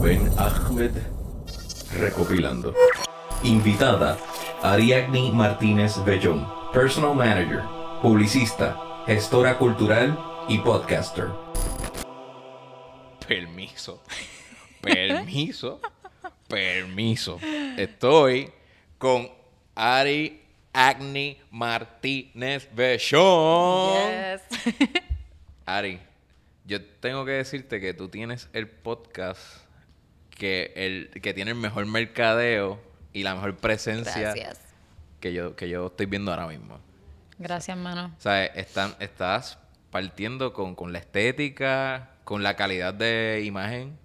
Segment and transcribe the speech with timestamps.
[0.00, 0.92] Rubén Ahmed
[1.92, 2.74] recopilando.
[3.42, 4.16] Invitada
[4.62, 7.60] Ariadne Martínez Bellón, personal manager,
[8.00, 10.18] publicista, gestora cultural
[10.48, 11.26] y podcaster.
[13.28, 14.02] Permiso.
[14.80, 15.82] Permiso.
[16.48, 17.38] Permiso.
[17.76, 18.50] Estoy
[18.96, 19.28] con
[19.74, 20.40] Ari
[20.72, 24.08] Agni Martínez Bellón.
[24.08, 24.74] Yes.
[25.66, 26.00] Ari,
[26.64, 29.68] yo tengo que decirte que tú tienes el podcast
[30.40, 32.80] que, el, que tiene el mejor mercadeo
[33.12, 34.58] y la mejor presencia Gracias.
[35.20, 36.80] que yo, que yo estoy viendo ahora mismo.
[37.38, 38.14] Gracias, mano.
[38.18, 39.58] O sea, están, estás
[39.90, 43.98] partiendo con, con la estética, con la calidad de imagen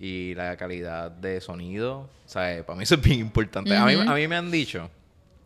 [0.00, 2.08] y la calidad de sonido.
[2.24, 3.76] O sea, para mí eso es bien importante.
[3.76, 4.90] a, mí, a mí me han dicho,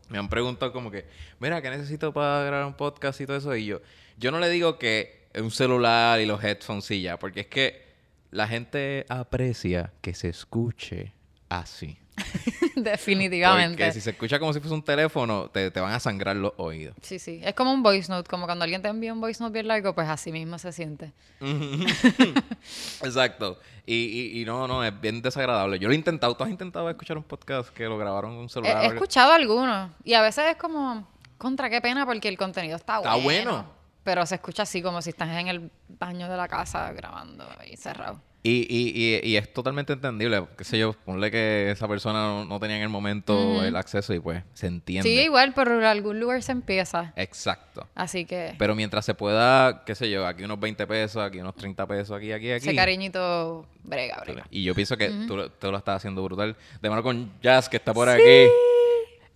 [0.09, 1.05] me han preguntado como que,
[1.41, 3.57] mira, ¿qué necesito para grabar un podcast y todo eso?
[3.57, 3.81] Y yo,
[4.17, 7.88] yo no le digo que un celular y los headphones y ya, porque es que
[8.31, 11.13] la gente aprecia que se escuche
[11.49, 11.99] así.
[12.77, 13.77] Definitivamente.
[13.77, 16.53] Porque si se escucha como si fuese un teléfono, te, te van a sangrar los
[16.57, 16.97] oídos.
[17.03, 17.41] Sí, sí.
[17.43, 18.29] Es como un voice note.
[18.29, 21.13] Como cuando alguien te envía un voice note bien largo, pues así mismo se siente.
[23.03, 23.59] Exacto.
[23.87, 25.79] Y, y, y no, no, es bien desagradable.
[25.79, 26.37] Yo lo he intentado.
[26.37, 28.85] ¿Tú has intentado escuchar un podcast que lo grabaron con un celular?
[28.85, 29.91] he escuchado algunos.
[30.05, 31.07] Y a veces es como,
[31.37, 33.78] contra qué pena, porque el contenido está, Está bueno.
[34.09, 37.77] Pero se escucha así como si estás en el baño de la casa grabando ahí
[37.77, 38.23] cerrado.
[38.43, 40.47] Y, y, y, y es totalmente entendible.
[40.57, 44.15] Qué sé yo, ponle que esa persona no, no tenía en el momento el acceso
[44.15, 45.07] y pues se entiende.
[45.07, 47.13] Sí, igual, pero en algún lugar se empieza.
[47.17, 47.87] Exacto.
[47.95, 51.55] Así que Pero mientras se pueda, qué sé yo, aquí unos 20 pesos, aquí unos
[51.55, 52.69] 30 pesos, aquí, aquí, aquí.
[52.69, 54.47] ese cariñito brega, brega.
[54.51, 56.57] Y yo pienso que tú, lo- tú lo estás haciendo brutal.
[56.81, 58.47] De mano con Jazz, que está por aquí.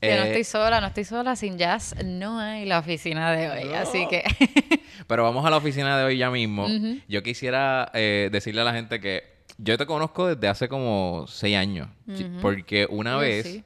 [0.02, 1.36] Que no Eh, estoy sola, no estoy sola.
[1.36, 3.72] Sin jazz no hay la oficina de hoy.
[3.72, 4.24] Así que
[5.06, 6.66] Pero vamos a la oficina de hoy ya mismo.
[7.08, 9.24] Yo quisiera eh, decirle a la gente que
[9.58, 11.88] yo te conozco desde hace como seis años.
[12.40, 13.64] Porque una vez sí.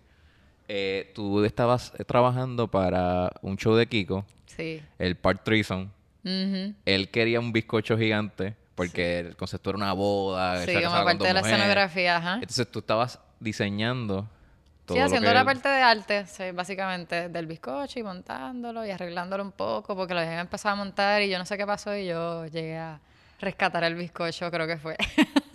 [0.68, 4.82] eh, tú estabas trabajando para un show de Kiko, sí.
[4.98, 5.90] el Part Treason.
[6.24, 6.74] Ujú.
[6.84, 10.66] Él quería un bizcocho gigante porque el concepto era una boda.
[10.66, 12.34] Sí, como parte de la escenografía, ajá.
[12.34, 14.28] Entonces tú estabas diseñando
[14.86, 19.42] todo Sí, haciendo la parte de arte, sí, básicamente, del bizcocho y montándolo y arreglándolo
[19.42, 22.06] un poco, porque lo habían empezado a montar y yo no sé qué pasó y
[22.06, 23.00] yo llegué a
[23.40, 24.96] rescatar el bizcocho, creo que fue.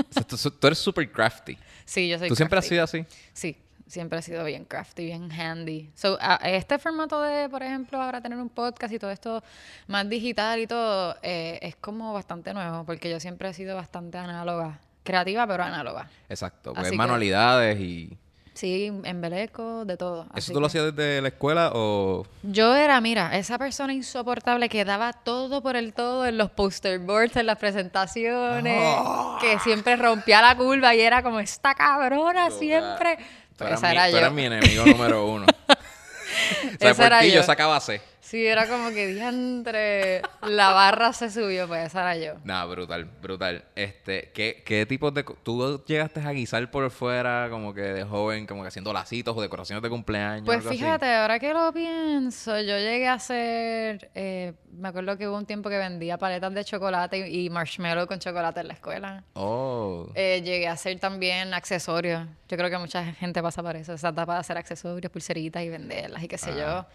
[0.09, 1.57] O sea, tú, tú eres super crafty.
[1.85, 2.75] sí, yo soy ¿Tú siempre has crafty.
[2.75, 3.05] sido así?
[3.33, 5.89] Sí, siempre he sido bien crafty, bien handy.
[5.95, 9.41] So, a- este formato de, por ejemplo, ahora tener un podcast y todo esto
[9.87, 14.17] más digital y todo, eh, es como bastante nuevo, porque yo siempre he sido bastante
[14.17, 14.79] análoga.
[15.03, 16.09] Creativa, pero análoga.
[16.29, 16.73] Exacto.
[16.73, 18.17] Pues Así que- manualidades y...
[18.53, 20.23] Sí, embeleco, de todo.
[20.23, 22.25] ¿Eso Así tú lo hacías desde la escuela o...?
[22.43, 26.99] Yo era, mira, esa persona insoportable que daba todo por el todo en los poster
[26.99, 29.37] boards, en las presentaciones, Ah.
[29.39, 33.17] que siempre rompía la curva y era como esta cabrona siempre.
[33.57, 34.17] Tú Pues esa mi, era tú yo.
[34.17, 35.45] eras mi enemigo número uno.
[35.67, 37.43] o sea, Esa por era ti yo yo.
[37.43, 38.01] sacaba C.
[38.31, 42.39] Sí, era como que diantre, la barra se subió, pues esa era yo.
[42.45, 43.65] Nah, brutal, brutal.
[43.75, 45.25] Este, ¿qué, qué tipos de...
[45.43, 49.41] ¿Tú llegaste a guisar por fuera como que de joven, como que haciendo lacitos o
[49.41, 50.45] decoraciones de cumpleaños?
[50.45, 50.77] Pues así?
[50.77, 55.45] fíjate, ahora que lo pienso, yo llegué a hacer, eh, me acuerdo que hubo un
[55.45, 59.25] tiempo que vendía paletas de chocolate y, y marshmallow con chocolate en la escuela.
[59.33, 60.09] Oh.
[60.15, 62.25] Eh, llegué a hacer también accesorios.
[62.47, 65.67] Yo creo que mucha gente pasa por eso, esa etapa de hacer accesorios, pulseritas y
[65.67, 66.85] venderlas y qué sé yo.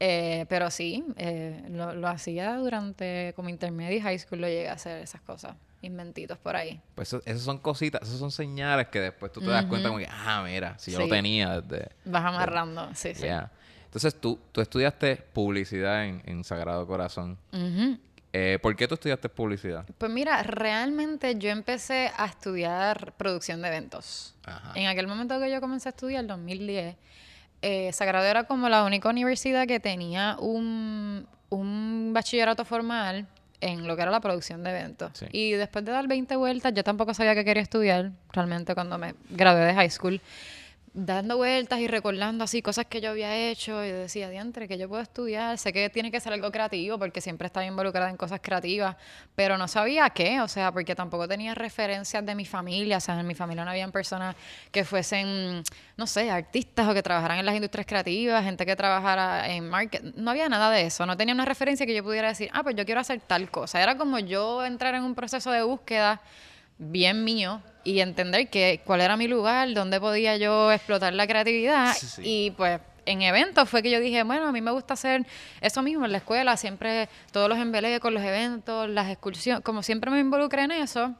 [0.00, 4.68] Eh, pero sí, eh, lo, lo hacía durante como intermedio y high school, lo llegué
[4.68, 6.80] a hacer esas cosas, inventitos por ahí.
[6.96, 10.00] Pues eso, esas son cositas, esas son señales que después tú te das cuenta como
[10.00, 11.10] que, ah, mira, si yo lo Sí.
[11.10, 11.90] tenía desde...
[12.04, 13.22] Vas amarrando, sí, sí.
[13.26, 13.50] Ya.
[13.84, 17.38] Entonces tú, tú estudiaste publicidad en, en Sagrado Corazón.
[17.52, 17.98] Ujú.
[18.32, 19.84] Eh, ¿Por qué tú estudiaste publicidad?
[19.98, 24.34] Pues mira, realmente yo empecé a estudiar producción de eventos.
[24.46, 24.72] Ajá.
[24.74, 26.96] En aquel momento que yo comencé a estudiar, 2010,
[27.62, 33.26] eh, Sagrado era como la única universidad que tenía un, un bachillerato formal
[33.60, 35.12] en lo que era la producción de eventos.
[35.14, 35.26] Sí.
[35.32, 39.14] Y después de dar 20 vueltas, yo tampoco sabía que quería estudiar, realmente cuando me
[39.30, 40.20] gradué de high school.
[40.94, 44.90] Dando vueltas y recordando así cosas que yo había hecho y decía, diantre, que yo
[44.90, 48.40] puedo estudiar, sé que tiene que ser algo creativo porque siempre estaba involucrada en cosas
[48.42, 48.96] creativas,
[49.34, 53.18] pero no sabía qué, o sea, porque tampoco tenía referencias de mi familia, o sea,
[53.18, 54.36] en mi familia no habían personas
[54.70, 55.62] que fuesen,
[55.96, 60.02] no sé, artistas o que trabajaran en las industrias creativas, gente que trabajara en market,
[60.16, 62.76] no había nada de eso, no tenía una referencia que yo pudiera decir, ah, pues
[62.76, 66.20] yo quiero hacer tal cosa, era como yo entrar en un proceso de búsqueda
[66.76, 71.94] bien mío y entender que cuál era mi lugar, dónde podía yo explotar la creatividad
[71.94, 72.22] Sí, sí.
[72.24, 75.26] y pues en eventos fue que yo dije, bueno, a mí me gusta hacer
[75.60, 79.82] eso mismo en la escuela, siempre todos los embeleques con los eventos, las excursiones, como
[79.82, 81.12] siempre me involucré en eso.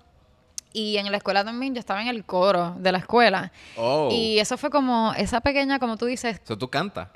[0.74, 3.52] Y en la escuela también yo estaba en el coro de la escuela.
[3.76, 4.08] Oh.
[4.10, 7.08] Y eso fue como esa pequeña, como tú dices, So, tú cantas.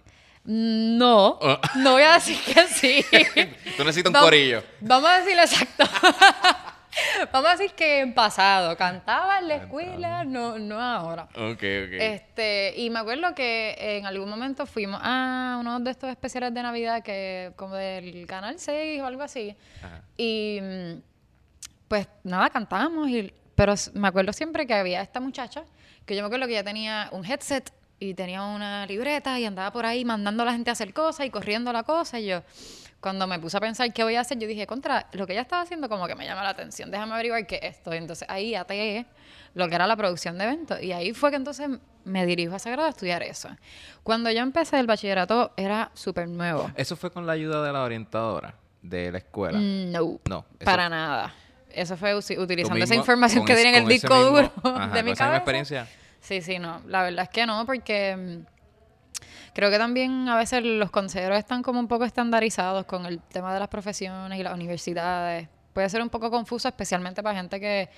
[0.45, 1.59] no, Oh.
[1.77, 3.05] no voy a decir que sí.
[3.77, 4.63] Tú necesitas un corillo.
[4.81, 5.85] Vamos a decir exacto.
[7.33, 11.25] Vamos a decir que en pasado cantaba en la escuela, no, no ahora.
[11.35, 11.93] Ok, ok.
[11.99, 16.63] Este, y me acuerdo que en algún momento fuimos a uno de estos especiales de
[16.63, 19.55] Navidad que como del canal 6 o algo así.
[19.83, 20.03] Ajá.
[20.17, 21.03] Y mm,
[21.89, 25.65] pues nada, cantamos y pero me acuerdo siempre que había esta muchacha
[26.05, 29.73] que yo me acuerdo que ella tenía un headset y tenía una libreta y andaba
[29.73, 32.43] por ahí mandando a la gente a hacer cosas y corriendo la cosa y yo
[33.07, 35.43] cuando me puse a pensar qué voy a hacer, yo dije, contra, lo que ella
[35.43, 37.95] estaba haciendo como que me llama la atención, déjame averiguar qué es esto.
[37.95, 39.07] Y entonces ahí ateé
[39.55, 40.83] lo que era la producción de eventos.
[40.83, 41.69] Y ahí fue que entonces
[42.05, 43.49] me dirijo a Sagrado a estudiar eso.
[44.03, 46.69] Cuando yo empecé el bachillerato era súper nuevo.
[46.75, 49.57] Eso fue con la ayuda de la orientadora de la escuela.
[49.61, 51.33] No, No, eso- para nada.
[51.71, 55.15] Eso fue utilizando esa información que tenía en el disco mismo- duro ajá, de mi
[55.15, 55.37] cabeza.
[55.37, 55.87] experiencia.
[56.21, 56.83] Sí, sí, no.
[56.89, 58.56] La verdad es que no, porque mm,
[59.57, 63.55] creo que también a veces los consejeros están como un poco estandarizados con el tema
[63.55, 65.49] de las profesiones y las universidades.
[65.73, 67.89] Puede ser un poco confuso, especialmente para gente que,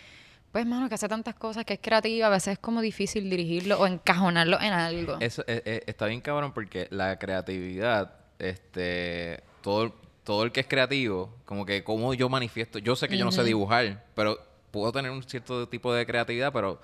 [0.53, 2.29] pues, mano, que hace tantas cosas, que es creativa.
[2.29, 5.17] A veces es como difícil dirigirlo o encajonarlo en algo.
[5.19, 10.69] Eso eh, eh, está bien cabrón porque la creatividad, este, todo, todo el que es
[10.69, 14.39] creativo, como que como yo manifiesto, yo sé que yo no sé dibujar, pero
[14.71, 16.81] puedo tener un cierto tipo de creatividad, pero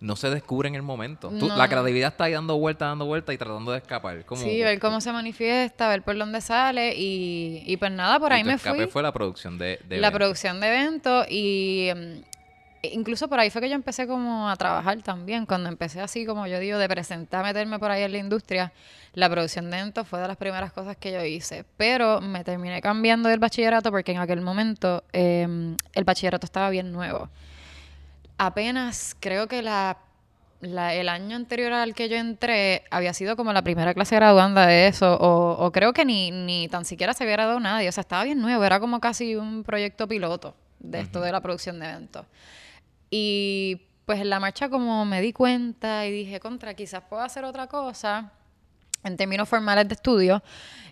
[0.00, 1.32] no se descubre en el momento.
[1.38, 4.24] Tú- la creatividad está ahí dando vueltas, dando vueltas y tratando de escapar.
[4.24, 8.32] Como, Sí, ver cómo se manifiesta, ver por dónde sale y, y pues nada, por
[8.32, 8.86] ahí me escape fui.
[8.86, 12.18] fue la producción de, de la producción de eventos y mm,
[12.92, 15.46] incluso por ahí fue que yo empecé como a trabajar también.
[15.46, 18.72] Cuando empecé así, como yo digo, de presentar, meterme por ahí en la industria,
[19.14, 21.64] la producción de eventos fue de las primeras cosas que yo hice.
[21.78, 26.92] Pero me terminé cambiando del bachillerato porque en aquel momento eh, el bachillerato estaba bien
[26.92, 27.30] nuevo.
[28.38, 29.98] Apenas creo que la,
[30.60, 34.66] la- el año anterior al que yo entré había sido como la primera clase graduanda
[34.66, 37.92] de eso, o, o creo que ni, ni tan siquiera se había graduado nadie, o
[37.92, 41.78] sea, estaba bien nuevo, era como casi un proyecto piloto de esto de la producción
[41.80, 42.26] de eventos.
[43.10, 47.44] Y pues en la marcha como me di cuenta y dije, contra, quizás puedo hacer
[47.44, 48.32] otra cosa
[49.02, 50.42] en términos formales de estudio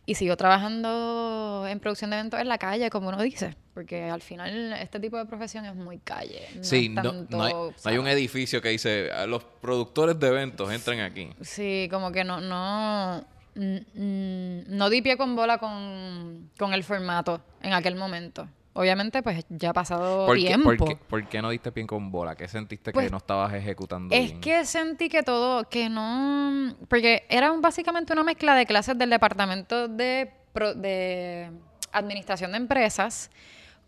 [0.06, 4.22] y sigo trabajando en producción de eventos en la calle, como uno dice, porque al
[4.22, 6.46] final este tipo de profesión es muy calle.
[6.54, 9.42] No Sí, es no, tanto, no hay, no hay un edificio que dice, "Ah, los
[9.44, 11.30] productores de eventos entran aquí.
[11.40, 13.24] Sí, como que no, no,
[13.56, 18.48] no di pie con bola con, con el formato en aquel momento.
[18.76, 20.64] Obviamente, pues ya ha pasado ¿Por qué, tiempo.
[20.76, 22.34] por qué- por qué no diste bien con bola?
[22.34, 24.40] ¿Qué sentiste Pues, que no estabas ejecutando Es bien?
[24.40, 29.10] que sentí que todo, que no, porque era un- básicamente una mezcla de clases del
[29.10, 30.32] departamento de,
[30.76, 31.50] de
[31.92, 33.30] administración de empresas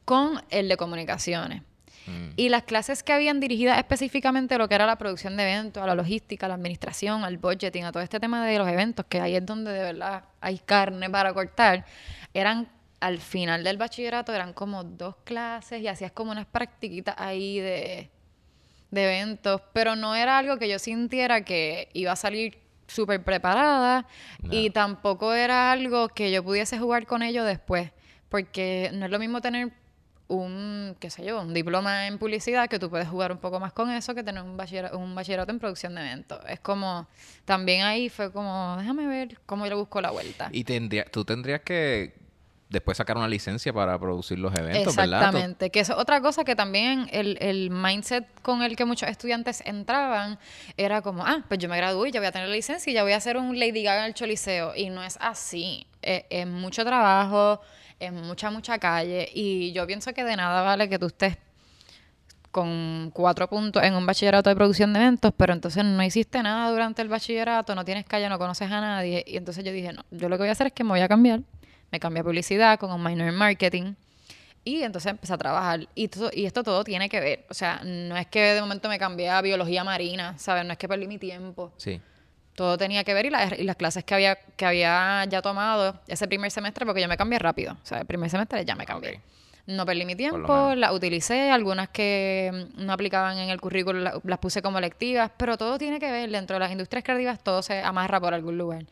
[0.07, 1.63] con el de comunicaciones.
[2.07, 2.31] Mm.
[2.37, 5.83] Y las clases que habían dirigidas específicamente a lo que era la producción de eventos,
[5.83, 9.05] a la logística, a la administración, al budgeting, a todo este tema de los eventos,
[9.09, 11.85] que ahí es donde de verdad hay carne para cortar,
[12.33, 12.69] eran
[13.01, 18.11] al final del bachillerato, eran como dos clases y hacías como unas practiquitas ahí de,
[18.91, 24.07] de eventos, pero no era algo que yo sintiera que iba a salir súper preparada
[24.51, 27.91] y tampoco era algo que yo pudiese jugar con ello después,
[28.29, 29.73] porque no es lo mismo tener
[30.29, 33.73] un, qué sé yo, un diploma en publicidad que tú puedes jugar un poco más
[33.73, 36.41] con eso que tener un, bachiller- un bachillerato en producción de eventos.
[36.49, 37.07] Es como,
[37.45, 40.49] también ahí fue como, déjame ver cómo yo le busco la vuelta.
[40.53, 42.15] Y tendría, tú tendrías que
[42.69, 45.21] después sacar una licencia para producir los eventos, ¿verdad?
[45.21, 49.09] Exactamente, que eso es otra cosa que también el, el mindset con el que muchos
[49.09, 50.41] estudiantes entraban
[50.77, 53.05] era como, ah, pues yo me gradué, ya voy a tener la licencia y ya
[53.05, 54.75] voy a hacer un Lady Gaga en el Choliseo.
[54.75, 57.61] Y no es así, es, es mucho trabajo,
[57.99, 61.37] es mucha, mucha calle y yo pienso que de nada vale que tú estés
[62.51, 66.71] con cuatro puntos en un bachillerato de producción de eventos, pero entonces no hiciste nada
[66.71, 69.23] durante el bachillerato, no tienes calle, no conoces a nadie.
[69.27, 71.01] Y entonces yo dije, no, yo lo que voy a hacer es que me voy
[71.01, 71.41] a cambiar.
[71.93, 73.95] Me cambié a publicidad con un minor en marketing.
[74.65, 75.87] Y entonces empecé a trabajar.
[75.95, 77.45] Y, todo- y esto todo tiene que ver.
[77.51, 80.65] O sea, no es que de momento me cambié a biología marina, ¿sabes?
[80.65, 81.73] No es que perdí mi tiempo.
[81.77, 82.01] Sí.
[82.57, 86.01] Todo tenía que ver y, las- y las clases que había, que había ya tomado
[86.09, 87.75] ese primer semestre, porque yo me cambié rápido.
[87.75, 89.17] O sea, el primer semestre ya me cambié.
[89.17, 89.21] Ok.
[89.69, 94.39] No perdí mi tiempo, las utilicé, algunas que no aplicaban en el currículo la- las
[94.39, 97.83] puse como lectivas, pero todo tiene que ver, dentro de las industrias creativas todo se
[97.83, 98.85] amarra por algún lugar.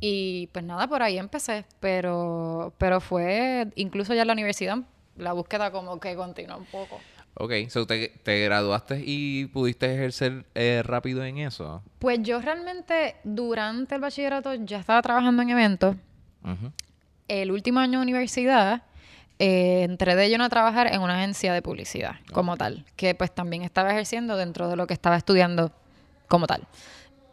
[0.00, 4.78] Y pues nada, por ahí empecé, pero, pero fue, incluso ya en la universidad,
[5.16, 7.00] la búsqueda como que continuó un poco.
[7.34, 11.82] Ok, so te, te graduaste y pudiste ejercer eh, rápido en eso.
[11.98, 15.96] Pues yo realmente durante el bachillerato ya estaba trabajando en eventos.
[17.28, 18.82] El último año de universidad
[19.38, 23.32] eh, entré de lleno a trabajar en una agencia de publicidad como tal, que pues
[23.32, 25.72] también estaba ejerciendo dentro de lo que estaba estudiando
[26.26, 26.66] como tal.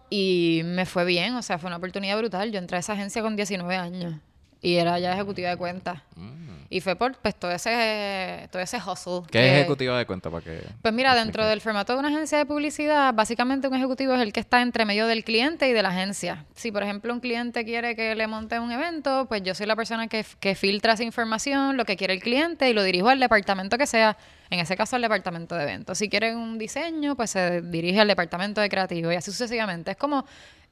[0.10, 2.52] Y me fue bien, o sea, fue una oportunidad brutal.
[2.52, 4.16] Yo entré a esa agencia con 19 años
[4.66, 6.02] y era ya ejecutiva de cuentas.
[6.16, 6.46] Mm.
[6.68, 9.22] Y fue por pues todo ese todo ese hustle.
[9.28, 12.08] ¿Qué que- es ejecutiva de cuenta para que Pues mira, dentro del formato de una
[12.08, 15.74] agencia de publicidad, básicamente un ejecutivo es el que está entre medio del cliente y
[15.74, 16.46] de la agencia.
[16.56, 19.76] Si, por ejemplo, un cliente quiere que le monte un evento, pues yo soy la
[19.76, 23.20] persona que, que filtra esa información, lo que quiere el cliente, y lo dirijo al
[23.20, 24.18] departamento que sea,
[24.50, 26.00] en ese caso al departamento de eventos.
[26.00, 29.92] Si quieren un diseño, pues se dirige al departamento de creativo y así sucesivamente.
[29.92, 30.26] Es como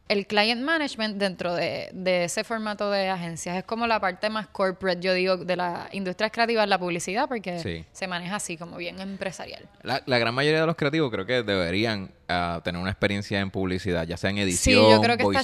[0.09, 3.55] el client management dentro de, de ese formato de agencias.
[3.57, 7.59] Es como la parte más corporate, yo digo, de la industria creativa, la publicidad, porque
[7.59, 7.85] Sí.
[7.93, 9.67] se maneja así, como bien empresarial.
[9.81, 13.49] La, la gran mayoría de los creativos creo que deberían ah, tener una experiencia en
[13.49, 15.43] publicidad, ya sea en edición, yo creo que está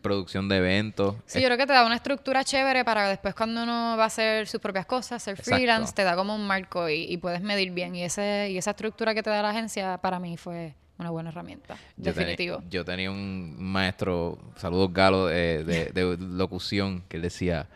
[0.00, 1.16] producción de eventos.
[1.26, 4.06] Sí, yo creo que te da una estructura chévere para después cuando uno va a
[4.06, 5.56] hacer sus propias cosas, ser Exacto.
[5.56, 7.94] freelance, te da como un marco y, y puedes medir bien.
[7.94, 11.30] Y ese y esa estructura que te da la agencia para mí fue una buena
[11.30, 11.76] herramienta.
[11.96, 12.62] Yo Definitivo.
[12.70, 17.68] yo tenía un maestro, saludos Galo, de, de- de locución, que él decía,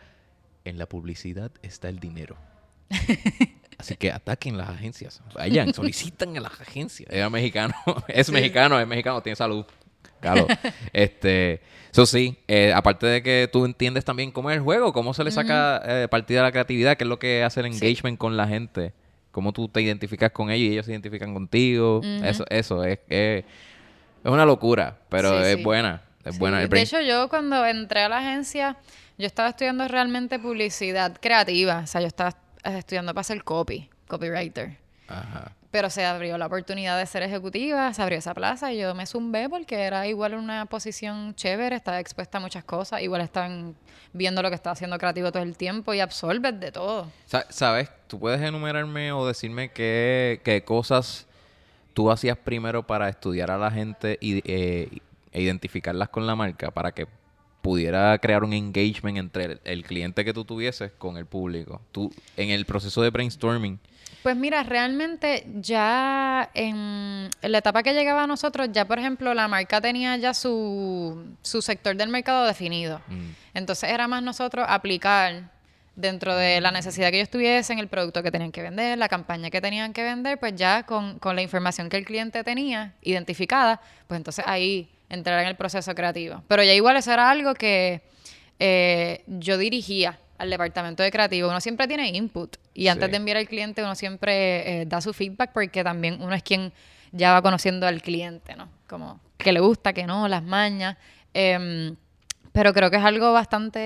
[0.63, 2.37] en la publicidad está el dinero.
[3.77, 5.21] Así que ataquen las agencias.
[5.33, 7.09] Vayan, solicitan a las agencias.
[7.11, 7.73] Era mexicano.
[8.07, 9.65] es mexicano, es mexicano, tiene salud.
[10.21, 10.47] Galo.
[10.93, 15.13] este, eso sí, eh, aparte de que tú entiendes también cómo es el juego, cómo
[15.13, 18.17] se le saca eh, partida a la creatividad, qué es lo que hace el engagement
[18.17, 18.93] con la gente,
[19.35, 21.99] cómo tú te identificas con ellos y ellos se identifican contigo.
[22.23, 23.43] Eso, eso es, es,
[24.23, 25.63] es una locura, pero Sí, es sí.
[25.63, 26.03] buena.
[26.23, 26.61] Es Sí, buena.
[26.63, 28.77] El De hecho, yo cuando entré a la agencia,
[29.17, 31.81] yo estaba estudiando realmente publicidad creativa.
[31.83, 34.77] O sea, yo estaba estudiando para ser copy, copywriter.
[35.07, 35.51] Ajá.
[35.71, 39.05] Pero se abrió la oportunidad de ser ejecutiva, se abrió esa plaza y yo me
[39.05, 43.75] zumbé porque era igual una posición chévere, estaba expuesta a muchas cosas, igual estaban
[44.13, 47.11] viendo lo que estaba haciendo creativo todo el tiempo y absorbes de todo.
[47.25, 47.89] Sa- ¿Sabes?
[48.07, 51.27] ¿Tú puedes enumerarme o decirme qué, qué cosas
[51.93, 54.99] tú hacías primero para estudiar a la gente y, eh,
[55.33, 57.05] e identificarlas con la marca para que
[57.61, 61.81] pudiera crear un engagement entre el, el cliente que tú tuvieses con el público?
[61.91, 63.79] Tú, en el proceso de brainstorming,
[64.25, 69.47] Pues mira, realmente ya en, la etapa que llegaba a nosotros, ya por ejemplo la
[69.47, 73.03] marca tenía ya su, su sector del mercado definido.
[73.07, 73.29] Mm.
[73.53, 75.51] Entonces era más nosotros aplicar
[75.95, 79.51] dentro de la necesidad que ellos tuviesen, el producto que tenían que vender, la campaña
[79.51, 83.79] que tenían que vender, pues ya con, con la información que el cliente tenía identificada,
[84.07, 86.41] pues entonces ahí entrar en el proceso creativo.
[86.47, 88.01] Pero ya igual eso era algo que
[88.57, 91.49] eh, yo dirigía al departamento de creativo.
[91.49, 93.11] Uno siempre tiene input y antes Sí.
[93.11, 96.73] de enviar al cliente uno siempre eh, da su feedback porque también uno es quien
[97.11, 98.67] ya va conociendo al cliente, ¿no?
[98.87, 100.97] Como que le gusta, que no, las mañas.
[101.33, 101.95] Em,
[102.51, 103.79] pero creo que es algo bastante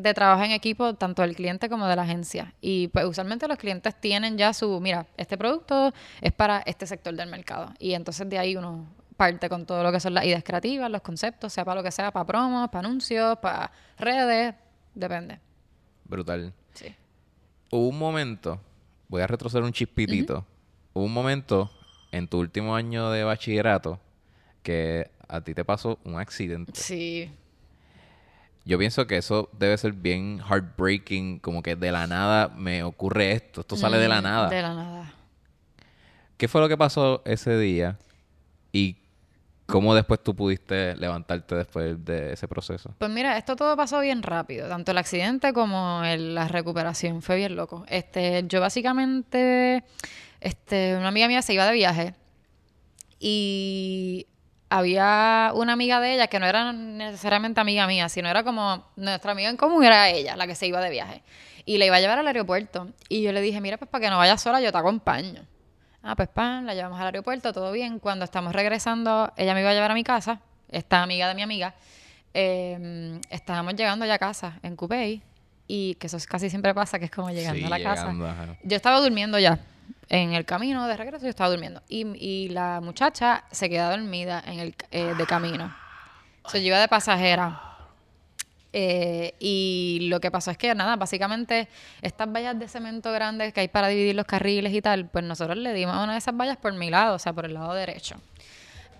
[0.00, 2.54] de trabajo en equipo, tanto del cliente como de la agencia.
[2.62, 7.14] Y pues usualmente los clientes tienen ya su, mira, este producto es para este sector
[7.14, 7.72] del mercado.
[7.78, 8.86] Y entonces de ahí uno
[9.18, 11.90] parte con todo lo que son las ideas creativas, los conceptos, sea para lo que
[11.90, 14.54] sea, para promos, para anuncios, para redes,
[14.94, 15.38] depende.
[16.08, 16.52] Brutal.
[16.74, 16.94] Sí.
[17.70, 18.60] Hubo un momento,
[19.08, 20.44] voy a retroceder un chispitito.
[20.92, 21.70] Hubo un momento
[22.12, 24.00] en tu último año de bachillerato
[24.62, 26.72] que a ti te pasó un accidente.
[26.74, 27.30] Sí.
[28.64, 33.32] Yo pienso que eso debe ser bien heartbreaking, como que de la nada me ocurre
[33.32, 34.48] esto, esto sale de la Mm, nada.
[34.48, 35.12] De la nada.
[36.36, 37.96] ¿Qué fue lo que pasó ese día
[38.72, 38.96] y
[39.66, 42.94] cómo después tú pudiste levantarte después de ese proceso?
[42.98, 47.56] Pues mira, esto todo pasó bien rápido, tanto el accidente como la recuperación, fue bien
[47.56, 47.84] loco.
[47.88, 49.84] Este, yo básicamente,
[50.40, 52.14] este, una amiga mía se iba de viaje
[53.18, 54.26] y
[54.68, 59.32] había una amiga de ella que no era necesariamente amiga mía, sino era como nuestra
[59.32, 61.22] amiga en común era ella, la que se iba de viaje.
[61.64, 62.88] Y la iba a llevar al aeropuerto.
[63.08, 65.42] Y yo le dije, mira, pues para que no vayas sola, yo te acompaño.
[66.08, 67.98] Ah, pues pan, la llevamos al aeropuerto, todo bien.
[67.98, 71.42] Cuando estamos regresando, ella me iba a llevar a mi casa, esta amiga de mi
[71.42, 71.74] amiga.
[72.38, 75.22] eh, estábamos llegando ya a casa, en Coupey,
[75.66, 78.24] y que eso es- casi siempre pasa, que es como llegando Sí, a la llegando,
[78.26, 78.42] casa.
[78.42, 78.56] ajá.
[78.62, 79.58] Yo estaba durmiendo ya.
[80.10, 81.80] En el camino de regreso yo estaba durmiendo.
[81.88, 85.74] Y, y la muchacha se queda dormida en el, eh, de camino.
[86.44, 87.58] O sea, yo iba de pasajera.
[88.78, 91.66] Eh, y lo que pasó es que, nada, básicamente
[92.02, 95.56] estas vallas de cemento grandes que hay para dividir los carriles y tal, pues nosotros
[95.56, 97.72] le dimos a una de esas vallas por mi lado, o sea, por el lado
[97.72, 98.16] derecho.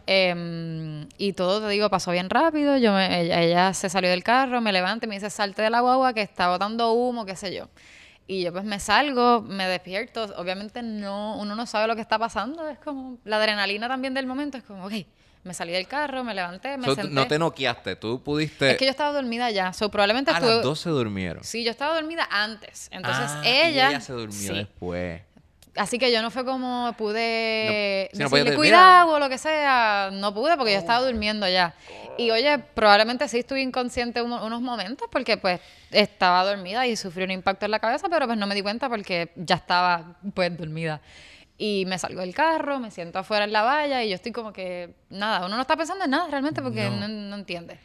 [0.06, 2.78] Em, y todo, te digo, pasó bien rápido.
[2.78, 6.14] Yo ella se salió del carro, me levanta y me dice, salte de la guagua
[6.14, 7.68] que está botando humo, qué sé yo.
[8.26, 10.25] Y yo pues me salgo, me despierto.
[10.38, 12.66] Obviamente no, uno no sabe lo que está pasando.
[12.66, 14.56] Es como la adrenalina también del momento.
[14.56, 14.95] Es como, ok,
[15.47, 17.15] Me salí del carro, me levanté, me So, senté.
[17.15, 18.73] no te noqueaste, tú pudiste...
[18.73, 19.73] Es que yo estaba dormida ya.
[19.73, 20.55] So, probablemente a estuve...
[20.57, 21.45] las 12 durmieron.
[21.45, 22.88] Sí, yo estaba dormida antes.
[22.91, 24.00] Entonces Ah, y ella...
[24.00, 24.55] se durmió sí.
[24.55, 25.23] después.
[25.76, 29.38] Así que yo no fue como pude No, no decirle decir, cuidado o lo que
[29.38, 30.09] sea.
[30.12, 31.75] No pude porque yo estaba durmiendo ya.
[32.19, 35.61] Y oye, probablemente sí estuve inconsciente uno- unos momentos porque pues
[35.91, 38.88] estaba dormida y sufrí un impacto en la cabeza, pero pues no me di cuenta
[38.88, 41.00] porque ya estaba pues dormida.
[41.59, 44.53] Y me salgo del carro, me siento afuera en la valla y yo estoy como
[44.53, 47.79] que, nada, uno no está pensando en nada realmente porque no, no entiende.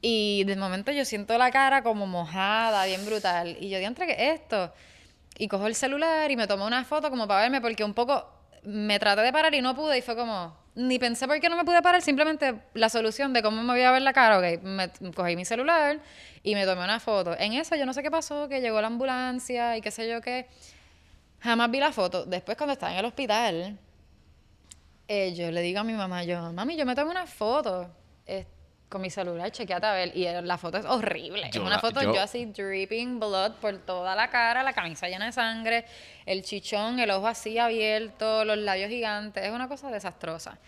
[0.00, 3.56] Y de momento yo siento la cara como mojada, bien brutal.
[3.60, 4.72] Y yo, diantre, ¿qué es esto?
[5.38, 8.30] Y cojo el celular y me tomo una foto como para verme porque un poco
[8.62, 11.56] me traté de parar y no pude y fue como, ni pensé por qué no
[11.56, 14.62] me pude parar, simplemente la solución de cómo me voy a ver la cara, ok,
[14.62, 16.00] me cogí mi celular
[16.42, 17.36] y me tomé una foto.
[17.38, 20.20] En eso yo no sé qué pasó, que llegó la ambulancia y qué sé yo
[20.20, 20.46] qué.
[21.46, 22.26] Jamás vi la foto.
[22.26, 23.78] Después cuando estaba en el hospital,
[25.06, 27.88] eh, yo le digo a mi mamá, yo, mami, yo me tomé una foto
[28.26, 28.44] eh,
[28.88, 30.16] con mi celular, chequeate a ver.
[30.16, 31.42] Y la foto es horrible.
[31.52, 32.20] Yo es una la- foto yo- yo...
[32.20, 35.84] así dripping blood por toda la cara, la camisa llena de sangre,
[36.24, 39.44] el chichón, el ojo así abierto, los labios gigantes.
[39.44, 40.58] Es una cosa desastrosa.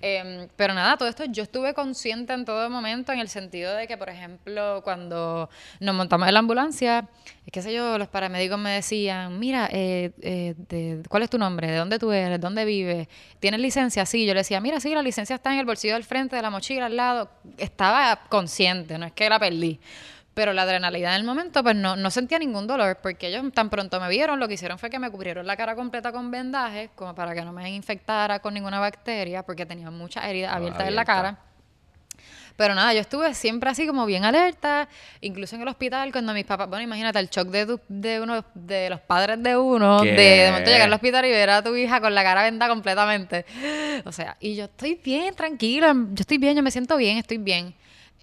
[0.00, 3.88] Em, pero nada, todo esto yo estuve consciente en todo momento en el sentido de
[3.88, 7.08] que, por ejemplo, cuando nos montamos en la ambulancia,
[7.50, 11.66] qué sé yo, los paramédicos me decían, mira, eh, eh, de- ¿cuál es tu nombre?
[11.68, 12.40] ¿De dónde tú eres?
[12.40, 13.08] ¿Dónde vives?
[13.40, 14.06] ¿Tienes licencia?
[14.06, 16.42] Sí, yo le decía, mira, sí, la licencia está en el bolsillo del frente de
[16.42, 17.28] la mochila al lado.
[17.68, 19.80] Estaba consciente, no es que la perdí.
[20.34, 24.00] Pero la adrenalina del momento, pues no, no sentía ningún dolor, porque ellos tan pronto
[24.00, 27.14] me vieron, lo que hicieron fue que me cubrieron la cara completa con vendajes, como
[27.14, 31.04] para que no me infectara con ninguna bacteria, porque tenía muchas heridas abiertas en la
[31.04, 31.38] cara.
[32.58, 34.88] Pero nada, yo estuve siempre así como bien alerta,
[35.20, 38.44] incluso en el hospital cuando mis papás, bueno, imagínate el shock de, tu- de uno
[38.52, 41.76] de los padres de uno, de, de momento llegar al hospital y ver a tu
[41.76, 43.46] hija con la cara vendada completamente.
[44.04, 47.38] O sea, y yo estoy bien, tranquila, yo estoy bien, yo me siento bien, estoy
[47.38, 47.74] bien.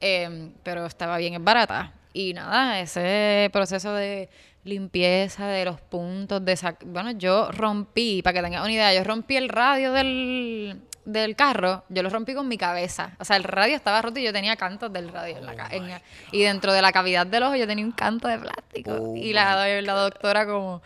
[0.01, 1.94] Eh, pero estaba bien, es barata.
[2.12, 4.30] Y nada, ese proceso de
[4.65, 9.04] limpieza de los puntos de sac bueno yo rompí para que tengas una idea yo
[9.04, 13.12] rompí el radio del, del carro yo lo rompí con mi cabeza.
[13.20, 15.68] O sea el radio estaba roto y yo tenía cantos del radio en la ca-
[15.72, 19.13] en- y dentro de la cavidad del ojo yo tenía un canto de plástico.
[19.15, 20.82] Y la, la doctora como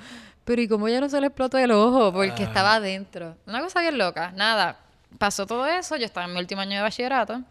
[0.45, 3.82] pero y cómo ya no se le explotó el ojo porque estaba adentro una cosa
[3.82, 4.32] bien loca.
[4.36, 4.77] Nada
[5.17, 5.95] pasó todo eso.
[5.95, 7.41] Yo estaba en mi último año de bachillerato.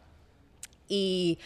[0.89, 1.39] Y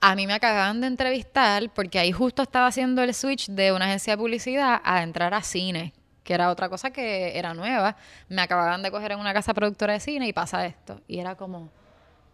[0.00, 3.86] a mí me acababan de entrevistar porque ahí justo estaba haciendo el switch de una
[3.86, 5.92] agencia de publicidad a entrar a cine,
[6.28, 7.96] que era otra cosa que era nueva.
[8.28, 11.00] Me acababan de coger en una casa productora de cine y pasa esto.
[11.08, 11.70] Y era como,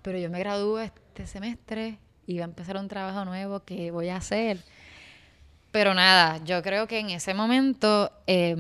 [0.03, 4.09] pero yo me gradúo este semestre y va a empezar un trabajo nuevo, ¿qué voy
[4.09, 4.59] a hacer?
[5.75, 8.55] Pero nada, yo creo que en ese momento eh,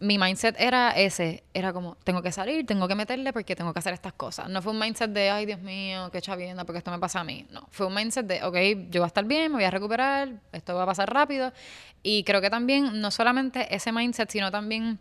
[0.00, 3.78] mi mindset era ese, era como, tengo que salir, tengo que meterle porque tengo que
[3.78, 4.50] hacer estas cosas.
[4.50, 7.24] No fue un mindset de, ay Dios mío, qué chavienda, porque esto me pasa a
[7.24, 7.46] mí.
[7.48, 10.28] No, fue un mindset de, ok, yo voy a estar bien, me voy a recuperar,
[10.52, 11.54] esto va a pasar rápido.
[12.02, 14.98] Y creo que también, no solamente ese mindset, sino también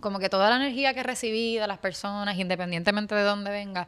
[0.00, 3.86] como que toda la energía que recibí de las personas, independientemente de dónde venga,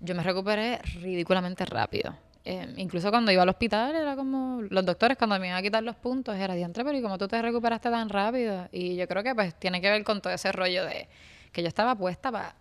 [0.00, 2.16] yo me recuperé ridículamente rápido.
[2.48, 5.82] Eh, incluso cuando iba al hospital, era como los doctores cuando me iban a quitar
[5.82, 8.68] los puntos, era diantre, pero ¿y cómo tú te recuperaste tan rápido?
[8.70, 11.08] Y yo creo que pues tiene que ver con todo ese rollo de
[11.50, 12.54] que yo estaba puesta para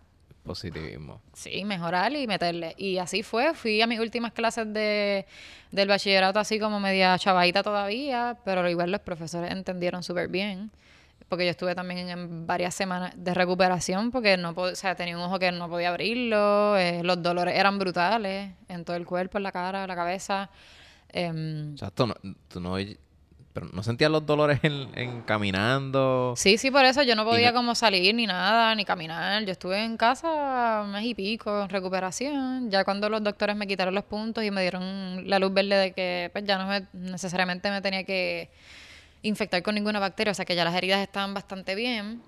[0.45, 1.21] Positivismo.
[1.33, 2.75] Sí, mejorar y meterle.
[2.77, 3.55] Y así fue.
[3.55, 5.25] Fui a mis últimas clases de,
[5.71, 10.71] del bachillerato así como media chavadita todavía, pero igual los profesores entendieron súper bien.
[11.27, 15.23] Porque yo estuve también en varias semanas de recuperación porque no o sea, tenía un
[15.23, 19.43] ojo que no podía abrirlo, eh, los dolores eran brutales en todo el cuerpo, en
[19.43, 20.49] la cara, en la cabeza.
[21.09, 22.15] Em, O sea, tú no,
[22.47, 22.75] tú no,
[23.53, 26.33] pero no sentías los dolores en, en caminando.
[26.35, 29.43] Sí, sí, por eso yo no podía no- como salir ni nada, ni caminar.
[29.45, 32.69] Yo estuve en casa un mes y pico en recuperación.
[32.69, 35.91] Ya cuando los doctores me quitaron los puntos y me dieron la luz verde de
[35.93, 38.49] que pues ya no me, necesariamente me tenía que
[39.27, 42.21] infectar con ninguna bacteria, o sea que ya las heridas estaban bastante bien,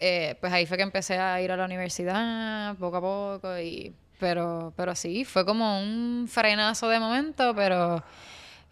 [0.00, 3.94] eh, pues ahí fue que empecé a ir a la universidad poco a poco y
[4.18, 8.02] pero pero sí, fue como un frenazo de momento, pero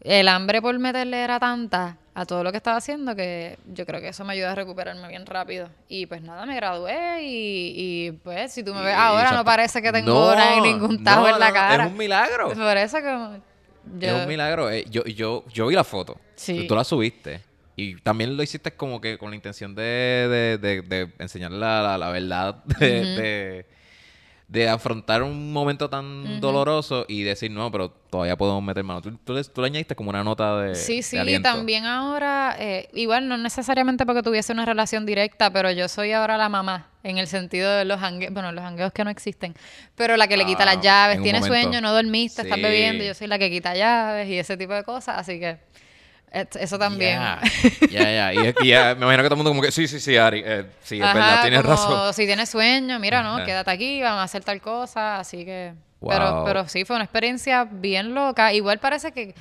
[0.00, 4.00] el hambre por meterle era tanta a todo lo que estaba haciendo que yo creo
[4.00, 5.68] que eso me ayudó a recuperarme bien rápido.
[5.88, 7.72] Y pues nada, me gradué y,
[8.06, 11.34] y, pues si tú me ves ahora no parece que tengo No, ningún tajo no,
[11.34, 11.84] en la no, cara.
[11.86, 12.52] Es un milagro.
[12.52, 13.36] Por eso como
[13.98, 14.70] yo- Es un milagro.
[14.70, 16.16] Eh, yo, yo, yo vi la foto.
[16.36, 16.66] Sí.
[16.68, 17.40] Tú la subiste.
[17.76, 21.82] Y también lo hiciste como que con la intención de, de, de, de enseñarle la,
[21.82, 23.66] la, la verdad, de, de,
[24.46, 29.02] de afrontar un momento tan doloroso y decir, no, pero todavía podemos meter mano.
[29.02, 30.74] Tú, tú le, tú le añadiste como una nota de.
[30.76, 31.48] Sí, sí, aliento.
[31.48, 36.36] también ahora, eh, igual no necesariamente porque tuviese una relación directa, pero yo soy ahora
[36.36, 39.54] la mamá en el sentido de los hangueos, bueno, los hangueos que no existen,
[39.96, 41.60] pero la que le quita Ah, las llaves, en un tiene momento.
[41.62, 44.84] sueño, no dormiste, estás bebiendo, yo soy la que quita llaves y ese tipo de
[44.84, 45.58] cosas, así que
[46.34, 47.18] eso también.
[47.18, 47.40] Ya,
[47.90, 48.34] ya, ya.
[48.34, 50.42] Y, y ya, me imagino que todo el mundo como que, sí, sí, sí, Ari,
[50.44, 52.14] eh, sí, es Ajá, verdad, tienes como razón.
[52.14, 53.44] Si tienes sueño, mira, no, Ajá.
[53.44, 55.72] quédate aquí, vamos a hacer tal cosa, así que...
[56.06, 58.52] Pero, pero sí, fue una experiencia bien loca.
[58.52, 59.34] Igual parece que...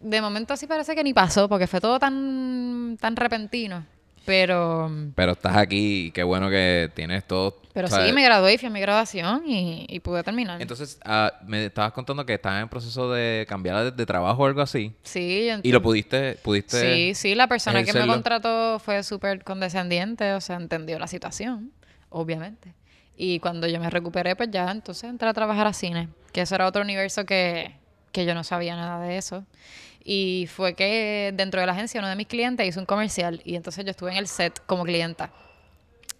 [0.00, 3.84] De momento sí parece que ni pasó, porque fue todo tan, tan repentino.
[4.24, 4.90] Pero...
[5.14, 7.63] Pero estás aquí y qué bueno que tienes todo.
[7.74, 10.62] Pero o sea, sí, me gradué y fui a mi graduación y, y pude terminar.
[10.62, 14.46] Entonces, ah, me estabas contando que estabas en proceso de cambiar de, de trabajo o
[14.46, 14.94] algo así.
[15.02, 16.80] sí, yo Y lo pudiste, pudiste.
[16.80, 21.72] Sí, sí, la persona que me contrató fue súper condescendiente, o sea, entendió la situación,
[22.10, 22.72] obviamente.
[23.16, 26.54] Y cuando yo me recuperé, pues ya entonces entré a trabajar a cine, que eso
[26.54, 27.74] era otro universo que,
[28.12, 29.44] que yo no sabía nada de eso.
[30.04, 33.56] Y fue que dentro de la agencia uno de mis clientes hizo un comercial y
[33.56, 35.32] entonces yo estuve en el set como clienta.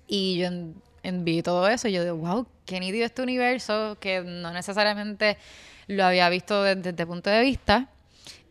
[0.09, 0.75] Y yo en-
[1.13, 5.37] vi todo eso y yo digo, wow, qué nítido este universo que no necesariamente
[5.87, 7.89] lo había visto desde, este punto de vista.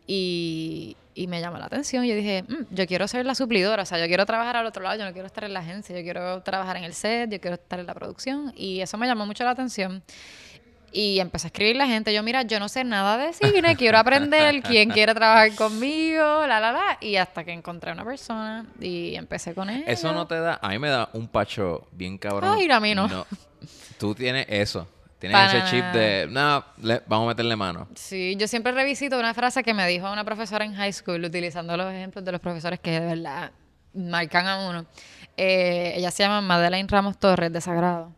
[0.06, 2.04] Y, y me llamó la atención.
[2.04, 4.82] Yo dije, "Mm, yo quiero ser la suplidora, o sea, yo quiero trabajar al otro
[4.82, 7.40] lado, yo no quiero estar en la agencia, yo quiero trabajar en el set, yo
[7.40, 8.52] quiero estar en la producción.
[8.56, 10.02] Y eso me llamó mucho la atención.
[10.96, 13.74] Y empecé a escribirle a la gente, yo mira, yo no sé nada de cine,
[13.76, 16.98] quiero aprender, quién quiere trabajar conmigo, la, la, la.
[17.00, 19.84] Y hasta que encontré una persona y empecé con ella.
[19.88, 20.60] Eso no te da.
[20.62, 22.54] A mí me da un pacho bien cabrón.
[22.56, 23.26] Ay, a mí no.
[23.98, 24.86] Tú tienes eso.
[25.18, 26.28] Tienes Para ese chip de.
[26.30, 27.88] No, le- vamos a meterle mano.
[27.96, 31.76] Sí, yo siempre revisito una frase que me dijo una profesora en high school, utilizando
[31.76, 33.50] los ejemplos de los profesores que de verdad
[33.94, 34.86] marcan a uno.
[35.36, 38.12] Eh, ella se llama Madeleine Ramos Torres, de Sagrado.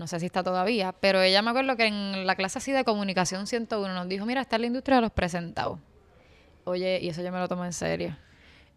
[0.00, 2.84] No sé si está todavía, pero ella me acuerdo que en la clase así de
[2.84, 5.78] comunicación 101 nos dijo, mira, está la industria de los presentados.
[6.64, 8.16] Oye, y eso yo me lo tomo en serio.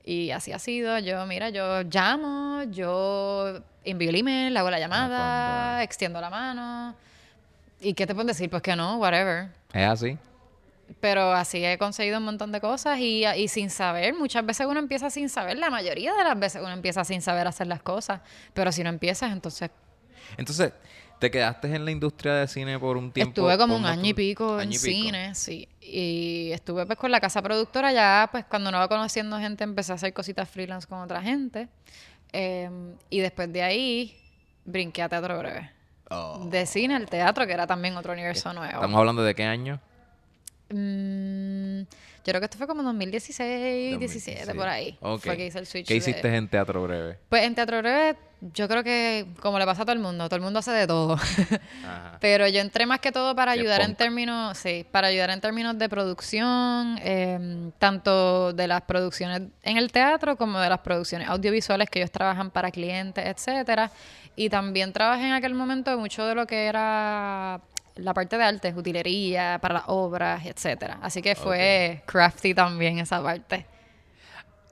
[0.03, 0.99] Y así ha sido.
[0.99, 6.93] Yo, mira, yo llamo, yo envío el email, hago la llamada, cuando- extiendo la mano.
[7.79, 8.49] ¿Y qué te pueden decir?
[8.49, 9.47] Pues que no, whatever.
[9.71, 10.17] Es así.
[10.99, 14.79] Pero así he conseguido un montón de cosas y, y sin saber, muchas veces uno
[14.81, 18.19] empieza sin saber, la mayoría de las veces uno empieza sin saber hacer las cosas,
[18.53, 19.71] pero si no empiezas, entonces
[20.37, 20.73] Entonces,
[21.23, 23.29] ¿te quedaste en la industria de cine por un tiempo?
[23.29, 24.83] estuve como un año y pico año en y pico?
[24.83, 29.39] cine, sí, y estuve pues con la casa productora ya, pues cuando no iba conociendo
[29.39, 31.69] gente empecé a hacer cositas freelance con otra gente
[32.33, 32.69] eh,
[33.09, 34.17] y después de ahí
[34.65, 35.71] brinqué a teatro breve.
[36.09, 36.45] Oh.
[36.51, 38.73] De cine al teatro, que era también otro universo nuevo.
[38.73, 39.79] Estamos hablando de qué año?
[40.69, 44.35] Mm, yo creo que esto fue como 2016, 2016.
[44.35, 44.97] 17, por ahí.
[45.19, 45.87] Fue que hice el switch.
[45.87, 47.17] ¿Qué de- hiciste en Teatro Breve?
[47.29, 48.17] Pues en Teatro Breve,
[48.51, 50.85] yo creo que como le pasa a todo el mundo, todo el mundo hace de
[50.85, 51.13] todo.
[51.83, 52.17] Ajá.
[52.19, 55.77] Pero yo entré más que todo para ayudar en términos, sí, para ayudar en términos
[55.77, 61.89] de producción, eh, tanto de las producciones en el teatro como de las producciones audiovisuales
[61.89, 63.91] que ellos trabajan para clientes, etcétera.
[64.35, 67.61] Y también trabajé en aquel momento mucho de lo que era
[67.95, 70.99] la parte de artes, utilería, para las obras, etcétera.
[71.01, 73.67] Así que fue crafty también esa parte.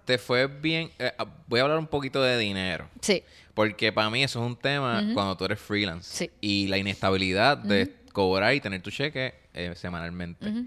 [0.06, 0.90] ¿Te fue bien?
[0.98, 2.90] eh, ah, voy a hablar un poquito de dinero.
[3.02, 3.24] Sí.
[3.54, 6.10] Porque para mí eso es un tema cuando tú eres freelance.
[6.16, 6.32] Sí.
[6.42, 10.66] Y la inestabilidad de cobrar y tener tu cheque eh, semanalmente.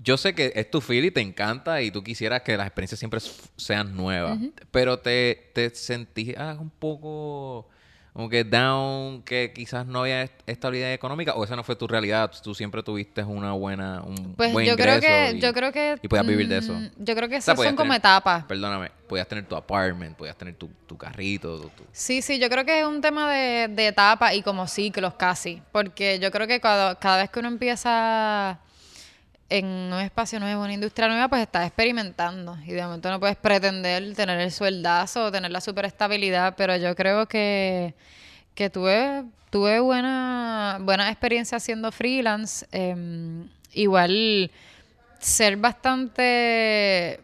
[0.00, 2.98] Yo sé que es tu feel y te encanta y tú quisieras que las experiencias
[2.98, 3.20] siempre
[3.56, 4.38] sean nuevas.
[4.70, 7.68] Pero te, te sentías un poco
[8.12, 11.86] como que down, que quizás no había est- estabilidad económica o esa no fue tu
[11.86, 12.32] realidad.
[12.42, 15.72] Tú siempre tuviste una buena, un Pues buen yo creo ingreso que, y- yo creo
[15.72, 15.96] que.
[16.02, 16.72] y podías vivir de eso.
[16.72, 18.44] mm, Yo creo que O sea, esas son como etapas.
[18.44, 22.48] Perdóname, podías tener tu apartment, podías tener tu, tu carrito, tu- tu- Sí, sí, yo
[22.48, 25.62] creo que es un tema de, de etapas y como ciclos casi.
[25.72, 28.58] Porque yo creo que cada, cada vez que uno empieza
[29.50, 32.56] en un espacio nuevo, una industria nueva, pues estás experimentando.
[32.66, 37.26] Y de momento no puedes pretender tener el sueldazo tener la superestabilidad, pero yo creo
[37.26, 37.94] que,
[38.54, 42.66] que tuve, tuve buena, buena experiencia haciendo freelance.
[42.72, 44.50] Em, igual
[45.18, 47.20] ser bastante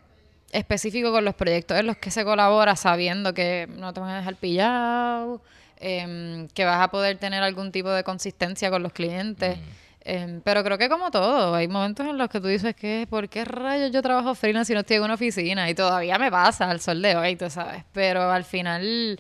[0.52, 4.16] específico con los proyectos en los que se colabora, sabiendo que no te van a
[4.18, 5.42] dejar pillado,
[5.78, 9.58] em, que vas a poder tener algún tipo de consistencia con los clientes.
[10.06, 13.30] Em, pero creo que como todo, hay momentos en los que tú dices que, ¿por
[13.30, 15.70] qué rayos yo trabajo freelance si no estoy en una oficina?
[15.70, 17.84] Y todavía me pasa al sol de hoy, tú sabes.
[17.92, 19.18] Pero al final,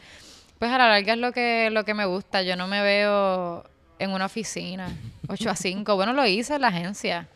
[0.58, 2.42] pues a la larga es lo que, lo que me gusta.
[2.42, 3.64] Yo no me veo
[3.98, 4.88] en una oficina,
[5.28, 5.96] 8 a 5.
[5.96, 7.28] Bueno, lo hice en la agencia.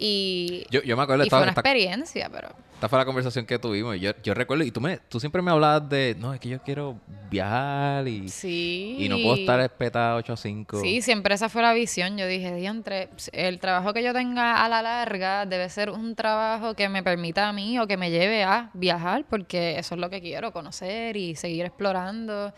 [0.00, 2.50] Y, Yo, yo me acuerdo, y esta, fue una esta- experiencia, pero...
[2.74, 3.96] esta fue la conversación que tuvimos.
[3.96, 6.48] y Yo, yo recuerdo, y tú, me, tú siempre me hablabas de, no, es que
[6.48, 8.94] yo quiero viajar y, Sí.
[9.00, 10.80] y no puedo estar espetada 8 a 5.
[10.80, 12.16] Sí, siempre esa fue la visión.
[12.16, 16.74] Yo dije, diantre, el trabajo que yo tenga a la larga debe ser un trabajo
[16.74, 20.08] que me permita a mí o que me lleve a viajar, porque eso es lo
[20.10, 22.52] que quiero, conocer y seguir explorando.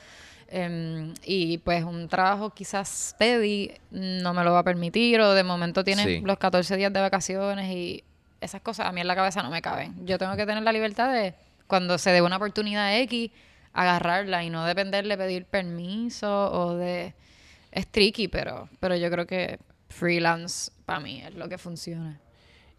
[0.52, 5.44] Em, y pues un trabajo quizás steady no me lo va a permitir o de
[5.44, 6.20] momento tienes Sí.
[6.24, 8.02] los 14 días de vacaciones y
[8.40, 9.94] esas cosas a mí en la cabeza no me caben.
[10.06, 11.34] Yo tengo que tener la libertad de
[11.68, 13.30] cuando se dé una oportunidad X
[13.72, 17.14] agarrarla y no dependerle pedir permiso o de
[17.70, 22.18] es tricky, pero pero yo creo que freelance para mí es lo que funciona.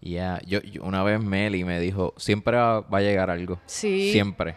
[0.02, 3.62] Ya, yo, yo- una vez Meli me dijo, siempre va, va a llegar algo.
[3.66, 4.12] Sí.
[4.12, 4.56] Siempre.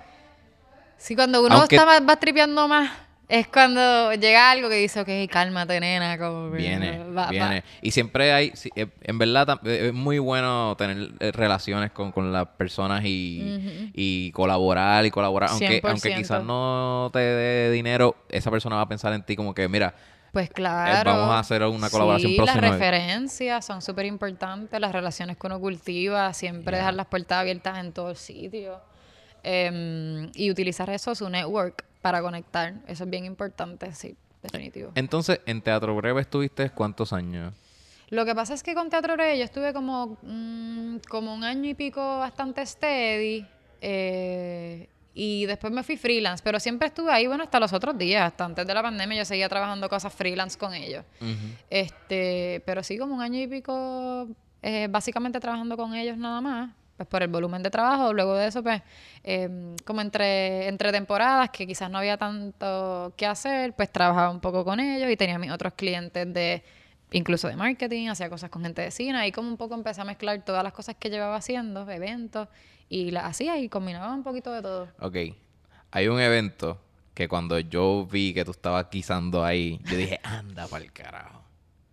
[1.04, 2.90] Sí, cuando uno Aunque- está más, va tripeando más,
[3.28, 6.16] es cuando llega algo que dice, ok, cálmate, nena.
[6.16, 7.62] Como Viene, va- va- viene.
[7.82, 12.32] Y siempre hay, eh, en verdad, eh, es muy bueno tener eh, relaciones con, con
[12.32, 15.50] las personas y, y colaborar y colaborar.
[15.50, 16.16] Aunque, aunque 100%.
[16.16, 19.94] quizás no te dé dinero, esa persona va a pensar en ti como que, mira,
[20.32, 21.10] Pues claro.
[21.12, 22.62] vamos a hacer una colaboración sí, próxima.
[22.62, 27.76] las referencias son súper importantes, las relaciones que uno cultiva, siempre dejar las puertas abiertas
[27.78, 28.80] en todo el sitio.
[29.44, 32.74] Em, y utilizar eso, su network, para conectar.
[32.86, 34.90] Eso es bien importante, sí, definitivo.
[34.94, 37.54] entonces, en Teatro Breve estuviste cuántos años?
[38.10, 41.68] Lo que pasa es que con Teatro Rey yo estuve como, mm, como un año
[41.70, 43.46] y pico bastante steady.
[43.80, 48.22] eh, y después me fui freelance, pero siempre estuve ahí, bueno, hasta los otros días,
[48.26, 51.04] hasta antes de la pandemia yo seguía trabajando cosas freelance con ellos.
[51.70, 54.26] Este, pero sí, como un año y pico,
[54.60, 58.12] eh, básicamente trabajando con ellos nada más, pues por el volumen de trabajo.
[58.12, 58.82] Luego de eso, pues,
[59.22, 64.40] em, como entre, entre temporadas, que quizás no había tanto que hacer, pues trabajaba un
[64.40, 66.62] poco con ellos y tenía mis otros clientes de,
[67.12, 70.04] incluso de marketing, hacía cosas con gente de cine, ahí como un poco empecé a
[70.04, 72.48] mezclar todas las cosas que llevaba haciendo, eventos,
[72.88, 74.88] y las hacía y combinaba un poquito de todo.
[75.00, 75.16] Ok.
[75.90, 76.80] Hay un evento
[77.14, 81.42] que cuando yo vi que tú estabas guisando ahí, yo dije, anda para el carajo.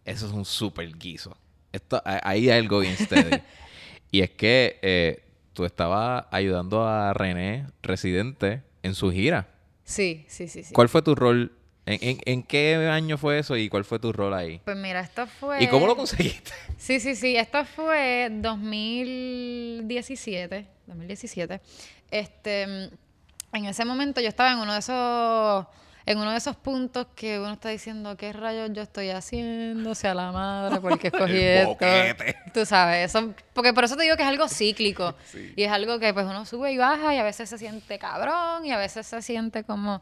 [0.03, 1.37] Eso es un super guiso.
[1.71, 3.41] Esto, ahí hay algo bien steady.
[4.11, 9.47] y es que eh, tú estabas ayudando a René, residente, en su gira.
[9.83, 10.73] Sí, sí, sí, sí.
[10.73, 11.51] ¿Cuál fue tu rol?
[11.85, 14.61] ¿En, en, en qué año fue eso y cuál fue tu rol ahí?
[14.63, 15.63] Pues mira, esto fue...
[15.63, 16.51] ¿Y cómo lo conseguiste?
[16.77, 17.35] Sí, sí, sí.
[17.35, 20.67] Esto fue 2017.
[20.87, 21.61] 2017.
[22.09, 25.65] Este, en ese momento yo estaba en uno de esos,
[26.05, 30.13] en uno de esos puntos que uno está diciendo qué rayos yo estoy haciendo, sea
[30.13, 31.69] la madre, porque escogí esto.
[31.69, 32.35] boquete.
[32.53, 35.15] Tú sabes, eso, porque por eso te digo que es algo cíclico
[35.55, 38.65] y es algo que pues uno sube y baja y a veces se siente cabrón
[38.65, 40.01] y a veces se siente como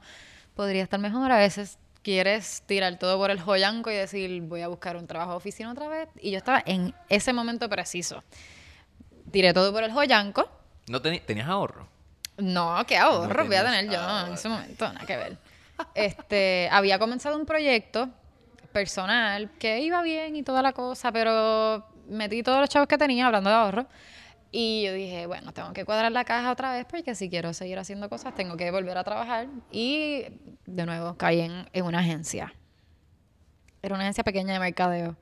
[0.55, 4.67] podría estar mejor, a veces quieres tirar todo por el joyanco y decir voy a
[4.67, 8.23] buscar un trabajo de oficina otra vez y yo estaba en ese momento preciso.
[9.31, 10.49] Tiré todo por el joyanco.
[10.87, 11.87] ¿No ¿Tenías ahorro?
[12.37, 15.37] No, qué ahorro No voy a tener yo en ese momento, nada que ver.
[15.95, 18.09] Este, había comenzado un proyecto
[18.71, 23.25] personal que iba bien y toda la cosa, pero metí todos los chavos que tenía
[23.25, 23.87] hablando de ahorro.
[24.51, 27.77] Y yo dije, bueno, tengo que cuadrar la caja otra vez porque si quiero seguir
[27.77, 29.47] haciendo cosas tengo que volver a trabajar.
[29.71, 30.25] Y
[30.65, 32.53] de nuevo caí en, en una agencia.
[33.81, 35.15] Era una agencia pequeña de mercadeo.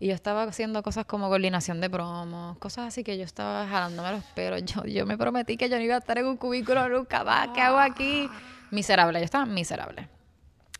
[0.00, 4.12] Y yo estaba haciendo cosas como coordinación de promos, cosas así que yo estaba jalándome
[4.12, 4.62] los pelos.
[4.66, 7.48] Yo, yo me prometí que yo no iba a estar en un cubículo nunca más.
[7.54, 8.28] ¿Qué hago aquí?
[8.74, 10.08] Miserable, yo estaba miserable.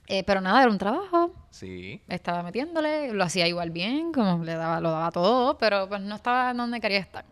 [0.08, 1.32] Eh, pero nada, era un trabajo.
[1.50, 2.02] Sí.
[2.08, 6.16] Estaba metiéndole, lo hacía igual bien, como le daba, lo daba todo, pero pues no
[6.16, 7.24] estaba donde quería estar.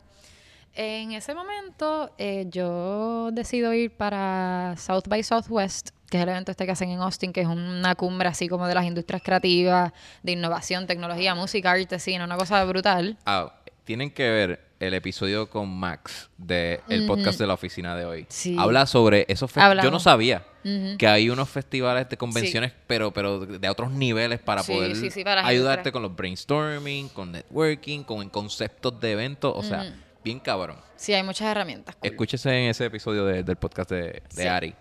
[0.75, 6.53] En ese momento, eh, yo decido ir para South by Southwest, que es el evento
[6.53, 9.93] este que hacen en Austin, que es una cumbre así como de las industrias creativas,
[10.23, 13.19] de innovación, tecnología, música, arte, cine, una cosa brutal.
[13.27, 13.53] Ah,
[13.85, 18.27] tienen que ver el episodio con Max del el podcast de la oficina de hoy.
[18.29, 18.57] Sí.
[18.59, 19.85] Habla sobre esos festivales.
[19.85, 20.45] Yo no sabía
[20.99, 25.47] que hay unos festivales de convenciones, pero, pero de otros niveles para Sí, poder para
[25.47, 29.53] ayudarte con los brainstorming, con networking, con conceptos de eventos.
[29.57, 30.77] O sea, bien cabrón.
[30.97, 31.97] Sí, hay muchas herramientas.
[31.97, 32.11] cool.
[32.11, 34.49] Escúchese en ese episodio de- del podcast de, de.
[34.49, 34.75] Ari.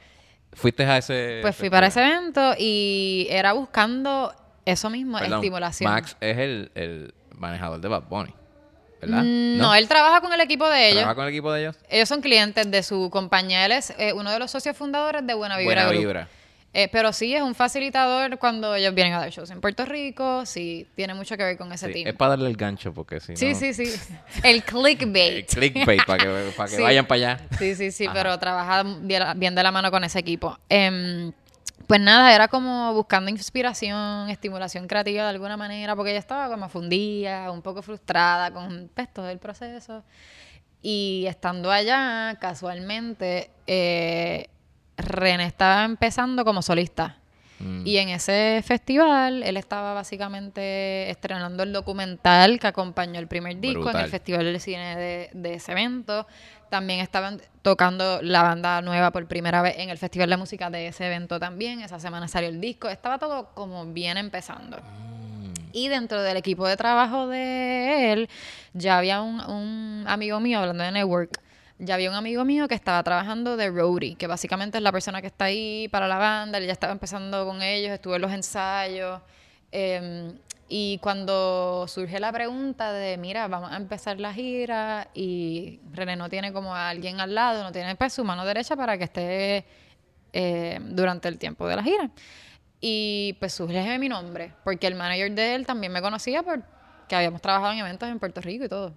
[0.54, 1.40] ¿Fuiste a ese?
[1.42, 4.34] Pues fui para ese evento y era buscando
[4.66, 5.92] eso mismo, Perdón, estimulación.
[5.92, 8.34] Max es el, el manejador de Bad Bunny,
[9.02, 9.24] ¿verdad?
[9.24, 11.00] Mm, No, él trabaja con el equipo de ellos.
[11.00, 11.76] ¿Trabaja con el equipo de ellos?
[11.90, 13.66] Ellos son clientes de su compañía.
[13.66, 15.66] Él es eh, uno de los socios fundadores de Buena Vibra.
[15.86, 16.00] Buena Group.
[16.00, 16.28] vibra.
[16.74, 20.46] Eh, pero sí es un facilitador cuando ellos vienen a dar shows en Puerto Rico.
[20.46, 22.08] Sí, tiene mucho que ver con ese Sí, team.
[22.08, 23.60] es para darle el gancho porque si Sí, no...
[23.60, 23.94] sí, sí.
[24.42, 25.50] El El clickbait.
[25.54, 26.82] clickbait para que, para que Sí.
[26.82, 27.40] vayan para allá.
[27.60, 28.14] Sí, sí, sí, Ajá.
[28.14, 30.58] pero trabaja bien bien de la mano con ese equipo.
[30.70, 31.34] Em,
[31.92, 36.70] pues nada, era como buscando inspiración, estimulación creativa de alguna manera, porque ella estaba como
[36.70, 40.02] fundida, un poco frustrada con pues, todo el proceso.
[40.82, 44.48] Y estando allá, casualmente, eh,
[44.96, 47.18] René estaba empezando como solista.
[47.62, 47.86] Mm.
[47.86, 53.90] Y en ese festival, él estaba básicamente estrenando el documental que acompañó el primer disco
[53.90, 56.28] en el Festival del Cine de, de ese evento.
[56.70, 60.88] También estaban tocando la banda nueva por primera vez en el Festival de Música de
[60.88, 61.82] ese evento también.
[61.82, 62.88] Esa semana salió el disco.
[62.88, 64.78] Estaba todo como bien empezando.
[65.74, 68.30] Y dentro del equipo de trabajo de él,
[68.74, 71.40] ya había un, un amigo mío, hablando de network,
[71.82, 75.22] ya había un amigo mío que estaba trabajando de roadie, que básicamente es la persona
[75.22, 78.32] que está ahí para la banda, él ya estaba empezando con ellos, estuvo en los
[78.32, 79.22] ensayos.
[79.72, 80.34] eh,
[80.74, 86.30] y cuando surge la pregunta de, mira, vamos a empezar la gira y René no
[86.30, 89.66] tiene como a alguien al lado, no tiene pues su mano derecha para que esté
[90.32, 92.10] eh, durante el tiempo de la gira.
[92.80, 96.64] Y pues surge mi nombre, porque el manager de él también me conocía porque
[97.18, 98.94] habíamos trabajado en eventos en Puerto Rico y todo.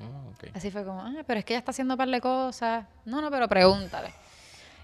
[0.00, 0.48] Ah.
[0.54, 2.84] Así fue como, ah, pero es que ella está haciendo un par de cosas.
[3.04, 4.12] No, no, pero pregúntale.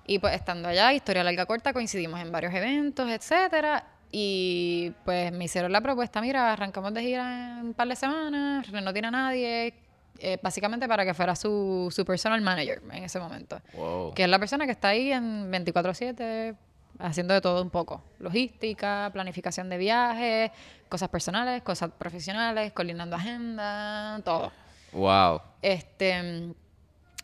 [0.07, 3.85] Y pues estando allá, historia larga corta, coincidimos en varios eventos, etcétera.
[4.11, 8.71] Y pues me hicieron la propuesta, mira, arrancamos de gira en un par de semanas,
[8.71, 9.75] no tiene a nadie,
[10.19, 13.61] eh, básicamente para que fuera su, su personal manager en ese momento.
[13.75, 14.13] Wow.
[14.13, 16.55] Que es la persona que está ahí en 24/7
[16.99, 18.03] haciendo de todo un poco.
[18.19, 20.51] Logística, planificación de viajes,
[20.89, 24.53] cosas personales, cosas profesionales, coordinando agenda, todo.
[24.93, 25.41] Wow.
[25.63, 26.53] Este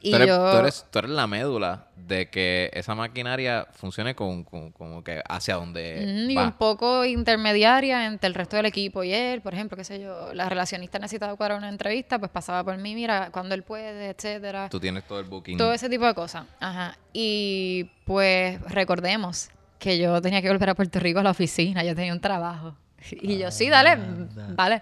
[0.00, 4.14] y tú, eres, yo tú, eres, tú eres la médula de que esa maquinaria funcione
[4.14, 6.44] con, con- como que hacia donde y va.
[6.44, 10.32] un poco intermediaria entre el resto del equipo y él, por ejemplo, qué sé yo,
[10.34, 14.68] la relacionista necesitaba cuadrar una entrevista, pues pasaba por mí, mira, cuando él puede, etcétera.
[14.70, 15.58] Tú tienes todo el booking.
[15.58, 16.46] Todo ese tipo de cosas.
[16.60, 16.96] Ajá.
[17.12, 19.50] Y pues recordemos
[19.80, 22.76] que yo tenía que volver a Puerto Rico a la oficina, yo tenía un trabajo.
[23.10, 23.96] Y yo, sí, dale,
[24.54, 24.76] vale.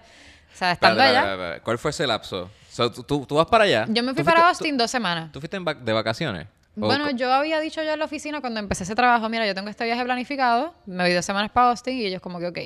[0.53, 1.59] O sea, estando allá.
[1.63, 2.49] ¿Cuál fue ese lapso?
[2.77, 3.87] So, ¿tú, tú, tú vas para allá?
[3.89, 5.31] Yo me fui ¿Tú para fuiste- Austin dos semanas.
[5.31, 6.45] ¿Tú, fuiste de vacaciones?
[6.79, 9.55] ¿O Bueno, yo había dicho ya en la oficina cuando empecé ese trabajo, mira, yo
[9.55, 12.59] tengo este viaje planificado, me voy dos semanas para Austin y ellos como que, ok.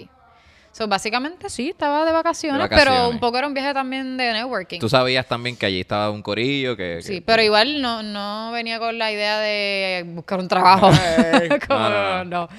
[0.73, 4.33] So, básicamente sí, estaba de vacaciones, De pero un poco era un viaje también de
[4.33, 4.81] networking.
[4.81, 6.95] Tú sabías también que allí estaba un corillo que...
[6.97, 10.89] que- Sí, pero igual no, no venía con la idea de buscar un trabajo.
[11.69, 12.49] Como, no, no, no.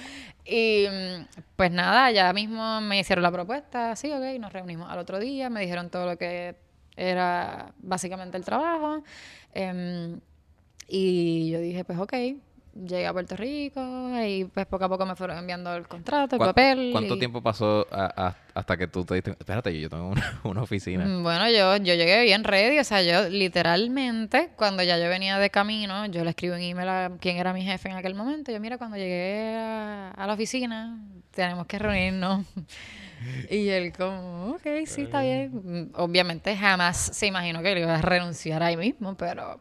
[0.46, 1.24] Y mm,
[1.56, 5.50] pues nada, ya mismo me hicieron la propuesta, sí, ok, nos reunimos al otro día,
[5.50, 6.54] me dijeron todo lo que
[6.96, 9.02] era básicamente el trabajo.
[9.54, 10.20] em,
[10.88, 12.12] y yo dije, pues ok,
[12.86, 13.80] llegué a Puerto Rico
[14.26, 16.88] y pues poco a poco me fueron enviando el contrato, el ¿Cuán- papel.
[16.92, 19.30] ¿Cuánto y- tiempo pasó a- a- hasta que tú te diste...
[19.32, 21.04] Espérate, yo tengo una, una oficina.
[21.04, 25.38] Mm, Bueno, yo, yo llegué bien ready, o sea, yo literalmente, cuando ya yo venía
[25.38, 28.50] de camino, yo le escribí un email a quien era mi jefe en aquel momento,
[28.52, 30.98] yo, mira, cuando llegué a, a la oficina,
[31.30, 32.44] tenemos que reunirnos.
[33.50, 35.50] Y él como, ok, sí, está bien.
[35.52, 39.60] Mm, Obviamente jamás se imaginó que le iba a renunciar ahí mismo, pero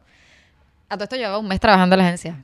[0.90, 2.44] a todo esto llevaba un mes trabajando en la agencia.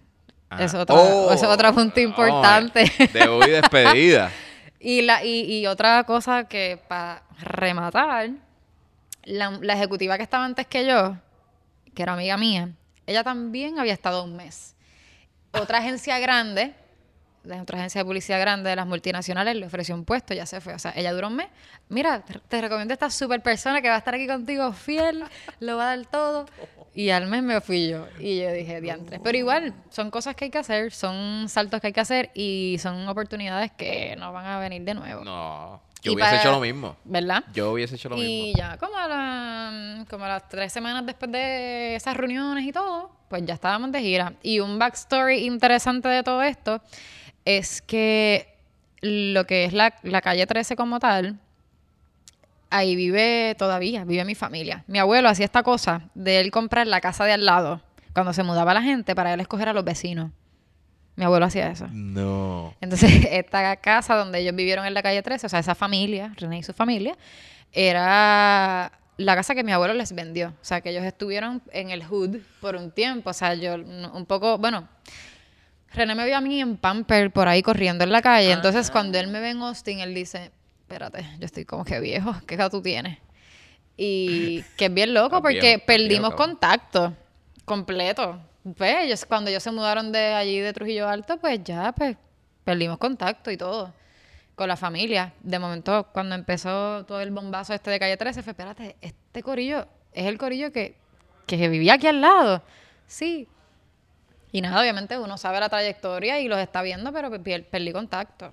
[0.49, 0.63] Ah.
[0.63, 2.91] Eso, es otro, Oh, eso es otro punto oh, importante.
[3.13, 4.32] Debut y despedida.
[4.80, 8.30] Y, la, y, y otra cosa que para rematar,
[9.23, 11.17] la, la ejecutiva que estaba antes que yo,
[11.95, 12.69] que era amiga mía,
[13.08, 14.75] ella también había estado un mes.
[15.51, 16.75] Otra agencia grande,
[17.47, 20.62] de otra agencia de publicidad grande de las multinacionales, le ofreció un puesto, ya se
[20.62, 20.73] fue.
[20.73, 21.47] O sea, ella duró un mes.
[21.89, 25.23] Mira, te- recomiendo a esta super persona que va a estar aquí contigo fiel,
[25.60, 26.45] lo va a dar todo.
[26.93, 28.07] Y al mes me fui yo.
[28.19, 29.19] Y yo dije, diantres.
[29.23, 32.77] Pero igual, son cosas que hay que hacer, son saltos que hay que hacer y
[32.79, 35.23] son oportunidades que no van a venir de nuevo.
[35.23, 36.95] No, yo Y hubiese para- hecho lo mismo.
[37.05, 37.43] ¿Verdad?
[37.53, 38.57] Yo hubiese hecho lo y mismo.
[38.57, 43.12] ya como a, la- como a las tres semanas después de esas reuniones y todo,
[43.29, 44.33] pues ya estábamos de gira.
[44.41, 46.81] Y un backstory interesante de todo esto
[47.47, 48.57] es que
[49.01, 51.39] lo que es la, la calle 13 como tal,
[52.69, 54.83] ahí vive todavía, vive mi familia.
[54.88, 57.81] Mi abuelo hacía esta cosa de él comprar la casa de al lado
[58.13, 60.31] cuando se mudaba la gente para él escoger a los vecinos.
[61.15, 61.88] Mi abuelo hacía eso.
[61.89, 62.75] No.
[62.81, 66.60] Entonces, esta casa donde ellos vivieron en la calle 13, o sea, esa familia, René
[66.60, 67.15] y su familia,
[67.71, 70.49] era la casa que mi abuelo les vendió.
[70.49, 73.29] O sea, que ellos estuvieron en el hood por un tiempo.
[73.29, 74.88] O sea, yo un poco, bueno,
[75.93, 78.52] René me vio a mí en Pamper por ahí corriendo en la calle.
[78.52, 82.36] Entonces, cuando él me ve en Austin, él dice, espérate, yo estoy como que viejo,
[82.45, 83.17] ¿qué edad tú tienes?
[83.95, 87.13] Y que es bien loco porque viejo, perdimos viejo, contacto
[87.65, 88.39] completo.
[88.78, 92.15] Pues ellos, cuando ellos se mudaron de allí de Trujillo Alto, pues ya, pues
[92.63, 93.93] perdimos contacto y todo
[94.56, 95.34] con la familia.
[95.41, 99.88] De momento, cuando empezó todo el bombazo este de calle 13, fue, espérate, este corillo
[100.13, 100.95] es el corillo que,
[101.45, 102.62] que vivía aquí al lado.
[103.06, 103.47] Sí.
[104.51, 108.52] Y nada, obviamente uno sabe la trayectoria y los está viendo, pero perdí contacto.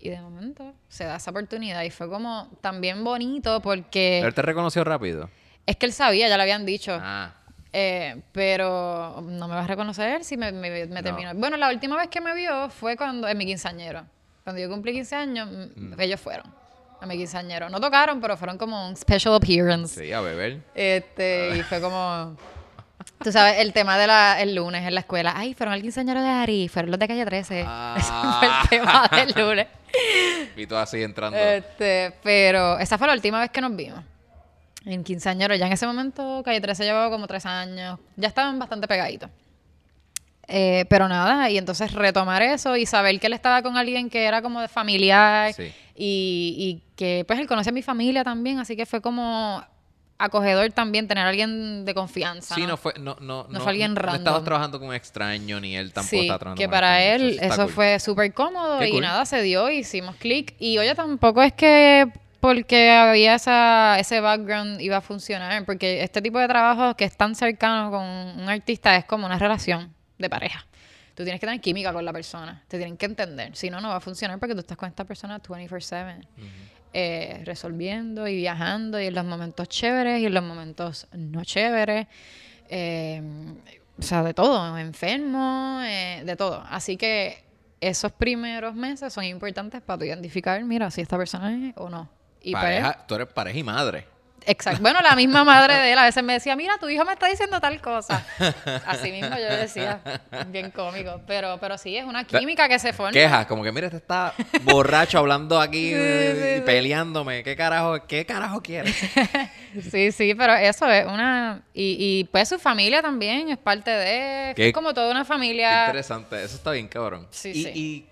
[0.00, 4.42] Y de momento se da esa oportunidad y fue como también bonito porque ¿Él te
[4.42, 5.28] reconoció rápido?
[5.66, 6.98] es que él sabía, ya le habían dicho.
[7.00, 7.32] Ah.
[7.72, 11.02] Eh, pero no me va a reconocer si me, me- me No.
[11.02, 11.34] terminó.
[11.34, 14.06] Bueno, la última vez que me vio fue cuando en mi quinceañero.
[14.44, 15.92] Cuando yo cumplí 15 años, Mm.
[15.92, 16.46] m- ellos fueron
[17.00, 17.68] a mi quinceañero.
[17.68, 20.00] No tocaron, pero fueron como un special appearance.
[20.04, 20.60] Sí, a beber.
[20.74, 22.36] Este, y fue como.
[23.26, 25.32] Tú sabes, el tema de la, el lunes en la escuela.
[25.34, 27.64] Ay, fueron al quinceañero de Ari, fueron los de calle 13.
[27.66, 27.96] Ah.
[27.98, 29.66] Ese fue el tema del lunes.
[30.56, 31.36] Y tú así entrando.
[31.36, 33.98] Este, pero esa fue la última vez que nos vimos.
[34.84, 35.56] En quinceañero.
[35.56, 37.98] Ya en ese momento, calle 13 llevaba como tres años.
[38.14, 39.28] Ya estaban bastante pegaditos.
[40.46, 44.22] Eh, pero nada, y entonces retomar eso y saber que él estaba con alguien que
[44.24, 45.74] era como de familiar Sí.
[45.96, 49.64] y, y que pues él conocía a mi familia también, así que fue como
[50.18, 52.54] acogedor también tener a alguien de confianza.
[52.54, 52.68] Sí, ¿no?
[52.68, 55.92] no fue, no, no, No fue alguien no estabas trabajando con un extraño, ni él
[55.92, 57.32] tampoco Sí, estaba trabajando que con para extraños.
[57.32, 57.72] él está eso cool.
[57.72, 59.02] fue súper cómodo Qué y cool.
[59.02, 60.54] nada, se dio, hicimos clic.
[60.58, 62.10] Y oye, tampoco es que
[62.40, 67.16] porque había esa, ese background iba a funcionar, porque este tipo de trabajo que es
[67.16, 70.64] tan cercano con un artista es como una relación de pareja.
[71.14, 73.88] Tú tienes que tener química con la persona, te tienen que entender, si no, no
[73.88, 76.20] va a funcionar porque tú estás con esta persona 24/7.
[76.98, 82.06] Eh, resolviendo y viajando y en los momentos chéveres y en los momentos no chéveres.
[82.70, 83.20] eh,
[83.98, 86.64] o sea, de todo, enfermo, eh, de todo.
[86.70, 87.44] Así que
[87.80, 92.08] esos primeros meses son importantes para identificar, mira, si esta persona es o no.
[92.40, 94.06] Y pues, tú eres pareja y madre.
[94.46, 94.80] Exacto.
[94.80, 97.26] Bueno, la misma madre de él a veces me decía, mira, tu hijo me está
[97.28, 98.24] diciendo tal cosa.
[98.86, 100.00] Así mismo yo decía,
[100.48, 101.20] bien cómico.
[101.26, 103.12] Pero, pero sí, es una química que se forma.
[103.12, 104.32] Quejas, como que mira, este está
[104.62, 107.42] borracho hablando aquí Sí, peleándome.
[107.42, 108.96] ¿Qué carajo, qué carajo quieres?
[109.90, 111.60] Sí, sí, pero eso es una...
[111.74, 114.54] Y, y pues su familia también es parte de...
[114.54, 115.84] Qué- Es como toda una Qué familia...
[115.86, 116.42] interesante.
[116.42, 117.26] Eso está bien, cabrón.
[117.30, 117.70] Sí, y, sí.
[117.74, 118.06] y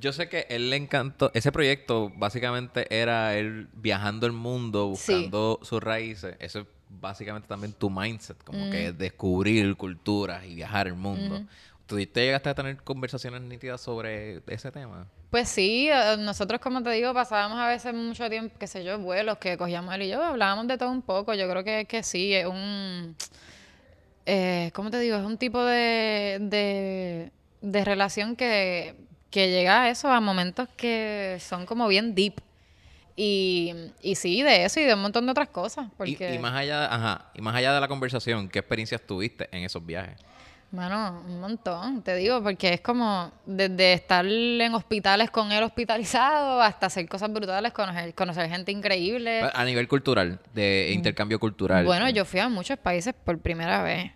[0.00, 1.30] yo sé que él le encantó.
[1.34, 5.12] Ese proyecto básicamente era él viajando el mundo, Sí.
[5.12, 6.36] buscando sus raíces.
[6.40, 8.70] Eso es básicamente también tu mindset, como Mm.
[8.70, 11.42] que descubrir culturas y viajar el mundo.
[11.86, 15.06] ¿Tú te llegaste a tener conversaciones nítidas sobre ese tema?
[15.30, 18.98] Pues sí, eh, nosotros como te digo pasábamos a veces mucho tiempo, qué sé yo,
[18.98, 22.02] vuelos que cogíamos él y yo, hablábamos de todo un poco, yo creo que, que
[22.02, 23.14] sí, es un,
[24.26, 25.16] eh, ¿cómo te digo?
[25.16, 27.30] Es un tipo de, de,
[27.60, 28.94] de relación que,
[29.30, 32.40] que llega a eso, a momentos que son como bien deep.
[33.16, 36.34] Y, y sí, de eso y de un montón de otras cosas, Y- porque...
[36.34, 39.84] Y, más allá, ajá, y más allá de la conversación, ¿qué experiencias tuviste en esos
[39.84, 40.16] viajes?
[40.72, 46.62] Mano, un montón, te digo, porque es como desde estar en hospitales con él hospitalizado
[46.62, 49.50] hasta hacer cosas brutales, conocer, conocer gente increíble.
[49.52, 51.84] A nivel cultural, de intercambio cultural.
[51.84, 54.12] Bueno, yo fui a muchos países por primera vez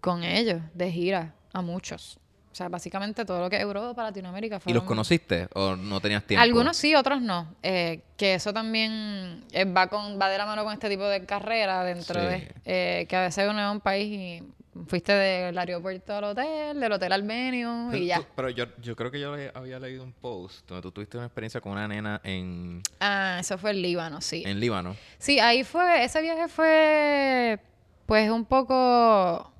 [0.00, 2.18] con ellos, de gira, a muchos.
[2.58, 4.56] O sea, básicamente todo lo que es Europa, Latinoamérica.
[4.56, 6.42] ¿Y los fueron- conociste o no tenías tiempo?
[6.42, 7.54] Algunos sí, otros no.
[7.62, 11.24] Eh, que eso también eh, va con va de la mano con este tipo de
[11.24, 12.26] carrera dentro Sí.
[12.26, 12.52] de...
[12.64, 14.42] eh, que a veces uno es a un país y
[14.88, 18.16] fuiste del aeropuerto al hotel, del hotel al venue y ya.
[18.18, 21.16] tú- pero yo, yo creo que yo le- había leído un post donde tú tuviste
[21.16, 24.42] una experiencia con una nena en, Ah, eso fue el Líbano, sí.
[24.44, 24.96] en Líbano.
[25.18, 27.60] Sí, ahí fue, ese viaje fue
[28.06, 29.52] pues un poco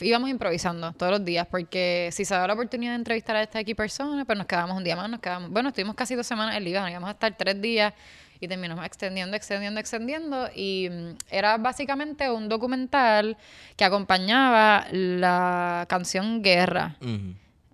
[0.00, 3.62] íbamos improvisando todos los días porque si se daba la oportunidad de entrevistar a estas
[3.62, 6.56] aquí personas, pues nos quedamos un día más, nos quedamos, bueno, estuvimos casi dos semanas
[6.56, 7.92] en Líbano, íbamos a estar tres días
[8.40, 13.36] y terminamos extendiendo, extendiendo, extendiendo y mm, era básicamente un documental
[13.76, 16.96] que acompañaba la canción Guerra.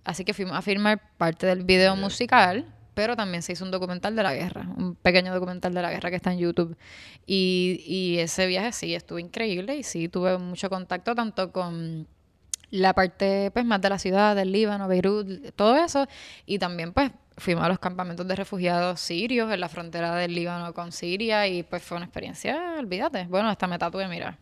[0.03, 4.15] Así que fuimos a filmar parte del video musical, pero también se hizo un documental
[4.15, 6.77] de la guerra, un pequeño documental de la guerra que está en YouTube.
[7.25, 12.07] Y, y ese viaje sí estuvo increíble y sí tuve mucho contacto tanto con
[12.71, 16.07] la parte pues más de la ciudad, del Líbano, Beirut, todo eso.
[16.45, 20.73] Y también pues fuimos a los campamentos de refugiados sirios en la frontera del Líbano
[20.73, 23.25] con Siria y pues fue una experiencia, olvídate.
[23.25, 24.37] Bueno, hasta me tatué, mira.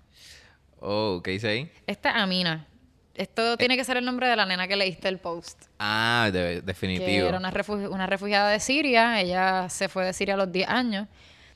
[0.79, 1.71] Oh, ¿qué dice ahí?
[1.87, 2.67] Esta es Amina.
[3.15, 5.63] Esto tiene que ser el nombre de la nena que leíste el post.
[5.79, 7.27] Ah, de- que definitivo.
[7.29, 9.21] era una, refugi- una refugiada de Siria.
[9.21, 11.07] Ella se fue de Siria a los 10 años,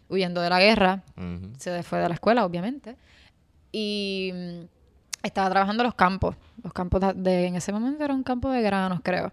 [0.08, 1.04] huyendo de la guerra.
[1.58, 2.96] Se fue de la escuela, obviamente.
[3.74, 4.62] Y mm,
[5.24, 6.36] estaba trabajando los campos.
[6.64, 9.32] Los campos de, en ese momento era un campo de granos, creo.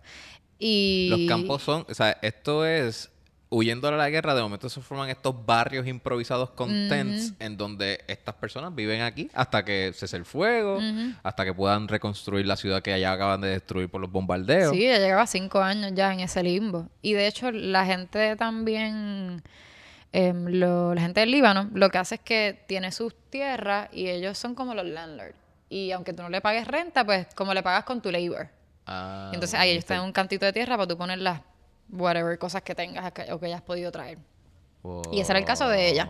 [0.59, 3.11] Y Los campos son, o sea, esto es
[3.49, 8.01] huyendo de la guerra, de momento se forman estos barrios improvisados con tents en donde
[8.09, 10.81] estas personas viven aquí hasta que cese el fuego,
[11.23, 14.75] hasta que puedan reconstruir la ciudad que allá acaban de destruir por los bombardeos.
[14.75, 16.89] Sí, ella llevaba cinco años ya en ese limbo.
[17.03, 19.43] Y de hecho, la gente también,
[20.13, 24.37] lo- la gente del Líbano, lo que hace es que tiene sus tierras y ellos
[24.39, 25.37] son como los landlords.
[25.69, 28.49] Y aunque tú no le pagues renta, pues como le pagas con tu labor.
[28.87, 31.41] Ah, Entonces ahí ellos te dan un cantito de tierra para tú poner las
[31.91, 34.19] whatever cosas que tengas o que hayas podido traer.
[35.11, 36.09] Y ese era el caso de ella.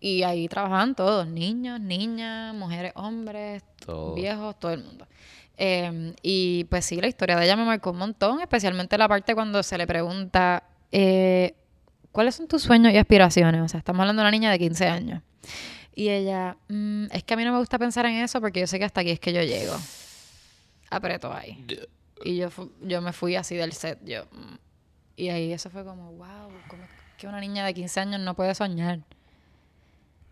[0.00, 4.14] Y ahí trabajaban todos, niños, niñas, mujeres, hombres, Todo.
[4.14, 5.06] viejos, todo el mundo.
[5.56, 9.34] Eh, y pues sí, la historia de ella me marcó un montón, especialmente la parte
[9.34, 11.54] cuando se le pregunta eh,
[12.12, 13.60] ¿cuáles son tus sueños y aspiraciones?
[13.60, 15.22] O sea, estamos hablando de una niña de 15 años.
[15.94, 18.66] Y ella, "Mm, es que a mí no me gusta pensar en eso porque yo
[18.66, 19.76] sé que hasta aquí es que yo llego.
[20.90, 21.64] Apretó ahí.
[22.24, 22.48] Y yo,
[22.82, 23.98] yo me fui así del set.
[24.04, 24.54] Yo, mm.
[25.16, 28.34] Y ahí eso fue como, wow, ¿cómo es que una niña de 15 años no
[28.34, 29.00] puede soñar?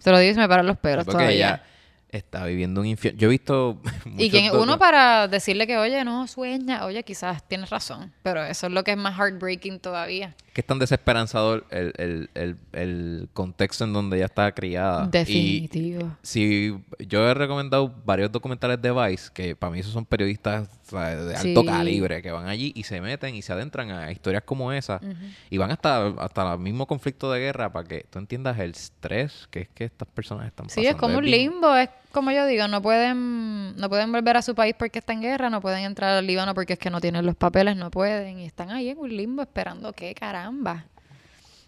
[0.02, 1.34] Te lo digo y se me paran los pelos Porque todavía.
[1.54, 1.62] ella
[2.08, 3.18] está viviendo un infierno.
[3.20, 3.80] Yo he visto.
[4.18, 8.72] Y uno para decirle que, oye, no sueña, oye, quizás tienes razón, pero eso es
[8.72, 10.34] lo que es más heartbreaking todavía.
[10.52, 15.06] Que es tan desesperanzador el, el, el, el contexto en donde ella está criada.
[15.06, 16.16] Y Definitivo.
[16.22, 16.76] si
[17.08, 21.16] yo he recomendado varios documentales de Vice, que para mí esos son periodistas o sea,
[21.16, 21.66] de alto Sí.
[21.66, 25.00] calibre, que van allí y se meten y se adentran a historias como esa.
[25.48, 29.48] Y van hasta, hasta el mismo conflicto de guerra para que tú entiendas el estrés
[29.50, 30.90] que es que estas personas están Sí, pasando.
[30.90, 34.54] es como un limbo, es como yo digo, no pueden, no pueden volver a su
[34.54, 37.26] país porque está en guerra, no pueden entrar al Líbano porque es que no tienen
[37.26, 40.84] los papeles, no pueden, y están ahí en un limbo esperando qué caramba.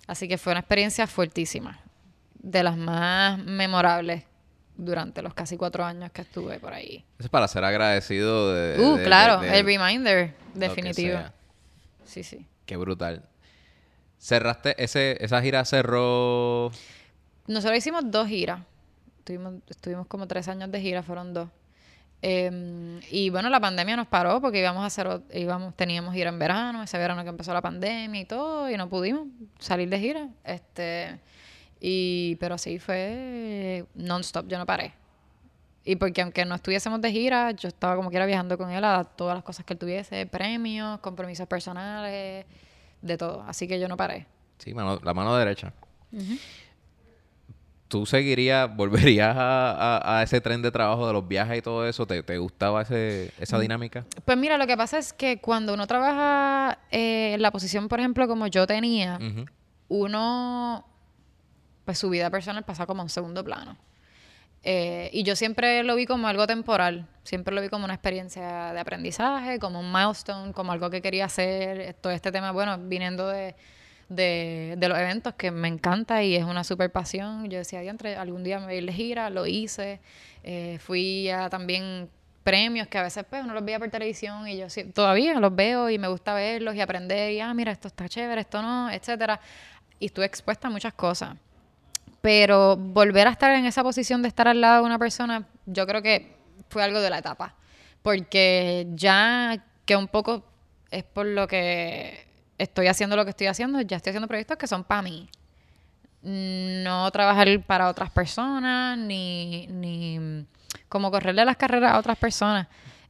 [0.06, 1.80] Así que fue una experiencia fuertísima,
[2.34, 4.24] de las más memorables
[4.76, 7.04] durante los casi cuatro años que estuve por ahí.
[7.18, 8.80] Eso es para ser agradecido de...
[8.80, 11.18] Uh, de- claro, de el reminder, definitivo.
[12.04, 12.46] Sí, sí.
[12.66, 13.24] Qué brutal.
[14.18, 16.70] Cerraste, ese, esa gira cerró...
[17.46, 18.60] Nosotros hicimos dos giras.
[19.24, 21.48] Tuvimos, estuvimos como tres años de gira, fueron dos.
[22.22, 26.38] Eh, y bueno, la pandemia nos paró porque íbamos a hacer, íbamos, teníamos gira en
[26.38, 29.26] verano, ese verano que empezó la pandemia y todo, y no pudimos
[29.58, 30.28] salir de gira.
[30.44, 31.18] Este,
[31.80, 34.92] y, pero sí fue non-stop, yo no paré.
[35.86, 39.04] Y porque aunque no estuviésemos de gira, yo estaba como quiera viajando con él a
[39.04, 42.46] todas las cosas que él tuviese, premios, compromisos personales,
[43.02, 43.42] de todo.
[43.46, 44.26] Así que yo no paré.
[44.56, 45.74] Sí, mano- la mano derecha.
[47.94, 51.86] ¿Tú seguirías, volverías a, a- a ese tren de trabajo de los viajes y todo
[51.86, 52.04] eso?
[52.08, 53.42] ¿Te, te gustaba ese, Mm.
[53.44, 54.04] esa dinámica?
[54.24, 58.00] Pues mira, lo que pasa es que cuando uno trabaja eh, en la posición, por
[58.00, 59.20] ejemplo, como yo tenía,
[59.86, 60.84] uno,
[61.84, 63.76] pues su vida personal pasa como a un segundo plano.
[64.64, 68.72] Eh, y yo siempre lo vi como algo temporal, siempre lo vi como una experiencia
[68.72, 73.28] de aprendizaje, como un milestone, como algo que quería hacer, todo este tema, bueno, viniendo
[73.28, 73.54] de,
[74.08, 77.48] de, de los eventos que me encanta y es una super pasión.
[77.50, 80.00] Yo decía, diantre, algún día me voy a ir de gira, lo hice,
[80.46, 82.06] Eh, fui a también
[82.42, 85.56] premios que a veces pues uno los veía por televisión y yo sí- todavía los
[85.56, 88.90] veo y me gusta verlos y aprender y, ah, mira, esto está chévere, esto no,
[88.90, 89.40] etcétera.
[89.98, 91.36] Y estuve expuesta a muchas cosas.
[92.20, 95.86] Pero volver a estar en esa posición de estar al lado de una persona, yo
[95.86, 96.36] creo que
[96.68, 97.54] fue algo de la etapa.
[98.02, 100.44] Porque ya que un poco
[100.90, 102.26] es por lo que
[102.58, 105.28] estoy haciendo lo que estoy haciendo, ya estoy haciendo proyectos que son para mí.
[106.22, 110.46] No trabajar para otras personas, ni, ni
[110.88, 112.66] como correrle las carreras a otras personas.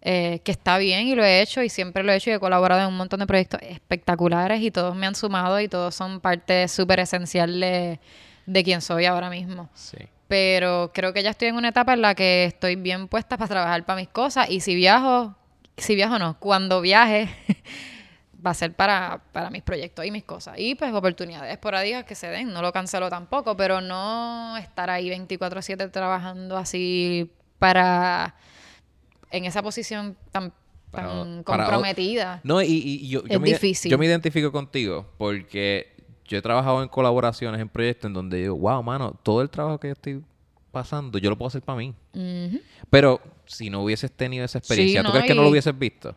[0.06, 2.38] Eh, que está bien y lo he hecho y siempre lo he hecho y he
[2.38, 6.20] colaborado en un montón de proyectos espectaculares y todos me han sumado y todos son
[6.20, 7.98] parte súper esencial de,
[8.44, 9.70] de quien soy ahora mismo.
[9.72, 9.96] Sí.
[10.28, 13.48] Pero creo que ya estoy en una etapa en la que estoy bien puesta para
[13.48, 15.34] trabajar para mis cosas y si viajo,
[15.78, 17.30] si viajo no, cuando viaje
[18.44, 20.58] va a ser para, para mis proyectos y mis cosas.
[20.58, 25.08] Y pues oportunidades esporádicas que se den, no lo cancelo tampoco, pero no estar ahí
[25.10, 28.34] 24/7 trabajando así para
[29.30, 30.52] en esa posición tan,
[30.90, 32.40] Para- tan para o- comprometida.
[32.44, 33.90] No, y, yo, yo Es me, difícil.
[33.90, 35.94] yo me identifico contigo porque
[36.26, 39.78] yo he trabajado en colaboraciones, en proyectos en donde digo, wow, mano, todo el trabajo
[39.80, 40.22] que yo estoy
[40.70, 41.94] pasando, yo lo puedo hacer para mí.
[42.90, 46.14] Pero si no hubieses tenido esa experiencia, ¿tú no, crees que no lo hubieses visto?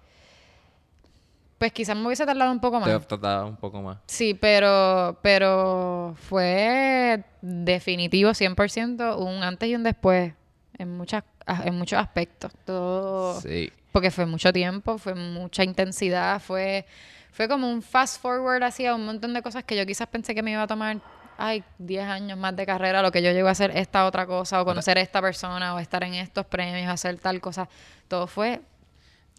[1.58, 2.90] Pues quizás me hubiese tardado un poco más.
[2.90, 3.98] Te trataba un poco más.
[4.06, 10.34] Sí, pero, pero fue definitivo 100% un antes y un después
[10.78, 11.24] en, muchas,
[11.66, 12.52] en muchos aspectos.
[12.66, 13.72] Todo, Sí.
[13.92, 16.86] Porque fue mucho tiempo, fue mucha intensidad, fue,
[17.32, 20.44] fue como un fast forward hacia un montón de cosas que yo quizás pensé que
[20.44, 21.00] me iba a tomar,
[21.40, 24.62] ay, 10 años más de carrera, lo que yo llego a hacer esta otra cosa,
[24.62, 27.68] o conocer a esta persona, o estar en estos premios, hacer tal cosa.
[28.08, 28.62] Todo fue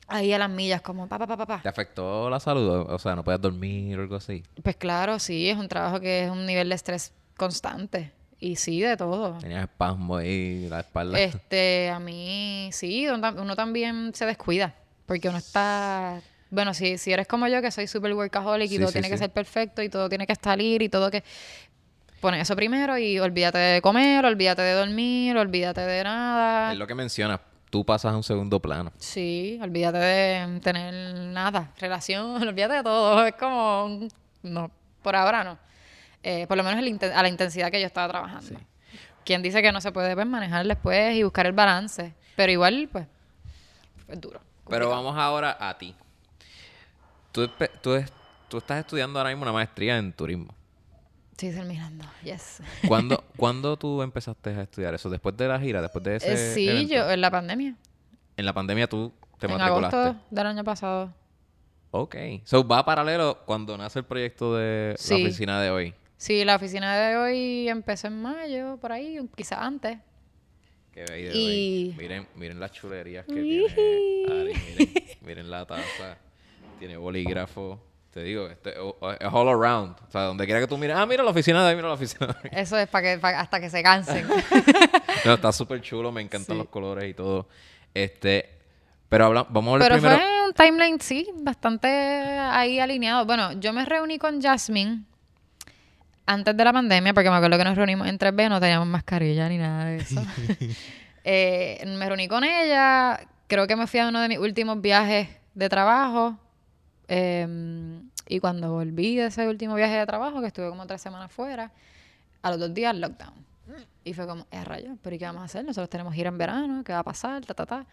[0.09, 1.63] ahí a las millas, como pa, pa, pa, pa.
[1.63, 2.87] ¿Te afectó la salud?
[2.91, 4.43] O sea, no podías dormir o algo así.
[4.63, 8.13] Pues claro, sí, es un trabajo que es un nivel de estrés constante.
[8.41, 9.39] Y sí, de todo.
[9.39, 11.19] Tenías espasmo ahí, la espalda.
[11.19, 14.75] Este, a mí, sí, uno, tam- uno también se descuida.
[15.07, 16.21] Porque uno está.
[16.51, 19.11] Bueno, si, si eres como yo, que soy super workaholic y Sí, todo sí, tiene
[19.11, 21.23] que ser perfecto y todo tiene que salir y todo que.
[22.21, 26.73] Pones eso primero y olvídate de comer, olvídate de dormir, olvídate de nada.
[26.73, 27.41] Es lo que mencionas.
[27.71, 28.93] Tú pasas a un segundo plano.
[28.99, 33.27] Sí, olvídate de tener nada, relación, olvídate de todo.
[33.27, 34.09] Es como, un-
[34.43, 34.71] no,
[35.03, 35.59] por ahora no.
[36.23, 38.59] Eh, por lo menos el a la intensidad que yo estaba trabajando.
[39.25, 42.15] Quien dice que no se puede pues, manejar después y buscar el balance.
[42.35, 43.07] Pero igual, pues,
[44.09, 44.41] es duro.
[44.69, 45.95] Pero vamos ahora a ti.
[47.33, 47.49] Tú,
[47.83, 48.03] tú
[48.49, 50.55] tú estás estudiando ahora mismo una maestría en turismo.
[51.41, 52.61] Estoy terminando, yes.
[52.89, 55.09] ¿Cuándo, ¿Cuándo tú empezaste a estudiar eso?
[55.09, 55.81] ¿Después de la gira?
[55.81, 56.95] ¿Después de ese Eh, sí, evento?
[56.95, 57.77] yo en la pandemia.
[58.37, 59.97] En la pandemia tú te en matriculaste.
[59.97, 61.15] agosto del año pasado.
[61.93, 62.17] Ok.
[62.43, 65.15] So, va paralelo cuando nace el proyecto de Sí.
[65.23, 65.95] la oficina de hoy.
[66.17, 69.97] Sí, la oficina de hoy empezó en mayo, por ahí, quizás antes.
[70.97, 74.53] By the Y- Miren, miren las chulerías que tiene Ari.
[74.77, 76.19] Miren, miren la taza.
[76.81, 77.81] Tiene bolígrafo.
[78.13, 79.97] Te digo, este, es all around.
[80.09, 80.97] O sea, donde quiera que tú mires.
[80.97, 82.51] Ah, mira la oficina de hoy, mira la oficina de hoy.
[82.53, 84.27] Eso es para que pa- hasta que se cansen.
[85.25, 86.11] No, está súper chulo.
[86.13, 86.59] Me encantan Sí.
[86.59, 87.49] los colores y todo.
[87.93, 88.55] Este...
[89.09, 90.21] Pero habla, vamos a hablar Pero primero...
[90.23, 93.25] fue un timeline, sí, bastante ahí alineado.
[93.27, 95.03] Bueno, yo me reuní con Jasmine
[96.27, 99.49] antes de la pandemia, porque me acuerdo que nos reunimos en 3B, no teníamos mascarilla
[99.49, 100.23] ni nada de eso.
[101.31, 105.29] Eh, me reuní con ella, creo que me fui a uno de mis últimos viajes
[105.53, 106.39] de trabajo.
[107.09, 111.33] Eh, y cuando volví de ese último viaje de trabajo, que estuve como tres semanas
[111.33, 111.73] fuera,
[112.43, 113.35] a los dos días lockdown.
[114.05, 115.65] Y fue como, eh, rayos, pero ¿y qué vamos a hacer?
[115.65, 117.45] Nosotros tenemos gira en verano, ¿qué va a pasar?
[117.45, 117.87] Ta, ta, ta.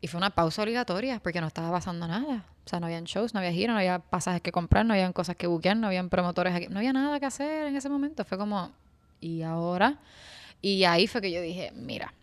[0.00, 2.44] Y fue una pausa obligatoria porque no estaba pasando nada.
[2.64, 5.12] O sea, no habían shows, no había gira, no había pasajes que comprar, no habían
[5.12, 6.68] cosas que buquear, no habían promotores aquí.
[6.68, 8.24] No había nada que hacer en ese momento.
[8.24, 8.72] Fue como,
[9.20, 9.98] ¿y ahora?
[10.62, 12.14] Y ahí fue que yo dije, mira,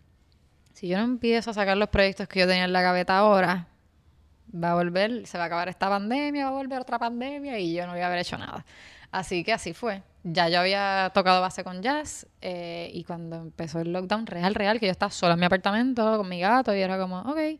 [0.73, 3.67] si yo no empiezo a sacar los proyectos que yo tenía en la gaveta ahora,
[4.62, 7.74] va a volver, se va a acabar esta pandemia, va a volver otra pandemia y
[7.74, 8.66] yo no voy a haber hecho nada.
[9.12, 10.03] Así que así fue.
[10.24, 14.80] Ya yo había tocado base con jazz eh, y cuando empezó el lockdown real, real,
[14.80, 17.60] que yo estaba sola en mi apartamento con mi gato y era como, ok,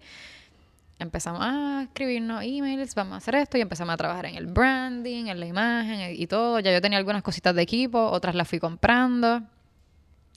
[1.00, 5.28] empezamos a escribirnos emails, vamos a hacer esto y empezamos a trabajar en el branding,
[5.28, 6.60] en la imagen y todo.
[6.60, 9.42] Ya yo tenía algunas cositas de equipo, otras las fui comprando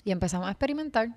[0.04, 1.08] y empezamos a experimentar.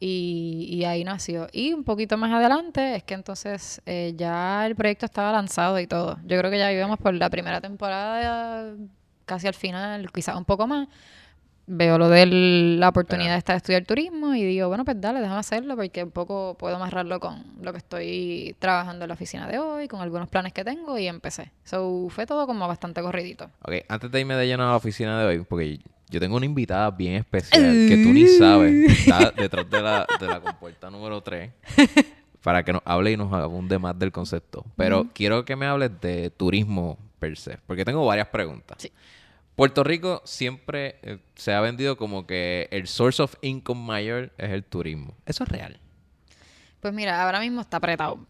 [0.00, 1.46] Y, y ahí nació.
[1.52, 5.86] Y un poquito más adelante es que entonces eh, ya el proyecto estaba lanzado y
[5.86, 6.18] todo.
[6.24, 8.74] Yo creo que ya íbamos por la primera temporada,
[9.24, 10.88] casi al final, quizás un poco más.
[11.66, 15.40] Veo lo de la oportunidad esta de estudiar turismo y digo, bueno, pues dale, déjame
[15.40, 19.58] hacerlo porque un poco puedo amarrarlo con lo que estoy trabajando en la oficina de
[19.58, 21.52] hoy, con algunos planes que tengo y empecé.
[21.64, 23.50] So, fue todo como bastante corridito.
[23.62, 25.80] Ok, antes de irme de lleno a la oficina de hoy, porque
[26.14, 29.00] yo tengo una invitada bien especial que tú ni sabes.
[29.00, 31.50] Está detrás de la, de la compuerta número 3
[32.40, 34.64] para que nos hable y nos abunde más del concepto.
[34.76, 38.78] Pero quiero que me hables de turismo per se, porque tengo varias preguntas.
[38.80, 38.92] Sí.
[39.56, 44.50] Puerto Rico siempre eh, se ha vendido como que el source of income mayor es
[44.50, 45.16] el turismo.
[45.26, 45.80] ¿Eso es real?
[46.80, 48.24] Pues mira, ahora mismo está apretado.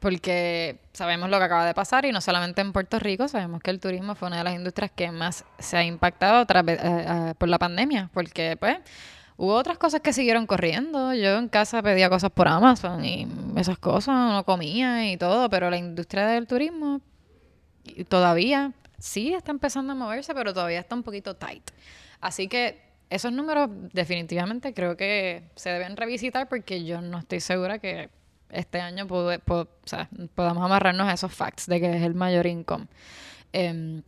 [0.00, 3.70] Porque sabemos lo que acaba de pasar y no solamente en Puerto Rico, sabemos que
[3.70, 7.34] el turismo fue una de las industrias que más se ha impactado tras, eh, eh,
[7.38, 8.10] por la pandemia.
[8.12, 8.78] Porque, pues,
[9.36, 11.14] hubo otras cosas que siguieron corriendo.
[11.14, 13.26] Yo en casa pedía cosas por Amazon y
[13.56, 17.00] esas cosas, no comía y todo, pero la industria del turismo
[18.08, 21.70] todavía sí está empezando a moverse, pero todavía está un poquito tight.
[22.20, 27.78] Así que esos números definitivamente creo que se deben revisitar porque yo no estoy segura
[27.78, 28.10] que
[28.50, 32.86] este año o sea, podamos amarrarnos a esos facts de que es el mayor income.
[33.52, 34.02] Em,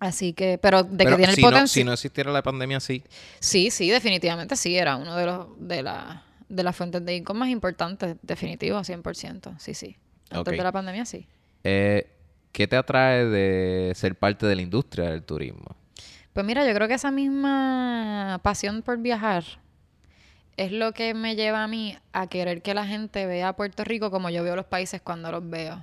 [0.00, 1.68] así que, pero de Pero que tiene si el no, potencial.
[1.68, 3.02] si no existiera la pandemia, sí.
[3.40, 7.40] Sí, sí, definitivamente sí, era uno de los de la de las fuentes de income
[7.40, 9.96] más importantes, definitivo, 100%, sí, sí.
[10.30, 11.26] Antes de la pandemia sí.
[11.64, 12.10] Eh,
[12.52, 15.74] ¿Qué te atrae de ser parte de la industria del turismo?
[16.34, 19.44] Pues mira, yo creo que esa misma pasión por viajar
[20.56, 23.84] es lo que me lleva a mí a querer que la gente vea a Puerto
[23.84, 25.76] Rico como yo veo los países cuando los veo.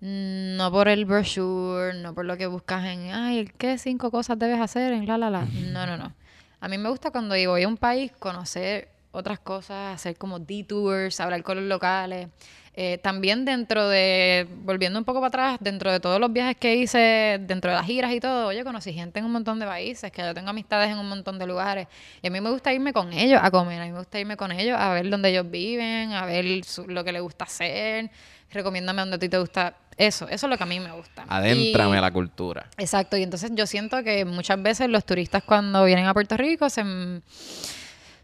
[0.00, 4.38] Mm, No por el brochure, no por lo que buscas en, ay, ¿qué cinco cosas
[4.38, 5.44] debes hacer en la, la, la?
[5.44, 6.12] No, no, no.
[6.60, 11.20] A mí me gusta cuando voy a un país conocer otras cosas, hacer como detours,
[11.20, 12.28] hablar con los locales.
[12.76, 16.74] Eh, también dentro de, volviendo un poco para atrás, dentro de todos los viajes que
[16.74, 20.10] hice, dentro de las giras y todo, oye, conocí gente en un montón de países,
[20.10, 21.86] que yo tengo amistades en un montón de lugares.
[22.20, 24.36] Y a mí me gusta irme con ellos a comer, a mí me gusta irme
[24.36, 28.10] con ellos a ver dónde ellos viven, a ver su- lo que les gusta hacer.
[28.50, 29.76] Recomiéndame donde a ti te gusta.
[29.96, 31.24] Eso, eso es lo que a mí me gusta.
[31.28, 32.66] Adéntrame Y- a la cultura.
[32.76, 36.68] Exacto, y entonces yo siento que muchas veces los turistas cuando vienen a Puerto Rico
[36.68, 36.82] se,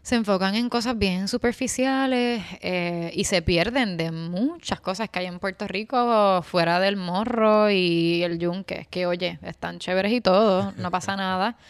[0.01, 5.25] se enfocan en cosas bien superficiales eh, y se pierden de muchas cosas que hay
[5.27, 10.73] en Puerto Rico fuera del morro y el yunque, que oye, están chéveres y todo,
[10.77, 11.55] no pasa nada,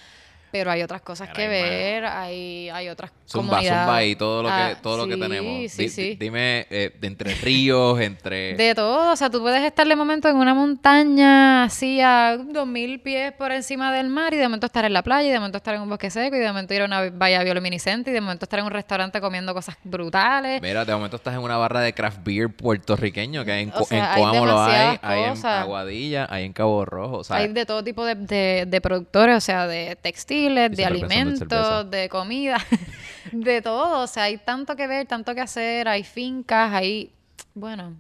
[0.52, 3.86] pero hay otras cosas que ver, hay, hay otras Zumba, comunidades.
[3.86, 5.72] zumba y todo lo que, Ah, todo lo que tenemos.
[5.72, 6.18] Sí, sí.
[6.20, 8.54] Dime, eh, de entre ríos, entre...
[8.58, 12.68] De todo, o sea, tú puedes estar de momento en una montaña así a dos
[12.68, 15.40] mil pies por encima del mar y de momento estar en la playa y de
[15.40, 18.14] momento estar en un bosque seco y de momento ir a una valla bioluminiscente y
[18.14, 20.62] de momento estar en un restaurante comiendo cosas brutales.
[20.62, 24.14] Mira, de momento estás en una barra de craft beer puertorriqueño, que en, O sea,
[24.16, 25.46] en Coamo lo hay, hay en.
[25.46, 29.36] Aguadilla, hay en Cabo Rojo, o sea, Hay de todo tipo de, de- de productores,
[29.38, 29.96] o sea, de
[30.48, 32.58] textiles, de alimentos, de comida,
[33.32, 34.02] de todo.
[34.02, 37.12] O sea, hay tanto que ver, tanto que hacer, hay fincas, hay...
[37.54, 37.96] Bueno,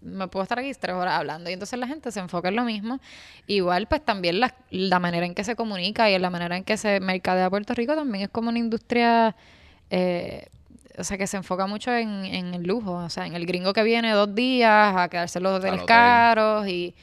[0.00, 2.64] me puedo estar aquí tres horas hablando y entonces la gente se enfoca en lo
[2.64, 3.00] mismo.
[3.46, 6.64] Igual, pues también la, la manera en que se comunica y en la manera en
[6.64, 9.34] que se mercadea Puerto Rico también es como una industria...
[9.90, 10.46] eh,
[10.98, 13.74] o sea, que se enfoca mucho en, en el lujo, o sea, en el gringo
[13.74, 15.86] que viene dos días a quedarse en los hoteles hotel.
[15.86, 16.94] caros y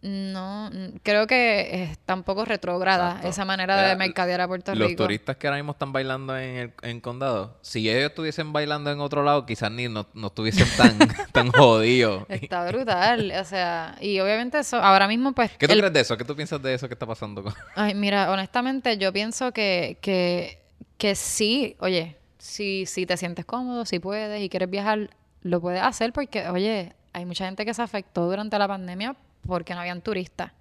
[0.00, 0.70] no,
[1.02, 5.02] creo que está un poco retrógrada esa manera de mercadear a Puerto los Rico.
[5.04, 9.00] turistas que ahora mismo están bailando en el en condado, si ellos estuviesen bailando en
[9.00, 10.98] otro lado, quizás ni no, no estuviesen tan,
[11.32, 12.24] tan jodidos.
[12.28, 15.50] Está brutal, o sea, y obviamente eso, ahora mismo pues...
[15.58, 16.16] ¿Qué tú el- crees de eso?
[16.16, 17.52] ¿Qué tú piensas de eso que está pasando con...
[17.74, 20.60] Ay, mira, honestamente yo pienso que, que,
[20.96, 25.10] que sí, oye, si, si te sientes cómodo, si puedes y quieres viajar,
[25.42, 29.16] lo puedes hacer porque, oye, hay mucha gente que se afectó durante la pandemia
[29.48, 30.52] porque no habían turistas.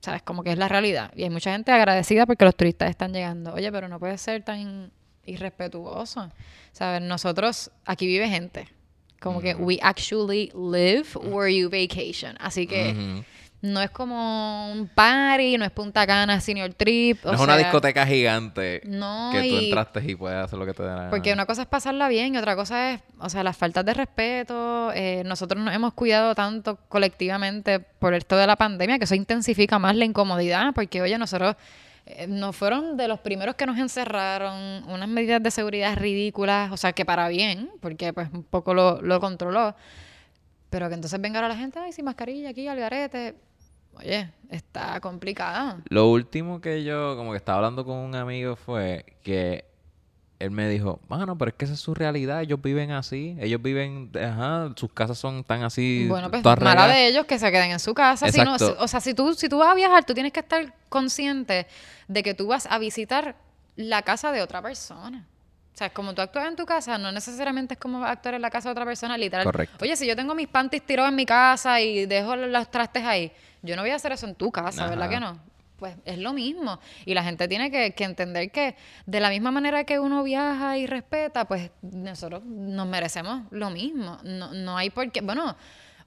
[0.00, 0.22] ¿Sabes?
[0.22, 1.10] Como que es la realidad.
[1.16, 3.54] Y hay mucha gente agradecida porque los turistas están llegando.
[3.54, 4.92] Oye, pero no puedes ser tan
[5.24, 6.30] irrespetuoso.
[6.72, 7.02] ¿Sabes?
[7.02, 8.68] Nosotros, aquí vive gente.
[9.20, 12.36] Como que we actually live where you vacation.
[12.38, 13.24] Así que Ujú.
[13.72, 17.24] No es como un party, no es Punta Cana, senior trip.
[17.24, 20.72] No es una discoteca gigante No, que tú y- entraste y puedes hacer lo que
[20.74, 21.10] te dé la gana.
[21.10, 23.94] Porque una cosa es pasarla bien y otra cosa es, o sea, las faltas de
[23.94, 24.92] respeto.
[24.94, 29.78] eh, nosotros nos hemos cuidado tanto colectivamente por esto de la pandemia que eso intensifica
[29.78, 30.72] más la incomodidad.
[30.74, 31.56] Porque, oye, nosotros
[32.06, 36.76] eh, nos fueron de los primeros que nos encerraron, unas medidas de seguridad ridículas, o
[36.76, 39.74] sea, que para bien, porque pues un poco lo, lo controló.
[40.70, 43.34] Pero que entonces venga ahora la gente, ay, sin mascarilla aquí, al garete.
[43.98, 45.78] Oye, está complicado.
[45.88, 49.64] Lo último que yo como que estaba hablando con un amigo fue que
[50.38, 53.62] él me dijo, mano, pero es que esa es su realidad, ellos viven así, ellos
[53.62, 56.94] viven, ajá, sus casas son tan así, Bueno, pues mala regadas".
[56.94, 58.30] de ellos que se queden en su casa.
[58.30, 60.74] Si no, o sea, si tú, si tú vas a viajar, tú tienes que estar
[60.90, 61.66] consciente
[62.06, 63.34] de que tú vas a visitar
[63.76, 65.26] la casa de otra persona.
[65.74, 68.48] O sea, como tú actúas en tu casa, no necesariamente es como actuar en la
[68.50, 69.44] casa de otra persona, literal.
[69.44, 69.76] Correcto.
[69.82, 73.30] Oye, si yo tengo mis panties tirados en mi casa y dejo los trastes ahí,
[73.66, 75.38] yo no voy a hacer eso en tu casa, ¿verdad que no?
[75.76, 76.80] Pues es lo mismo.
[77.04, 80.78] Y la gente tiene que, que entender que de la misma manera que uno viaja
[80.78, 84.18] y respeta, pues nosotros nos merecemos lo mismo.
[84.24, 85.20] No, no hay por qué.
[85.20, 85.54] Bueno,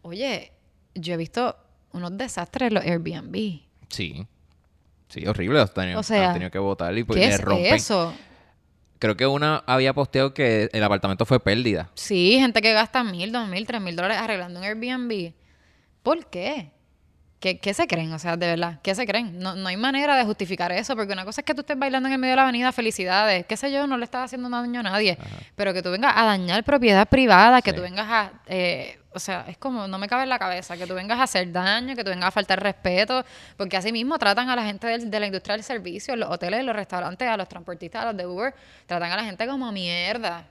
[0.01, 0.51] oye,
[0.95, 1.55] yo he visto
[1.91, 3.59] unos desastres en los Airbnb.
[3.89, 4.25] Sí.
[5.07, 7.73] Sí, horrible, han tenido, O sea, han tenido que votar y pues ¿Qué es rompen.
[7.73, 8.13] eso?
[8.99, 11.89] Creo que una había posteado que el apartamento fue pérdida.
[11.95, 15.33] Sí, gente que gasta mil, dos mil, tres mil dólares arreglando un Airbnb.
[16.03, 16.71] ¿Por qué?
[17.39, 18.11] ¿Qué, qué se creen?
[18.11, 19.39] O sea, de verdad, ¿qué se creen?
[19.39, 22.07] No, no hay manera de justificar eso, porque una cosa es que tú estés bailando
[22.07, 24.81] en el medio de la avenida, felicidades, qué sé yo, no le estás haciendo daño
[24.81, 25.17] a nadie,
[25.55, 27.77] pero que tú vengas a dañar propiedad privada, que Sí.
[27.77, 30.85] tú vengas a, eh, o sea, es como, no me cabe en la cabeza, que
[30.85, 33.23] tú vengas a hacer daño, que tú vengas a faltar respeto,
[33.55, 36.65] porque así mismo tratan a la gente del- de la industria del servicio, los hoteles,
[36.65, 38.53] los restaurantes, a los transportistas, a los de Uber,
[38.85, 40.43] tratan a la gente como mierda.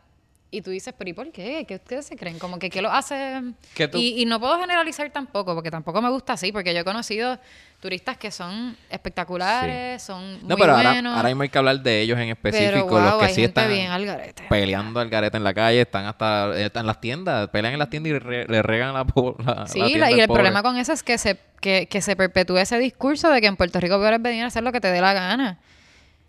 [0.51, 1.67] Y tú dices, pero ¿y por qué?
[1.69, 2.39] ¿Qué ustedes se creen?
[2.39, 3.43] Como que ¿qué lo hace?
[3.75, 6.81] ¿Qué tú- Y, y no puedo generalizar tampoco, porque tampoco me gusta así, porque yo
[6.81, 7.39] he conocido
[7.81, 11.17] turistas que son espectaculares, son muy No, pero ahora, buenos.
[11.17, 13.41] ahora mismo hay que hablar de ellos en específico, pero, wow, los que hay sí
[13.43, 14.45] gente están bien al garete.
[14.49, 17.91] peleando al garete en la calle, están hasta están en las tiendas, pelean en las
[17.91, 19.05] tiendas y re- le regan la,
[19.45, 22.01] la, Sí, la la- tienda y el problema con eso es que se, que, que
[22.01, 24.81] se perpetúe ese discurso de que en Puerto Rico puedes venir a hacer lo que
[24.81, 25.59] te dé la gana.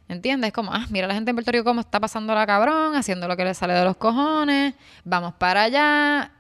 [0.10, 0.52] ¿Entiendes?
[0.52, 3.38] Como, ah, mira la gente en Puerto Rico cómo está pasando la cabrón, haciendo lo
[3.38, 4.74] que le sale de los cojones,
[5.06, 6.32] vamos para allá.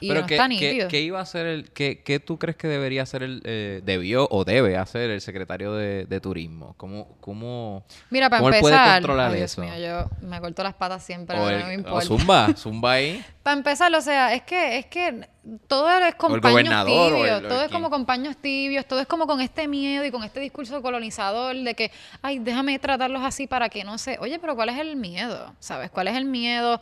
[0.00, 0.88] Y Pero no ¿qué, está qué- nítido.
[0.88, 4.26] qué iba a hacer el, qué, qué tú crees que debería hacer el, eh, debió
[4.30, 6.74] o debe hacer el secretario de, de turismo?
[6.76, 9.60] ¿Cómo, cómo, Mira, para cómo él puede controlar ay, Dios eso?
[9.62, 12.06] mío, yo me corto las patas siempre, o no me o importa.
[12.06, 13.24] zumba, zumba ahí.
[13.44, 15.28] Para empezar, o sea, es que, es que
[15.66, 19.42] todo es con paños tibios, todo es como con paños tibios, todo es como con
[19.42, 21.90] este miedo y con este discurso colonizador de que,
[22.22, 24.16] ay, déjame tratarlos así para que no sé.
[24.20, 25.52] Oye, pero ¿cuál es el miedo?
[25.60, 25.90] ¿Sabes?
[25.90, 26.80] ¿Cuál es el miedo?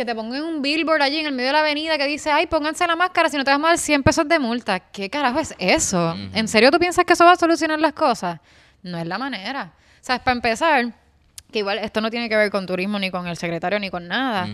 [0.00, 2.46] Que te pongan un billboard allí en el medio de la avenida que dice, ay,
[2.46, 4.80] pónganse la máscara si no te vas a dar 100 pesos de multa.
[4.80, 6.16] ¿Qué carajo es eso?
[6.32, 8.40] ¿En serio tú piensas que eso va a solucionar las cosas?
[8.82, 9.74] No es la manera.
[10.00, 10.22] ¿Sabes?
[10.22, 10.86] Para empezar,
[11.52, 14.08] que igual esto no tiene que ver con turismo, ni con el secretario, ni con
[14.08, 14.48] nada.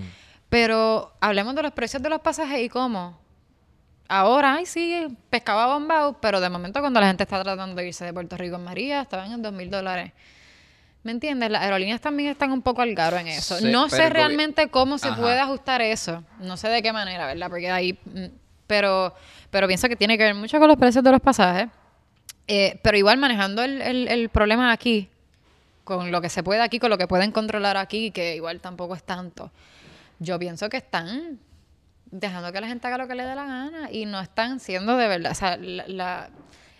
[0.48, 3.16] Pero hablemos de los precios de los pasajes y cómo.
[4.08, 8.04] ahora, ay, sí, pescaba bombao, pero de momento cuando la gente está tratando de irse
[8.04, 10.10] de Puerto Rico en María, estaban en dos mil dólares.
[11.06, 11.50] ¿Me entiendes?
[11.50, 13.58] Las aerolíneas también están un poco al garo en eso.
[13.58, 15.20] Sí, no sé realmente cómo se Ajá.
[15.22, 16.24] puede ajustar eso.
[16.40, 17.48] No sé de qué manera, ¿verdad?
[17.48, 17.96] Porque ahí...
[18.04, 18.24] mm,
[18.66, 19.14] Pero,
[19.50, 21.68] pero pienso que tiene que ver mucho con los precios de los pasajes.
[22.48, 25.08] Eh, pero igual manejando el, el- el problema aquí,
[25.84, 28.96] con lo que se puede aquí, con lo que pueden controlar aquí, que igual tampoco
[28.96, 29.52] es tanto.
[30.18, 31.38] Yo pienso que están
[32.10, 34.96] dejando que la gente haga lo que le dé la gana y no están siendo
[34.96, 35.30] de verdad.
[35.30, 36.30] O sea, la, la-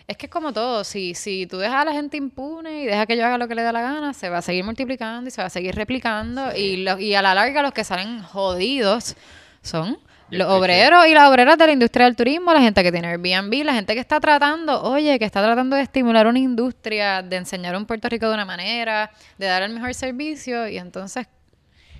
[0.09, 0.85] es que es como todo.
[0.85, 3.55] Si, si tú dejas a la gente impune y dejas que yo haga lo que
[3.55, 6.55] le dé la gana, se va a seguir multiplicando y se va a seguir replicando.
[6.57, 9.17] Y, lo- y a la larga los que salen jodidos
[9.63, 9.99] son
[10.31, 13.65] los obreros y las obreras de la industria del turismo, la gente que tiene Airbnb,
[13.65, 17.75] la gente que está tratando, oye, que está tratando de estimular una industria, de enseñar
[17.77, 21.29] a un Puerto Rico de una manera, de dar el mejor servicio y entonces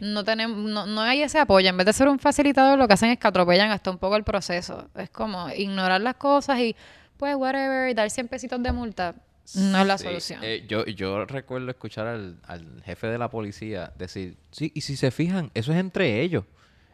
[0.01, 1.69] no tenemos no, no hay ese apoyo.
[1.71, 4.17] En vez de ser un facilitador, lo que hacen es que atropellan hasta un poco
[4.17, 4.89] el proceso.
[4.97, 6.75] Es como ignorar las cosas y
[7.19, 9.15] pues whatever, dar 100 pesitos de multa
[9.55, 10.41] no es la Sí, solución.
[10.43, 14.97] eh, yo, yo recuerdo escuchar al, al jefe de la policía decir, sí, y si
[14.97, 16.45] se fijan, eso es entre ellos.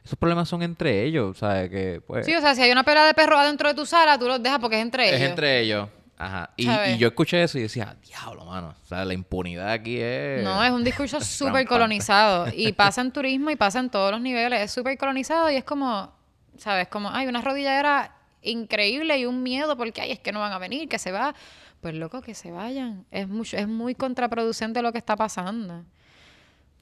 [0.05, 1.70] Esos problemas son entre ellos, ¿sabes?
[1.70, 4.18] Que, pues, sí, o sea, si hay una pelea de perros adentro de tu sala,
[4.18, 5.29] tú los dejas porque es entre es ellos.
[5.31, 5.89] entre ellos.
[6.18, 6.51] Ajá.
[6.57, 8.75] Y, y yo escuché eso y decía, diablo, mano.
[8.83, 10.43] O sea, la impunidad aquí es...
[10.45, 12.49] No, es un discurso súper colonizado.
[12.55, 14.61] Y pasa en turismo y pasa en todos los niveles.
[14.61, 16.12] Es súper colonizado y es como,
[16.59, 16.89] ¿sabes?
[16.89, 20.59] Como, hay una rodilladera increíble y un miedo porque, ay, es que no van a
[20.59, 21.34] venir, que se va.
[21.80, 23.05] Pues loco, que se vayan.
[23.11, 25.84] Es mucho, es muy contraproducente lo que está pasando.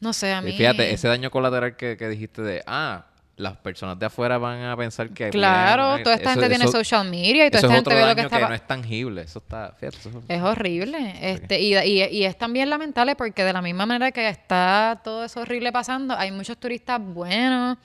[0.00, 0.52] No sé, a Y mí...
[0.52, 3.06] fíjate, ese daño colateral que, que dijiste de, ah,
[3.36, 5.30] las personas de afuera van a pensar que...
[5.30, 8.08] Claro, toda esta eso- gente tiene social media y toda esta es gente ve lo
[8.08, 8.40] que que, está...
[8.40, 9.22] pa- no es tangible.
[9.22, 9.74] Eso está...
[9.78, 11.14] Fíjate, eso- Es horrible.
[11.22, 15.24] Este, y, y, y es también lamentable porque de la misma manera que está todo
[15.24, 17.78] eso horrible pasando, hay muchos turistas buenos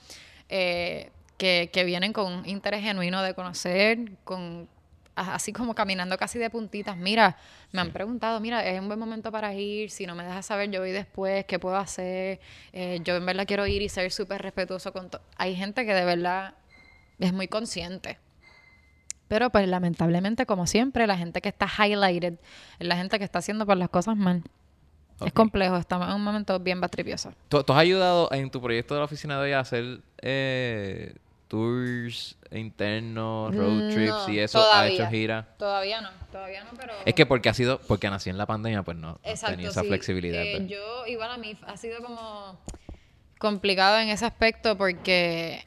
[0.50, 4.68] eh, que, que vienen con un interés genuino de conocer, con
[5.14, 6.94] así como caminando casi de puntitas.
[6.96, 7.38] Mira,
[7.72, 10.70] me han preguntado, mira, es un buen momento para ir, si no me dejas saber,
[10.70, 12.38] yo voy después, ¿qué puedo hacer?
[12.74, 15.22] Eh, yo en verdad quiero ir y ser súper respetuoso con todo.
[15.38, 16.52] Hay gente que de verdad
[17.18, 18.18] es muy consciente.
[19.28, 22.34] Pero pues lamentablemente, como siempre, la gente que está highlighted
[22.78, 24.42] es la gente que está haciendo por las cosas mal.
[25.16, 25.32] Es Ok.
[25.32, 27.32] complejo, estamos en un momento bien batripioso.
[27.48, 31.14] ¿Tú, tú has ayudado en tu proyecto de la oficina de hoy a hacer eh,
[31.48, 34.64] tours internos, road trips No, y eso?
[34.72, 35.46] ¿Ha hecho gira?
[35.58, 36.92] Todavía no, todavía no, pero...
[37.04, 39.82] Es que porque ha sido, porque nací en la pandemia, pues no, Exacto, tenía esa
[39.82, 39.88] sí.
[39.88, 40.42] flexibilidad.
[40.42, 42.58] Eh, de- yo, igual a mí, ha sido como
[43.38, 45.66] complicado en ese aspecto porque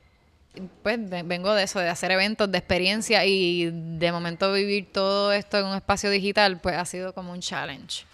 [0.84, 5.32] pues ve- vengo de eso, de hacer eventos, de experiencia y de momento vivir todo
[5.32, 8.06] esto en un espacio digital, pues ha sido como un challenge.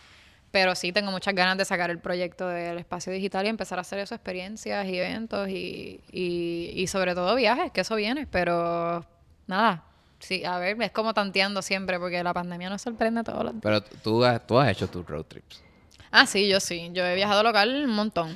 [0.56, 3.82] Pero sí tengo muchas ganas de sacar el proyecto del espacio digital y empezar a
[3.82, 8.26] hacer eso, experiencias y eventos y, y, y sobre todo viajes, que eso viene.
[8.26, 9.06] Pero
[9.47, 9.84] nada,
[10.20, 13.64] sí, a ver, es como tanteando siempre porque la pandemia nos sorprende todos los días.
[13.64, 15.62] Pero tú has, tú has hecho tus road trips.
[16.10, 16.89] Ah, sí, yo sí.
[16.93, 18.34] Yo he viajado local un montón.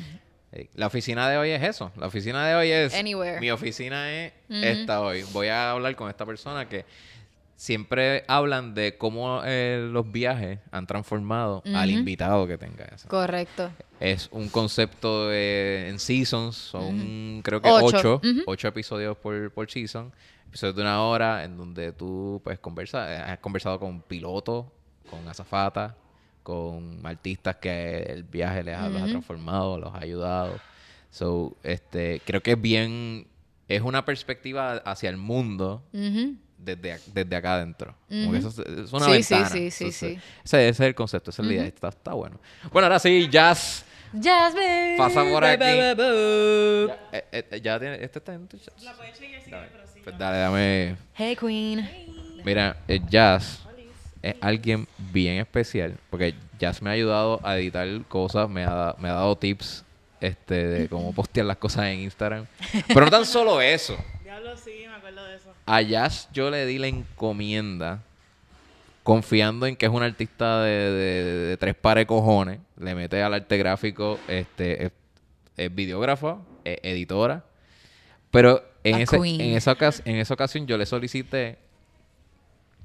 [0.74, 1.94] La oficina de hoy es eso.
[1.96, 2.94] La oficina de hoy es.
[2.96, 3.40] Anywhere.
[3.40, 4.60] Mi oficina es Ujú.
[4.62, 5.24] esta hoy.
[5.32, 6.84] Voy a hablar con esta persona que
[7.60, 13.10] siempre hablan de cómo eh, los viajes han transformado al invitado que tenga eso.
[13.10, 13.70] Correcto.
[14.00, 16.56] Es un concepto de- en seasons.
[16.56, 18.22] Son creo que Ocho.
[18.46, 18.68] ocho.
[18.70, 20.14] Episodios por, por season.
[20.48, 23.10] Episodios de una hora en donde tú pues conversas.
[23.10, 24.66] eh, Has conversado con pilotos,
[25.10, 25.96] con azafatas,
[26.44, 30.58] con artistas que el viaje les ha, los ha transformado, los ha ayudado.
[31.12, 33.28] So, este, creo que es bien,
[33.68, 35.84] es una perspectiva hacia el mundo.
[36.60, 37.96] Desde, desde acá adentro.
[38.08, 38.48] Como que Ujú.
[38.50, 39.50] eso es, una Sí, sí, ventana.
[39.50, 40.06] sí, sí, es- sí.
[40.44, 41.66] Ese, ese es el concepto, esa es la idea.
[41.66, 42.40] Está, está bueno.
[42.72, 43.86] Bueno, ahora sí, Jazz.
[44.12, 44.96] Jasmine.
[44.98, 45.60] Pasa por aquí.
[45.60, 46.98] ba, ba, ba.
[47.12, 48.74] Ya, eh, eh, ya tiene, este está en tu chat.
[48.82, 49.70] Dale,
[50.04, 50.96] pues dale, dame.
[51.14, 51.88] Hey, Queen.
[52.44, 53.60] Mira, eh, Jazz
[54.22, 59.10] es alguien bien especial porque Jazz me ha ayudado a editar cosas, me ha, me
[59.10, 59.84] ha dado tips
[60.20, 62.46] este, de cómo postear las cosas en Instagram.
[62.88, 63.98] Pero no tan solo eso.
[64.56, 65.54] Diablo, sí, me acuerdo de eso.
[65.66, 68.02] A Jazz yo le di la encomienda
[69.04, 72.60] confiando en que es un artista de, de- de- de tres pares de cojones.
[72.80, 74.92] Le mete al arte gráfico, este, es,
[75.58, 77.44] es videógrafa, es editora.
[78.32, 81.58] Pero en, ese, en, esa ocas- en esa ocasión yo le solicité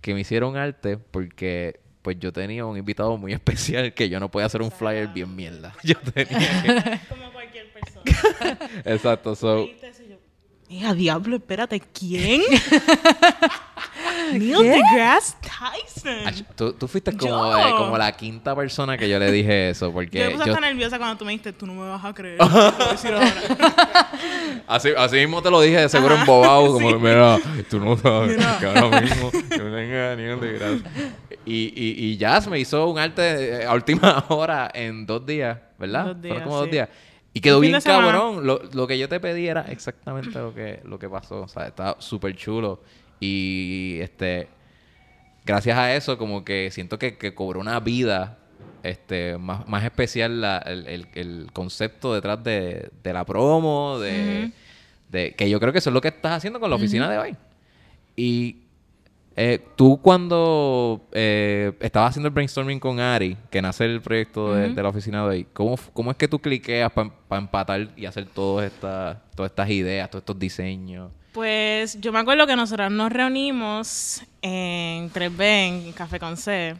[0.00, 4.20] que me hiciera un arte porque pues yo tenía un invitado muy especial que yo
[4.20, 5.74] no podía hacer un flyer bien mierda.
[5.82, 7.00] Yo tenía que...
[7.08, 8.58] Como cualquier persona.
[8.84, 9.66] Exacto, so...
[10.68, 12.40] Yo, Mira, diablo, espérate, ¿quién?
[14.32, 16.46] Neil deGrasse Tyson.
[16.56, 20.18] Tú, tú fuiste como, eh, como la quinta persona que yo le dije eso, porque
[20.18, 22.12] Yo me puse yo- hasta nerviosa cuando tú me dijiste, tú no me vas a
[22.14, 22.38] creer.
[22.38, 24.10] Te voy a decir ahora.
[24.66, 27.38] así, así mismo te lo dije, de seguro embobado, como, mira,
[27.68, 28.56] tú no sabes Mira.
[28.58, 30.90] que ahora mismo yo tengo ni un desgracia".
[31.46, 35.58] Y, y, y Jazz me hizo un arte eh, a última hora en dos días,
[35.78, 36.06] ¿verdad?
[36.06, 36.72] Dos días, Fueron como dos sí.
[36.72, 36.88] días.
[37.34, 37.72] Y quedó bien
[38.02, 38.46] cabrón.
[38.46, 41.42] Lo, lo que yo te pedí era exactamente lo que, lo que pasó.
[41.42, 42.80] O sea, estaba súper chulo.
[43.20, 44.48] Y este
[45.44, 48.38] gracias a eso, como que siento que, que cobró una vida
[48.82, 54.52] este más, más especial la- el, el- el concepto detrás de, de la promo, de,
[55.10, 57.18] de- que yo creo que eso es lo que estás haciendo con la oficina de
[57.18, 57.36] hoy.
[58.16, 58.58] Y
[59.36, 64.68] eh, tú cuando eh, estabas haciendo el brainstorming con Ari, que nace el proyecto de,
[64.70, 68.26] de la oficina de hoy, ¿cómo, cómo es que tú cliqueas para empatar y hacer
[68.26, 71.10] todas estas, todas estas ideas, todos estos diseños?
[71.32, 75.42] Pues yo me acuerdo que nosotros nos reunimos en 3B,
[75.88, 76.76] en Café con C.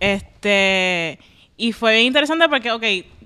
[0.00, 1.18] Este,
[1.56, 2.82] y fue bien interesante porque, ok,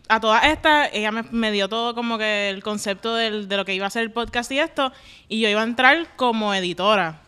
[0.09, 3.65] a todas estas, ella me, me dio todo como que el concepto del- de lo
[3.65, 4.93] que iba a ser el podcast y esto,
[5.29, 7.23] y yo iba a entrar como editora.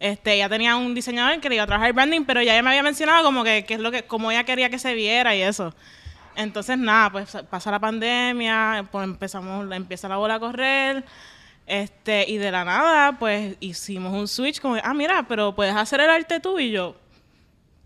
[0.00, 2.70] Este, ella tenía un diseñador que le iba a trabajar branding, pero ya ella me
[2.70, 5.42] había mencionado como que, que es lo que, como ella quería que se viera y
[5.42, 5.74] eso.
[6.36, 11.04] Entonces, nada, pues pasa la pandemia, pues empezamos, empieza la bola a correr,
[11.66, 16.00] este, y de la nada, pues hicimos un switch como, ah, mira, pero puedes hacer
[16.00, 16.96] el arte tú y yo.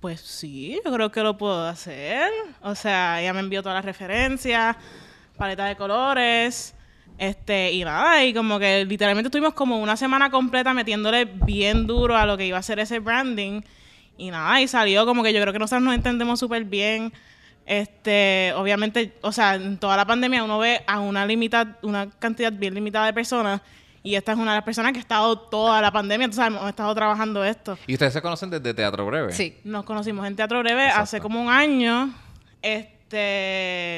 [0.01, 2.31] Pues sí, yo creo que lo puedo hacer.
[2.61, 4.77] O sea, ella me envió todas las referencias,
[5.37, 6.75] paleta de colores,
[7.19, 12.17] este, y nada, y como que literalmente estuvimos como una semana completa metiéndole bien duro
[12.17, 13.63] a lo que iba a ser ese branding.
[14.19, 17.13] Y nada, y salió como que yo creo que nosotros nos entendemos súper bien.
[17.65, 22.53] Este, obviamente, o sea, en toda la pandemia uno ve a una limita, una cantidad
[22.53, 23.61] bien limitada de personas.
[24.05, 26.69] Y esta es una de las personas que ha estado toda la pandemia, sabes, hemos
[26.69, 27.79] estado trabajando esto.
[27.87, 29.33] ¿Y ustedes se conocen desde Teatro Breve?
[29.33, 29.59] Sí.
[29.63, 32.13] Nos conocimos en Teatro Breve hace como un año.
[32.63, 33.02] Este,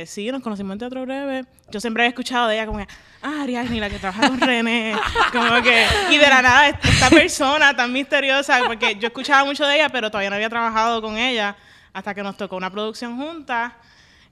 [0.07, 1.45] sí, nos conocimos en Teatro Breve.
[1.71, 2.87] Yo siempre he escuchado de ella como que,
[3.23, 4.95] ah, Ariadne, la que trabaja con René.
[5.33, 9.77] como que, y de la nada, esta persona tan misteriosa, porque yo escuchaba mucho de
[9.77, 11.57] ella, pero todavía no había trabajado con ella
[11.93, 13.73] hasta que nos tocó una producción juntas.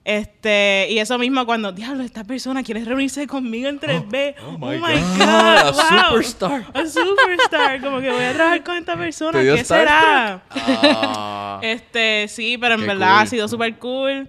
[0.05, 4.35] Este, y eso mismo cuando, diablo, esta persona quiere reunirse conmigo en 3B.
[4.43, 6.09] oh Oh, my my God, God, a wow.
[6.09, 6.67] superstar.
[6.75, 7.81] A superstar.
[7.81, 9.39] Como que voy a trabajar con esta persona.
[9.39, 10.43] ¿Te dio ¿Qué será?
[10.51, 11.61] Ah.
[11.63, 13.23] Este, sí, pero en verdad cool.
[13.23, 14.29] ha sido súper cool.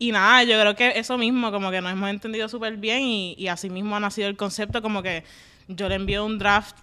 [0.00, 3.34] Y nada, yo creo que eso mismo, como que nos hemos entendido súper bien y,
[3.38, 5.24] y así mismo ha nacido el concepto, como que
[5.68, 6.74] yo le envío un draft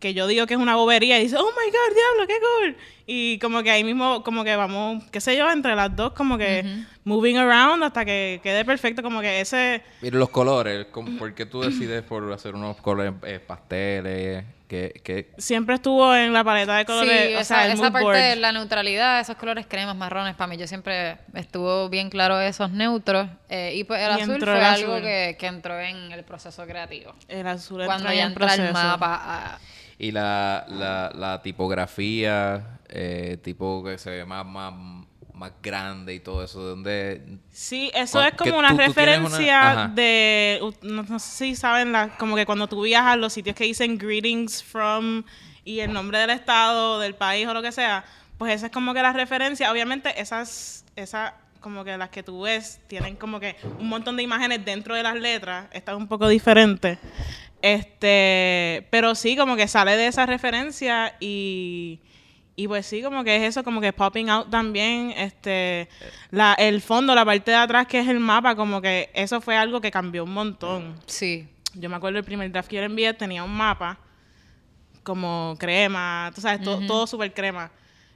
[0.00, 2.76] que yo digo que es una bobería y dice, oh my god, diablo, qué cool.
[3.06, 6.36] Y como que ahí mismo, como que vamos, qué sé yo, entre las dos, como
[6.38, 6.64] que
[7.04, 9.82] moving around hasta que quede perfecto, como que ese...
[10.02, 14.44] Mira los colores, ¿cómo- ¿por qué tú decides por hacer unos colores eh, pasteles?
[14.68, 15.32] ¿Qué, qué?
[15.38, 18.04] Siempre estuvo en la paleta de colores, sí, o esa, sea, el esa mood parte
[18.04, 18.16] board.
[18.16, 22.70] de la neutralidad, esos colores cremas, marrones, para mí yo siempre estuvo bien claro esos
[22.72, 23.28] neutros.
[23.48, 25.02] eh, y pues el Y azul fue el algo azul.
[25.02, 27.14] que, que entró en el proceso creativo.
[27.28, 29.20] El azul Cuando ya en entra el mapa.
[29.22, 29.58] ah,
[29.98, 34.72] Y la, la, la tipografía, eh, tipo que se ve más, más,
[35.36, 37.38] más grande y todo eso, ¿de dónde?
[37.52, 41.54] Sí, eso es como una tú- tú tienes una- referencia de, no, no sé si
[41.56, 45.22] saben, la, como que cuando tú viajas a los sitios que dicen greetings from
[45.64, 48.04] y el nombre del estado, del país o lo que sea,
[48.38, 49.70] pues esa es como que la referencia.
[49.70, 54.22] Obviamente esas, esas como que las que tú ves tienen como que un montón de
[54.22, 55.66] imágenes dentro de las letras.
[55.72, 56.98] Esta es un poco diferente.
[57.62, 62.00] Este, pero sí, como que sale de esa referencia y,
[62.56, 65.88] y pues sí, como que es eso, como que popping out también, este,
[66.30, 69.56] la, el fondo, la parte de atrás que es el mapa, como que eso fue
[69.56, 70.96] algo que cambió un montón.
[71.06, 71.48] sí.
[71.78, 73.98] Yo me acuerdo el primer draft que yo le envié tenía un mapa
[75.02, 77.70] como crema, tú sabes, to- todo súper crema.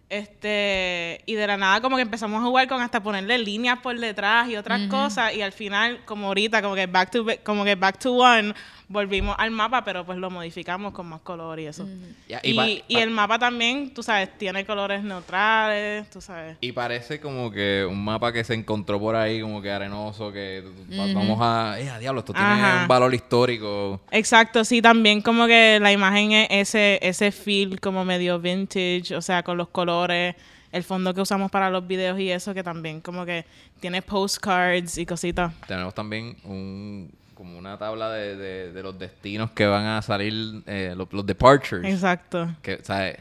[0.09, 3.97] Este, y de la nada como que empezamos a jugar con hasta ponerle líneas por
[3.97, 7.77] detrás y otras cosas y al final como ahorita como que back to como que
[7.77, 8.53] back to one
[8.91, 11.87] volvimos al mapa, pero pues lo modificamos con más color y eso.
[12.29, 16.57] Y, y pa- y pa- el mapa también, tú sabes, tiene colores neutrales, tú sabes.
[16.61, 20.65] Y parece como que un mapa que se encontró por ahí, como que arenoso, que
[20.99, 21.79] va- vamos a...
[21.81, 22.19] ¡Eh, a diablo!
[22.21, 24.01] Esto tiene un valor histórico.
[24.11, 29.23] Exacto, sí, también como que la imagen es ese, ese feel como medio vintage, o
[29.23, 30.35] sea, con los colores,
[30.73, 33.45] el fondo que usamos para los videos y eso, que también como que
[33.79, 35.53] tiene postcards y cositas.
[35.69, 37.11] Tenemos también un
[37.41, 41.25] como una tabla de, de, de los destinos que van a salir, eh, los, los
[41.25, 41.91] departures.
[41.91, 42.55] Exacto.
[42.61, 43.17] Que, ¿sabes?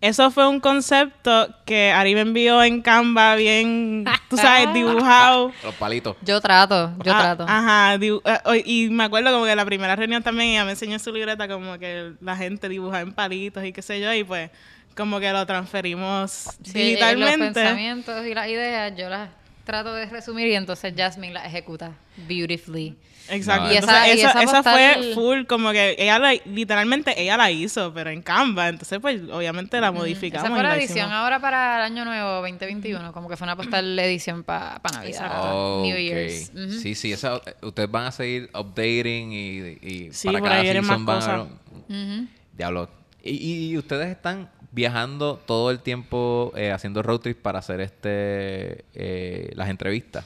[0.00, 5.52] Eso fue un concepto que Ari me envió en Canva bien, tú sabes, dibujado.
[5.62, 6.16] Los palitos.
[6.22, 7.44] Yo trato, yo Ah, trato.
[7.46, 7.98] Ajá,
[8.46, 11.12] oh, y me acuerdo como que la primera reunión también ella me enseñó en su
[11.12, 14.50] libreta como que la gente dibujaba en palitos y qué sé yo, y pues
[14.96, 17.52] como que lo transferimos Sí, Los digitalmente.
[17.60, 19.28] pensamientos y las ideas yo las
[19.64, 21.92] trato de resumir y entonces Jasmine las ejecuta
[22.28, 22.96] beautifully.
[23.30, 23.64] Exacto.
[23.66, 27.20] No, Y Entonces, esa- y esa, esa esa fue full, como que ella la- literalmente
[27.20, 28.68] ella la hizo, pero en Canva.
[28.68, 30.44] Entonces, pues, obviamente la modificamos.
[30.46, 31.12] Esa fue la la edición hicimos.
[31.12, 35.06] ahora para el año nuevo 2021, como que fue una postal edición para Navidad.
[35.08, 35.80] Exacto.
[35.84, 35.96] New.
[35.96, 36.52] Year's.
[36.82, 41.22] Sí, sí, esa, ustedes van a seguir updating y, y Sí, para cada season van
[41.30, 41.42] a-.
[41.42, 42.26] Ujú.
[42.56, 42.88] Diablo.
[43.22, 48.84] Y, y ustedes están viajando todo el tiempo eh, haciendo road trips para hacer este
[48.94, 50.24] eh, las entrevistas.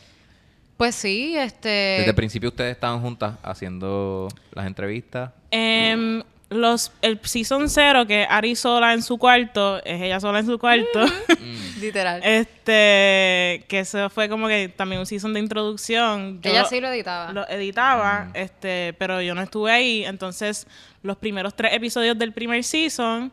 [0.83, 1.69] Pues sí, este...
[1.69, 5.31] Desde el principio ustedes estaban juntas haciendo las entrevistas.
[5.53, 10.47] Em, los, el season cero, que Ari sola en su cuarto, es ella sola en
[10.47, 11.05] su cuarto.
[11.81, 12.21] Literal.
[12.25, 16.43] este, que eso fue como que también un season de introducción.
[16.43, 17.33] Yo Ella sí lo editaba.
[17.33, 20.05] lo editaba, este, pero yo no estuve ahí.
[20.05, 20.67] Entonces,
[21.05, 23.31] los primeros tres episodios del primer season,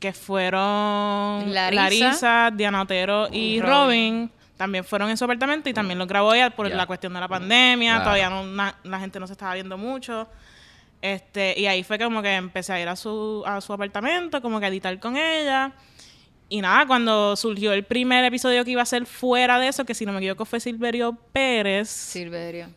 [0.00, 3.70] que fueron Larisa, Larisa, Diana Otero y Robin.
[3.70, 7.20] Robin, también fueron en su apartamento y también los grabó ella por la cuestión de
[7.20, 7.90] la pandemia.
[7.96, 8.04] Claro.
[8.04, 10.28] Todavía no, na- la gente no se estaba viendo mucho.
[11.02, 14.58] Este, y ahí fue como que empecé a ir a su, a su apartamento, como
[14.58, 15.72] que a editar con ella.
[16.48, 19.94] Y nada, cuando surgió el primer episodio que iba a ser fuera de eso, que
[19.94, 22.68] si no me equivoco fue Silverio Pérez, Silverio.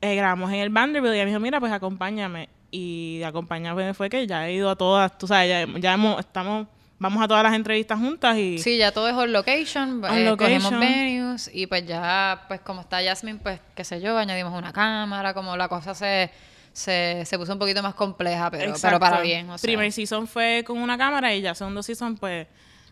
[0.00, 2.48] eh, grabamos en el Vanderbilt y ella me dijo, mira, pues acompáñame.
[2.70, 6.66] Y acompáñame fue que ya he ido a todas, tú sabes, ya, ya hemos, estamos,
[7.00, 8.58] vamos a todas las entrevistas juntas y...
[8.58, 10.62] Sí, ya todo es on location, On eh, location.
[10.62, 14.72] cogemos venues y pues ya, pues como está Jasmine, pues qué sé yo, añadimos una
[14.72, 16.30] cámara, como la cosa se,
[16.72, 19.48] se, se puso un poquito más compleja, pero, pero para bien.
[19.48, 19.66] O sea.
[19.66, 22.46] Primer season fue con una cámara y ya segundo season pues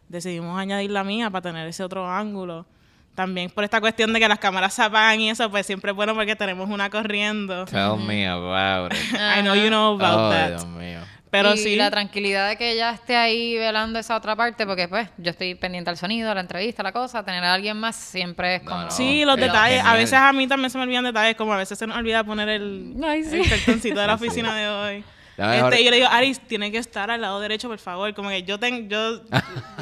[0.08, 2.66] decidimos añadir la mía para tener ese otro ángulo.
[3.14, 5.96] También por esta cuestión de que las cámaras se apagan y eso, pues siempre es
[5.96, 7.66] bueno porque tenemos una corriendo.
[7.66, 8.98] Tell me about it.
[9.12, 10.48] I know you know about oh, that.
[10.50, 11.00] Dios mío.
[11.30, 14.88] Pero y sí, la tranquilidad de que ella esté ahí velando esa otra parte, porque
[14.88, 17.96] pues yo estoy pendiente al sonido, a la entrevista, la cosa, tener a alguien más
[17.96, 18.82] siempre es como...
[18.84, 18.90] no.
[18.90, 19.84] sí, los Pero detalles.
[19.84, 22.24] A veces a mí también se me olvidan detalles, como a veces se nos olvida
[22.24, 23.40] poner el, Ay, sí.
[23.40, 24.24] el cartoncito de la Sí.
[24.26, 25.04] oficina de hoy.
[25.36, 28.12] Este, y yo le digo, Aris, tiene que estar al lado derecho, por favor.
[28.14, 29.20] Como que yo, ten, yo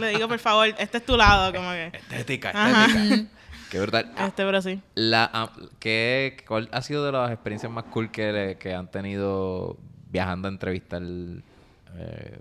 [0.01, 1.53] le digo, por favor, este es tu lado.
[1.55, 2.87] Como que, Estética, Ajá.
[2.87, 3.31] estética.
[3.71, 4.13] Qué brutal.
[4.19, 4.81] este, pero sí.
[4.95, 8.89] La, ah, ¿qué, ¿Cuál ha sido de las experiencias más cool que, le- que han
[8.91, 9.77] tenido
[10.11, 12.39] viajando a entrevistar eh,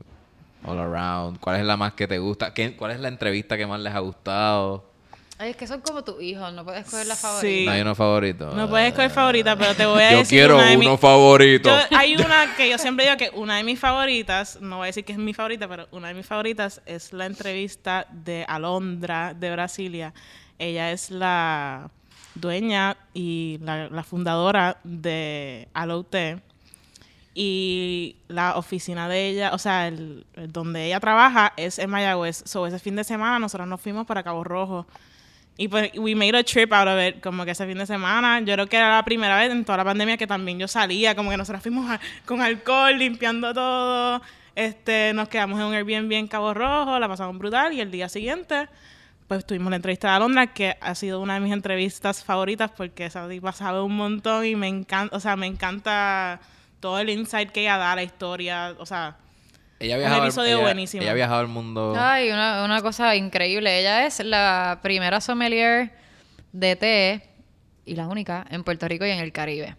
[0.63, 1.39] all around?
[1.39, 2.53] ¿Cuál es la más que te gusta?
[2.53, 4.93] ¿Qué- ¿Cuál es la entrevista que más les ha gustado?
[5.37, 7.21] Ay, es que son como tus hijos, no puedes coger la Sí.
[7.21, 7.65] favorita.
[7.65, 8.51] No hay uno favorito.
[8.55, 10.97] No puedes escoger favorita, pero te voy a Yo decir quiero una de mi- uno
[10.97, 11.69] favorito.
[11.69, 14.87] Yo- hay una que yo siempre digo que una de mis favoritas, no voy a
[14.87, 19.33] decir que es mi favorita, pero una de mis favoritas es la entrevista de Alondra
[19.33, 20.13] de Brasilia.
[20.57, 21.89] Ella es la
[22.35, 26.39] dueña y la, la fundadora de Alote.
[27.37, 32.43] Y la oficina de ella, o sea, el, donde ella trabaja es en Mayagüez.
[32.45, 34.87] So, ese fin de semana nosotros nos fuimos para Cabo Rojo.
[35.57, 38.39] Y pues, we made a trip out of it, como que ese fin de semana.
[38.39, 41.13] Yo creo que era la primera vez en toda la pandemia que también yo salía,
[41.13, 44.21] como que nosotros fuimos a- con alcohol, limpiando todo.
[44.55, 47.73] Este, nos quedamos en un Airbnb en Cabo Rojo, la pasamos brutal.
[47.73, 48.69] Y el día siguiente,
[49.27, 53.05] pues tuvimos la entrevista de Alondra, que ha sido una de mis entrevistas favoritas porque
[53.05, 56.39] esa tipa sabe un montón y me encanta, o sea, me encanta
[56.79, 59.17] todo el insight que ella da, la historia, o sea,
[59.79, 61.01] Ella ha un viajado al- episodio ella- buenísimo.
[61.03, 61.93] Ella ha viajado al mundo.
[61.97, 63.79] Ay, una, una cosa increíble.
[63.79, 65.91] Ella es la primera sommelier
[66.51, 67.29] de té
[67.85, 69.75] y la única en Puerto Rico y en el Caribe.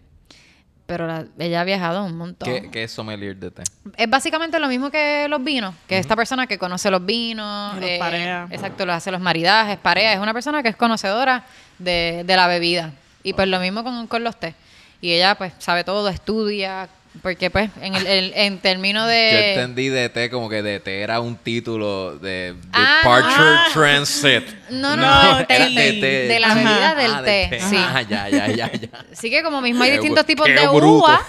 [0.85, 2.47] Pero la- ella ha viajado un montón.
[2.47, 3.63] ¿Qué, qué es sommelier de té?
[3.97, 7.75] Es básicamente lo mismo que los vinos, que es esta persona que conoce los vinos,
[7.77, 8.47] Y los eh, parea.
[8.51, 11.43] exacto, lo hace los maridajes, parea, es una persona que es conocedora
[11.77, 12.93] de, de la bebida.
[13.23, 14.55] Y pues lo mismo con, con los té.
[15.01, 16.89] Y ella pues sabe todo, estudia,
[17.21, 19.29] porque pues en, el, el- en términos de...
[19.31, 23.65] Yo entendí de té como que de té era un título de Ah, Departure ah.
[23.73, 24.43] Transit.
[24.71, 26.27] No, no, No, Era de té.
[26.27, 26.55] de la Ajá.
[26.55, 27.75] bebida del Ah, de té, sí.
[27.77, 28.89] Ah, ya, ya, ya, ya.
[29.11, 30.87] Así que como mismo hay Qué distintos tipos qué de bruto.
[30.87, 31.21] uva.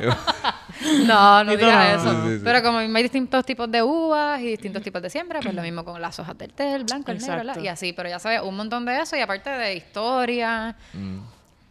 [1.06, 2.10] No, no digas no.
[2.10, 2.22] eso.
[2.24, 2.42] Sí, sí, sí.
[2.44, 5.62] Pero como mismo hay distintos tipos de uvas y distintos tipos de siembra, pues lo
[5.62, 7.46] mismo con las hojas del té, el blanco, el negro, Exacto.
[7.48, 7.62] ¿verdad?
[7.62, 7.92] y así.
[7.92, 11.18] Pero ya sabe un montón de eso y aparte de historia, Mm.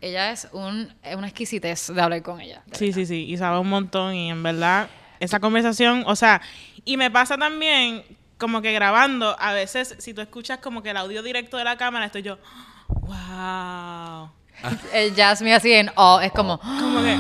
[0.02, 2.64] Ella es un, es una exquisitez de hablar con ella.
[2.74, 2.96] Sí, verdad.
[2.96, 4.90] sí, sí, y sabe un montón y en verdad
[5.20, 6.42] esa conversación, o sea,
[6.84, 8.04] y me pasa también
[8.38, 11.78] como que grabando, a veces si tú escuchas como que el audio directo de la
[11.78, 12.40] cámara, estoy yo,
[12.88, 14.32] wow.
[14.94, 17.18] El Jasmine así en oh, es como Como que,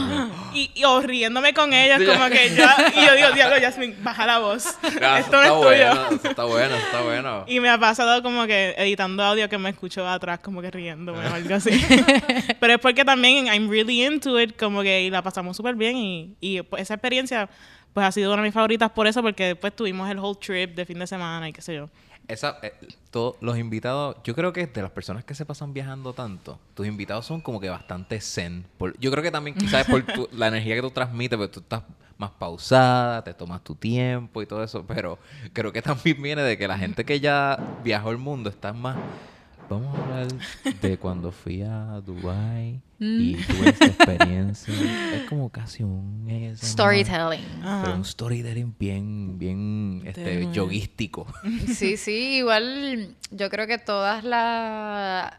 [0.53, 2.65] y, y o riéndome con ellos, como que yo,
[2.95, 4.65] y yo digo, diablo, Jasmine, baja la voz.
[4.83, 5.61] Esto no está es tuyo.
[5.61, 7.43] bueno, eso está bueno, está bueno.
[7.47, 11.27] Y me ha pasado como que editando audio que me escucho atrás como que riéndome
[11.27, 11.71] o algo así.
[12.59, 15.97] Pero es porque también I'm really into it, como que y la pasamos súper bien
[15.97, 17.49] y, y pues, esa experiencia
[17.93, 20.75] pues ha sido una de mis favoritas por eso, porque después tuvimos el whole trip
[20.75, 21.89] de fin de semana y qué sé yo.
[22.31, 22.73] Esa, eh,
[23.11, 26.87] todos los invitados, yo creo que de las personas que se pasan viajando tanto, tus
[26.87, 28.65] invitados son como que bastante zen.
[28.99, 31.83] Yo creo que también, quizás por tu- la energía que tú transmites, pues tú estás
[32.17, 35.17] más pausada, te tomas tu tiempo y todo eso, pero
[35.53, 38.95] creo que también viene de que la gente que ya viajó el mundo está más...
[39.71, 40.27] Vamos a hablar
[40.81, 44.73] de cuando fui a Dubai y tuve esta experiencia.
[45.15, 46.27] Es como casi un...
[46.27, 46.57] ASMR.
[46.57, 47.45] Storytelling.
[47.61, 51.25] Pero un storytelling bien, bien este, yoguístico.
[51.73, 55.33] Sí, sí, igual yo creo que todas las...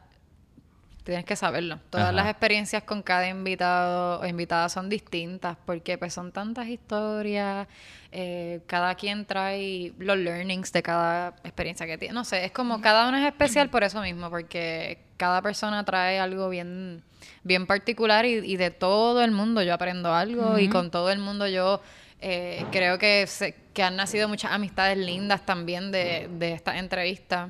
[1.04, 1.80] Tienes que saberlo.
[1.90, 2.12] Todas Ajá.
[2.12, 7.66] las experiencias con cada invitado o invitada son distintas porque pues son tantas historias,
[8.12, 12.14] eh, cada quien trae los learnings de cada experiencia que tiene.
[12.14, 16.20] No sé, es como cada uno es especial por eso mismo, porque cada persona trae
[16.20, 17.02] algo bien,
[17.42, 21.18] bien particular y, y de todo el mundo yo aprendo algo y con todo el
[21.18, 21.80] mundo yo
[22.20, 27.48] eh, creo que, se- que han nacido muchas amistades lindas también de, de esta entrevista.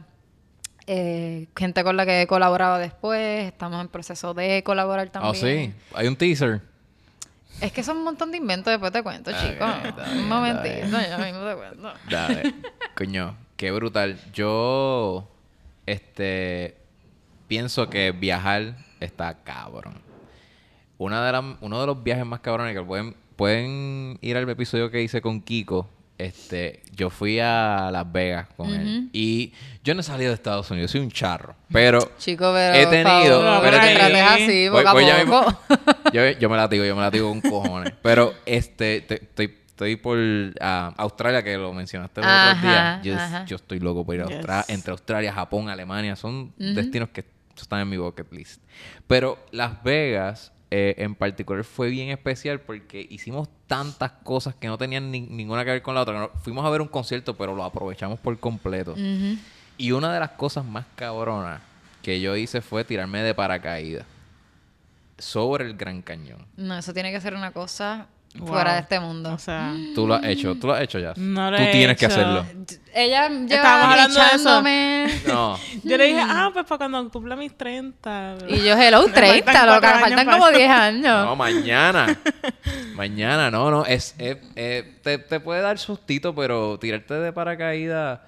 [0.86, 5.32] Eh, gente con la que he colaborado después, estamos en proceso de colaborar también.
[5.32, 5.72] Oh, sí.
[5.94, 6.60] Hay un teaser.
[7.60, 9.70] Es que son un montón de inventos, después te cuento, chicos.
[10.14, 11.92] un momentito, ya mismo te cuento.
[12.10, 12.54] Dale.
[12.96, 14.18] Coño, qué brutal.
[14.32, 15.28] Yo,
[15.86, 16.76] este,
[17.46, 20.00] pienso que viajar está cabrón.
[20.98, 24.90] Una de las, uno de los viajes más cabrones que pueden, pueden ir al episodio
[24.90, 25.88] que hice con Kiko.
[26.24, 29.08] Este, yo fui a Las Vegas con él.
[29.12, 31.54] Y yo no he salido de Estados Unidos, soy un charro.
[31.72, 34.92] Pero Chico, pero he tenido, favor, pero he te tenido- trates así, Voy- poco a
[34.92, 35.42] voy ya mismo.
[35.42, 35.58] poco.
[36.12, 37.92] yo, yo me la digo, yo me la digo con cojones.
[38.02, 40.18] Pero este, te- estoy, estoy por
[40.60, 43.46] ah, Australia, que lo mencionaste los otros Ajá, días.
[43.48, 44.36] Yo, estoy loco por ir a Yes.
[44.36, 44.64] Australia.
[44.68, 47.24] Entre Australia, Japón, Alemania, son destinos que
[47.56, 48.62] están en mi bucket list.
[49.06, 54.78] Pero Las Vegas, eh, en particular, fue bien especial porque hicimos tantas cosas que no
[54.78, 56.30] tenían ni- ninguna que ver con la otra.
[56.42, 58.94] Fuimos a ver un concierto, pero lo aprovechamos por completo.
[59.76, 61.60] Y una de las cosas más cabronas
[62.02, 64.06] que yo hice fue tirarme de paracaídas
[65.18, 66.46] sobre el Gran Cañón.
[66.56, 68.48] No, eso tiene que ser una cosa Wow.
[68.48, 69.32] fuera de este mundo.
[69.34, 71.12] O sea, Tú lo has hecho, tú lo has hecho ya.
[71.16, 72.46] No lo tú he tienes que hacerlo.
[72.94, 75.28] Ella Estábamos lleva hablando de eso.
[75.28, 75.59] No.
[75.84, 78.36] yo le dije, ah, pues para cuando cumpla mis 30.
[78.38, 81.24] pero- Y yo, hello, Me 30, faltan loca, cuatro me faltan como para- 10 años.
[81.26, 82.18] No, mañana.
[82.94, 83.84] mañana, no, no.
[83.84, 88.20] Es, es- eh, te, te puede dar sustito, pero tirarte de paracaídas,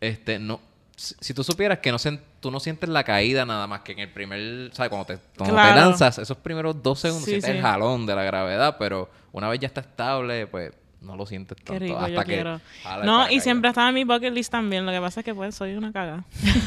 [0.00, 0.60] este, no.
[0.96, 3.98] Si, tú supieras que no sen- tú no sientes la caída nada más que en
[3.98, 4.88] el primer, ¿sabes?
[4.88, 7.56] Cuando te, cuando te lanzas, esos primeros dos segundos Sí, sientes sí.
[7.58, 11.56] el jalón de la gravedad, pero una vez ya está estable, pues no lo sientes
[11.58, 11.74] tanto.
[11.74, 12.60] Qué rico, hasta yo que quiero.
[13.04, 14.86] No, y siempre estaba en mi bucket list también.
[14.86, 16.24] Lo que pasa es que pues soy una caga.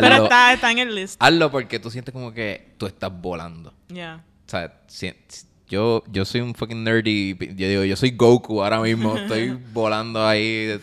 [0.00, 1.16] Pero está, está en el list.
[1.22, 3.72] hazlo porque tú sientes como que tú estás volando.
[3.88, 4.24] Ya.
[4.46, 5.14] O sea, si-
[5.68, 7.36] yo, yo soy un fucking nerdy.
[7.54, 9.16] Yo digo, yo soy Goku ahora mismo.
[9.18, 10.80] Estoy volando ahí.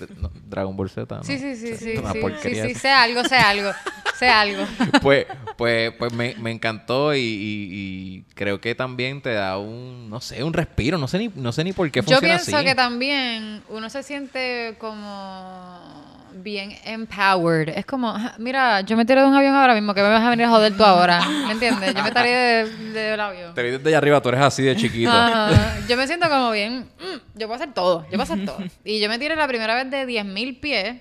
[0.56, 1.16] Dragon Ball Z.
[1.16, 1.24] ¿no?
[1.24, 2.80] Sí, sí, sí, sí, una sí, sí, porquería sí, esa.
[2.80, 3.72] sé algo, sé algo,
[4.18, 4.64] sé algo.
[5.02, 5.26] Pues,
[5.58, 10.22] pues, pues me, me encantó y, y- y creo que también te da un, no
[10.22, 10.98] sé, un respiro.
[10.98, 12.66] No sé ni, no sé ni por qué Yo funciona pienso así.
[12.66, 16.05] que también uno se siente como
[16.36, 17.70] bien empowered.
[17.70, 20.22] Es como, "Ah, mira, yo me tiré de un avión ahora mismo, que me vas
[20.22, 21.22] a venir a joder tú ahora.
[21.48, 21.94] ¿Me entiendes?
[21.96, 23.54] Yo me tiré de- del avión.
[23.54, 25.12] Te vi desde allá arriba, tú eres así de chiquito.
[25.12, 25.50] Ajá.
[25.88, 28.58] Yo me siento como bien, "Mm, yo puedo hacer todo, yo puedo hacer todo.
[28.84, 30.98] Y yo me tiré la primera vez de 10.000 pies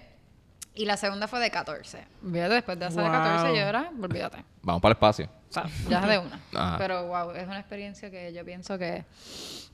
[0.74, 2.04] y la segunda fue de 14.
[2.24, 3.54] Olvídate, después de hacer de 14 Wow.
[3.56, 4.44] yo era, olvídate.
[4.62, 5.28] Vamos para el espacio.
[5.50, 6.40] O sea, ya es de una.
[6.54, 6.78] Ajá.
[6.78, 9.04] Pero wow, es una experiencia que yo pienso que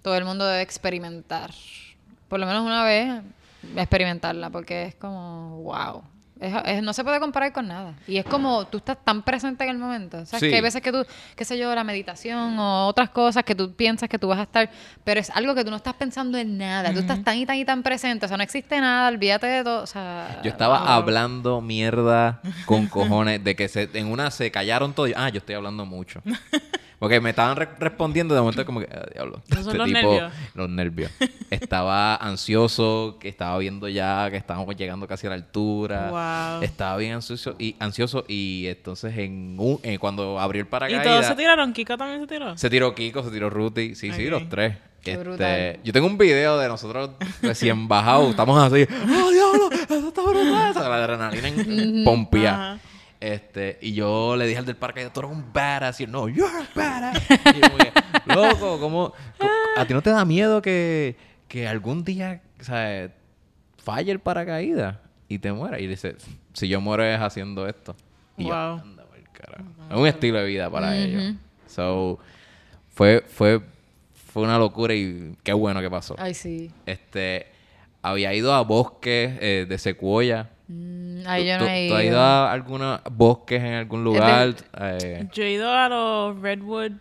[0.02, 1.50] todo el mundo debe experimentar.
[2.28, 3.22] Por lo menos una vez
[3.76, 6.02] experimentarla, porque es como wow.
[6.40, 7.92] Es- es- no se puede comparar con nada.
[8.08, 10.16] Y es como tú estás tan presente en el momento.
[10.20, 10.48] O sea, Sí.
[10.48, 11.04] que hay veces que tú,
[11.36, 14.44] qué sé yo, la meditación o otras cosas que tú piensas que tú vas a
[14.44, 14.70] estar,
[15.04, 16.94] pero es algo que tú no estás pensando en nada.
[16.94, 18.24] Tú estás tan y tan y tan presente.
[18.24, 19.82] O sea, no existe nada, olvídate de todo.
[19.82, 20.88] O sea, Yo estaba wow.
[20.88, 22.86] hablando mierda con
[23.26, 25.10] cojones de que se, en una se callaron todos.
[25.16, 26.22] Ah, yo estoy hablando mucho.
[27.00, 29.42] Porque me estaban re- respondiendo de momento como que, ah, diablo.
[29.50, 30.32] Son los nervios.
[30.54, 31.10] Los nervios.
[31.50, 36.10] Estaba ansioso, que estaba viendo ya que estábamos llegando casi a la altura.
[36.58, 36.62] Wow.
[36.62, 41.04] Estaba bien ansioso y ansioso y entonces en un- eh, cuando abrió el ¿Y paracaídas
[41.04, 41.72] todos se tiraron?
[41.72, 42.56] ¿Kiko también se tiró?
[42.56, 44.76] se tiró Kiko, se tiró Ruti, sí, sí, los tres.
[45.02, 45.78] Qué Este, brutal.
[45.82, 49.70] yo tengo un video de nosotros recién bajados, estamos así, ¡oh, diablo!
[49.72, 50.74] ¡Eso está brutal!
[50.74, 52.52] La adrenalina en pompía.
[52.52, 52.78] Ajá.
[53.20, 56.00] Este, y yo le dije al del parque, tú eres un badass.
[56.00, 57.22] Y él, no, you're a badass.
[57.30, 57.92] y yo que,
[58.34, 61.16] loco, ¿cómo, cómo- ¿A ti no te da miedo que,
[61.48, 62.40] que algún día,
[63.82, 64.96] falle el paracaídas
[65.28, 65.78] y te muera?
[65.80, 66.16] Y dice,
[66.54, 67.94] si yo muero es haciendo esto.
[68.38, 69.64] Y yo, anda pa'l carajo.
[69.90, 71.34] Es un estilo de vida para ellos.
[71.66, 72.18] So,
[72.94, 73.60] fue, fue,
[74.32, 76.14] fue una locura y qué bueno que pasó.
[76.18, 76.70] Ay, sí.
[76.86, 77.46] Este,
[78.02, 80.50] había ido a bosques eh, de secuoya.
[80.72, 82.12] Mm, ahí yo ¿Tú, no he tú has ido.
[82.12, 84.54] ido a algunos bosques en algún lugar?
[84.80, 86.92] Eh, Yo he ido a los Redwood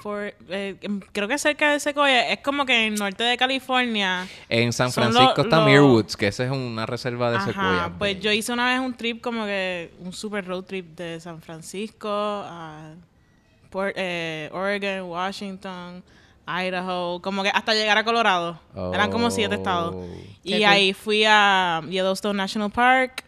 [0.00, 3.36] for, eh, em, creo que cerca de Sequoia, es como que en el norte de
[3.36, 4.28] California.
[4.48, 7.90] en San Francisco lo- está lo- Mirwoods, que esa es una reserva de Ajá, secuoya.
[7.98, 11.42] pues yo hice una vez un trip como que un super road trip de San
[11.42, 12.92] Francisco a
[13.70, 16.04] Port- eh, Oregon, Washington,
[16.46, 18.60] Idaho, como que hasta llegar a Colorado.
[18.94, 19.94] Eran como siete estados.
[19.96, 20.06] Oh.
[20.44, 20.66] Y Qué cool.
[20.66, 23.24] ahí fui a Yellowstone National Park.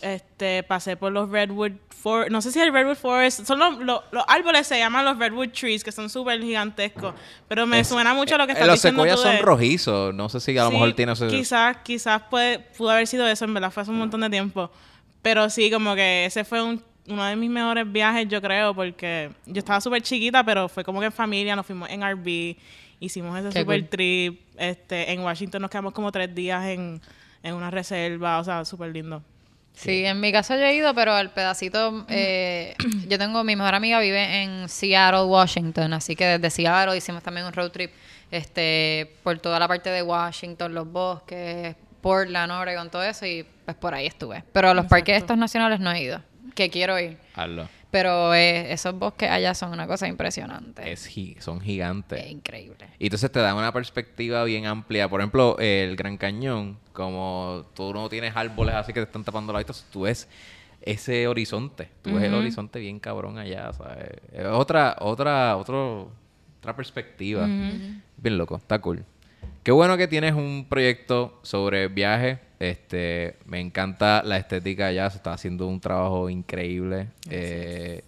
[0.00, 2.30] Este, pasé por los Redwood Forest.
[2.30, 3.46] No sé si el Redwood Forest.
[3.46, 7.14] Son los, los, los árboles se llaman los Redwood Trees, que son súper gigantescos.
[7.48, 9.42] Pero me Es- suena mucho lo que eh, estás Los diciendo secuoyas tú son de-
[9.42, 10.14] rojizos.
[10.14, 11.28] No sé si a lo Sí, mejor tiene ese...
[11.28, 14.70] Quizás, quizás puede, pudo haber sido eso, en verdad fue hace un montón de tiempo.
[15.22, 19.30] Pero sí, como que ese fue un- uno de mis mejores viajes, yo creo, porque
[19.46, 22.56] yo estaba súper chiquita, pero fue como que en familia, nos fuimos en RV,
[23.00, 23.88] hicimos ese Qué super cool.
[23.88, 24.40] trip.
[24.56, 27.00] Este, en Washington nos quedamos como tres días en,
[27.42, 29.22] en una reserva, o sea, súper lindo.
[29.74, 32.76] Sí, en mi caso yo he ido, pero el pedacito, eh,
[33.08, 37.44] yo tengo, mi mejor amiga vive en Seattle, Washington, así que desde Seattle hicimos también
[37.46, 37.90] un road trip
[38.30, 43.76] este, por toda la parte de Washington, los bosques, Portland, Oregon, todo eso, y pues
[43.76, 44.44] por ahí estuve.
[44.52, 46.20] Pero a los parques estos nacionales no he ido,
[46.54, 47.18] que quiero ir.
[47.34, 47.68] Hazlo.
[47.90, 50.90] Pero eh, esos bosques allá son una cosa impresionante.
[50.90, 52.24] Es gi- son gigantes.
[52.24, 52.86] Es increíble.
[52.98, 55.08] Y entonces te dan una perspectiva bien amplia.
[55.08, 59.52] Por ejemplo, el Gran Cañón, como tú no tienes árboles así que te están tapando
[59.52, 60.28] la vista, tú ves
[60.82, 61.88] ese horizonte.
[62.02, 64.08] Tú ves el horizonte bien cabrón allá, ¿sabes?
[64.32, 66.10] Es otra, otra, otro,
[66.58, 67.46] otra perspectiva.
[68.16, 69.04] Bien loco, está cool.
[69.62, 72.38] Qué bueno que tienes un proyecto sobre viajes.
[72.58, 77.08] Este, me encanta la estética allá, se está haciendo un trabajo increíble.
[77.28, 78.02] Eh,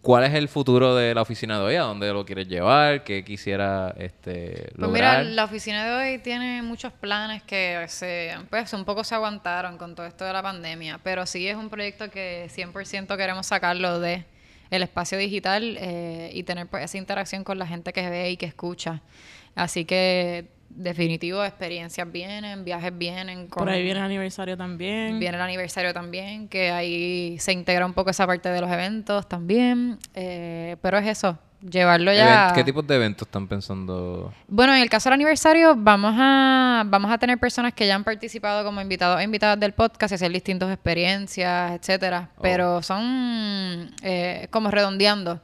[0.00, 1.74] ¿Cuál es el futuro de la oficina de hoy?
[1.74, 3.02] ¿A dónde lo quieres llevar?
[3.02, 5.26] ¿Qué quisiera este, Pues mira, lograr?
[5.26, 9.94] la oficina de hoy tiene muchos planes que se, pues, un poco se aguantaron con
[9.94, 14.24] todo esto de la pandemia, pero sí es un proyecto que 100% queremos sacarlo de
[14.70, 18.36] el espacio digital eh, y tener pues, esa interacción con la gente que ve y
[18.36, 19.02] que escucha.
[19.54, 20.46] Así que
[20.78, 23.48] definitivo, experiencias vienen, viajes vienen.
[23.48, 25.18] Con, Por ahí viene el aniversario también.
[25.18, 29.28] Viene el aniversario también, que ahí se integra un poco esa parte de los eventos
[29.28, 29.98] también.
[30.14, 32.52] eh, pero es eso, llevarlo ya.
[32.54, 34.32] ¿Qué tipos de eventos están pensando?
[34.46, 38.04] Bueno, en el caso del aniversario, vamos a, vamos a tener personas que ya han
[38.04, 42.30] participado como invitados e invitadas del podcast y hacer distintas experiencias, etcétera.
[42.36, 42.42] Oh.
[42.42, 45.40] Pero son eh, como redondeando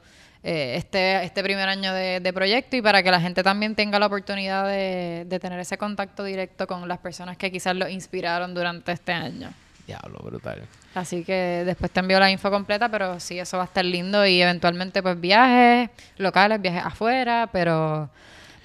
[0.47, 3.97] eh, este, este primer año de, de proyecto y para que la gente también tenga
[3.97, 8.53] la oportunidad de, de tener ese contacto directo con las personas que quizás lo inspiraron
[8.53, 9.49] durante este año.
[9.87, 10.61] Diablo, brutal.
[10.93, 14.23] Así que después te envío la info completa, pero sí, eso va a estar lindo
[14.25, 18.07] y eventualmente pues viajes locales, viajes afuera, pero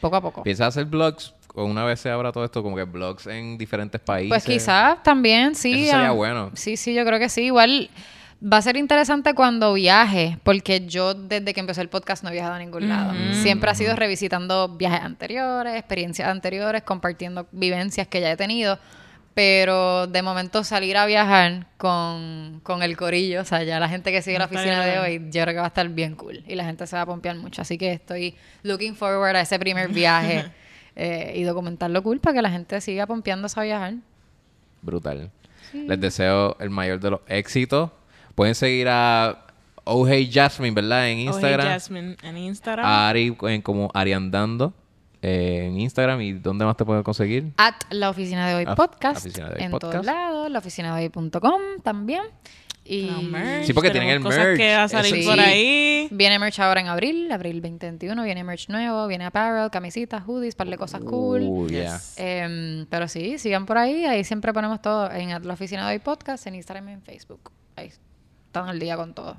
[0.02, 0.42] poco a poco.
[0.42, 1.32] ¿Piensas hacer blogs?
[1.54, 4.28] O una vez se abra todo esto, como que blogs en diferentes países.
[4.28, 5.84] Pues quizás también, sí.
[5.84, 6.50] Eso sería bueno.
[6.54, 7.46] Sí, sí, yo creo que sí.
[7.46, 7.90] Igual
[8.42, 12.32] va a ser interesante cuando viaje, porque yo desde que empecé el podcast no he
[12.32, 13.12] viajado a ningún lado.
[13.32, 18.78] Siempre ha sido revisitando viajes anteriores, experiencias anteriores, compartiendo vivencias que ya he tenido.
[19.32, 24.10] Pero de momento salir a viajar con, con el corillo, o sea, ya la gente
[24.10, 26.42] que sigue la oficina de hoy, yo creo que va a estar bien cool.
[26.48, 27.62] Y la gente se va a pompear mucho.
[27.62, 30.50] Así que estoy looking forward a ese primer viaje
[30.96, 33.94] eh, y documentarlo cool para que la gente siga pompeándose a viajar.
[34.82, 35.30] Brutal.
[35.72, 37.90] Les deseo el mayor de los éxitos.
[38.34, 39.46] Pueden seguir a
[39.84, 41.08] Oh Hey Jasmine, ¿verdad?
[41.08, 41.66] En Oh, hey, Instagram.
[41.66, 42.86] Jasmine en Instagram.
[42.86, 44.72] a Ari en como Ariandando
[45.22, 46.20] eh, en Instagram.
[46.20, 47.52] ¿Y dónde más te pueden conseguir?
[47.56, 49.24] At la oficina de hoy Ah, podcast.
[49.24, 50.50] la oficina de hoy en todos lados.
[50.50, 52.22] La oficina de hoy.com también.
[52.82, 54.58] Y Tenemos merch, Sí, porque tienen el cosas merch.
[54.58, 56.08] que va a salir por ahí.
[56.10, 58.22] viene merch ahora en abril, abril 2021.
[58.24, 61.42] Viene merch nuevo, viene apparel, camisetas, hoodies, par de cosas cool.
[61.42, 62.00] Uh, yeah.
[62.16, 64.06] Em, pero sí, sigan por ahí.
[64.06, 67.52] Ahí siempre ponemos todo en la oficina de hoy podcast, en Instagram y en Facebook.
[67.76, 67.92] Ahí
[68.50, 69.36] están al día con todo.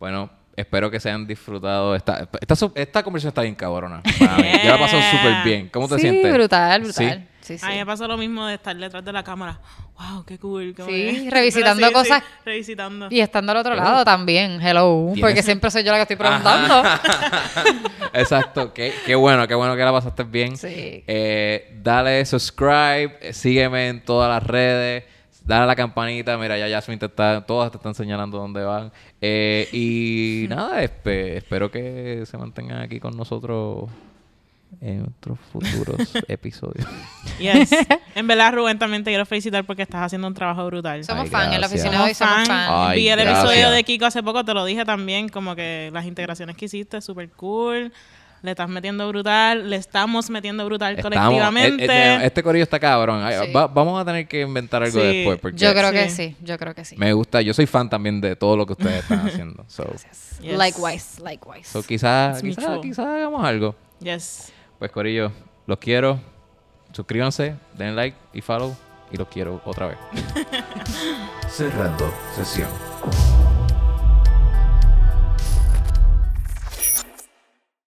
[0.00, 1.94] Bueno, espero que se hayan disfrutado.
[1.94, 2.28] Esta,
[2.74, 4.02] esta, conversación está bien cabrona.
[4.18, 4.50] para mí.
[4.64, 5.68] Yo la paso súper bien.
[5.68, 6.34] ¿Cómo te sí, sientes?
[6.34, 7.04] brutal, Sí.
[7.04, 7.28] brutal.
[7.40, 7.66] Sí, sí.
[7.66, 9.58] A mí me pasó lo mismo de estar detrás de la cámara.
[9.98, 10.74] Wow, qué cool.
[10.76, 10.92] como Sí,
[11.24, 12.22] que- revisitando sí, cosas.
[12.22, 13.08] sí, revisitando.
[13.10, 16.16] Y estando al otro lado también, hello, Tienes- porque siempre soy yo la que estoy
[16.16, 16.82] preguntando.
[18.12, 18.72] Exacto.
[18.72, 20.56] Qué, qué bueno, qué bueno que la pasaste bien.
[20.56, 21.02] Sí.
[21.06, 25.04] Eh, dale subscribe, sígueme en todas las redes,
[25.44, 26.36] dale a la campanita.
[26.38, 28.92] Mira, ya Jasmine te está, todas te están señalando dónde van.
[29.20, 33.88] Eh, y nada, espe- espero que se mantengan aquí con nosotros
[34.80, 36.86] en otros futuros episodios.
[37.38, 37.70] Yes.
[38.14, 41.02] En verdad, Rubén, también te quiero felicitar porque estás haciendo un trabajo brutal.
[41.02, 42.46] Somos Ay, fan, en la oficina de hoy somos fan.
[42.46, 42.68] fan.
[42.70, 43.38] Ay, Vi el gracias.
[43.44, 47.00] episodio de Kiko hace poco, te lo dije también, como que las integraciones que hiciste,
[47.00, 47.92] súper cool.
[48.42, 51.84] Le estás metiendo brutal, le estamos metiendo brutal Estamos- colectivamente.
[51.84, 53.22] eh, eh, este corillo está cabrón.
[53.22, 53.52] Ay, Sí.
[53.52, 55.06] va- vamos a tener que inventar algo Sí.
[55.06, 55.38] después.
[55.40, 56.36] Porque Yo creo que Sí.
[56.42, 56.96] yo creo que sí.
[56.98, 57.40] me gusta.
[57.40, 59.64] Yo soy fan también de todo lo que ustedes están haciendo.
[59.68, 60.40] So, Yes.
[60.58, 61.68] Likewise, likewise.
[61.70, 62.80] so quizás mutual.
[62.80, 63.74] quizás hagamos algo.
[64.00, 64.52] Yes.
[64.78, 65.30] Pues corillo,
[65.66, 66.18] los quiero.
[66.92, 68.76] Suscríbanse, den like y follow.
[69.12, 69.98] Y los quiero otra vez.
[71.48, 72.68] Cerrando sesión.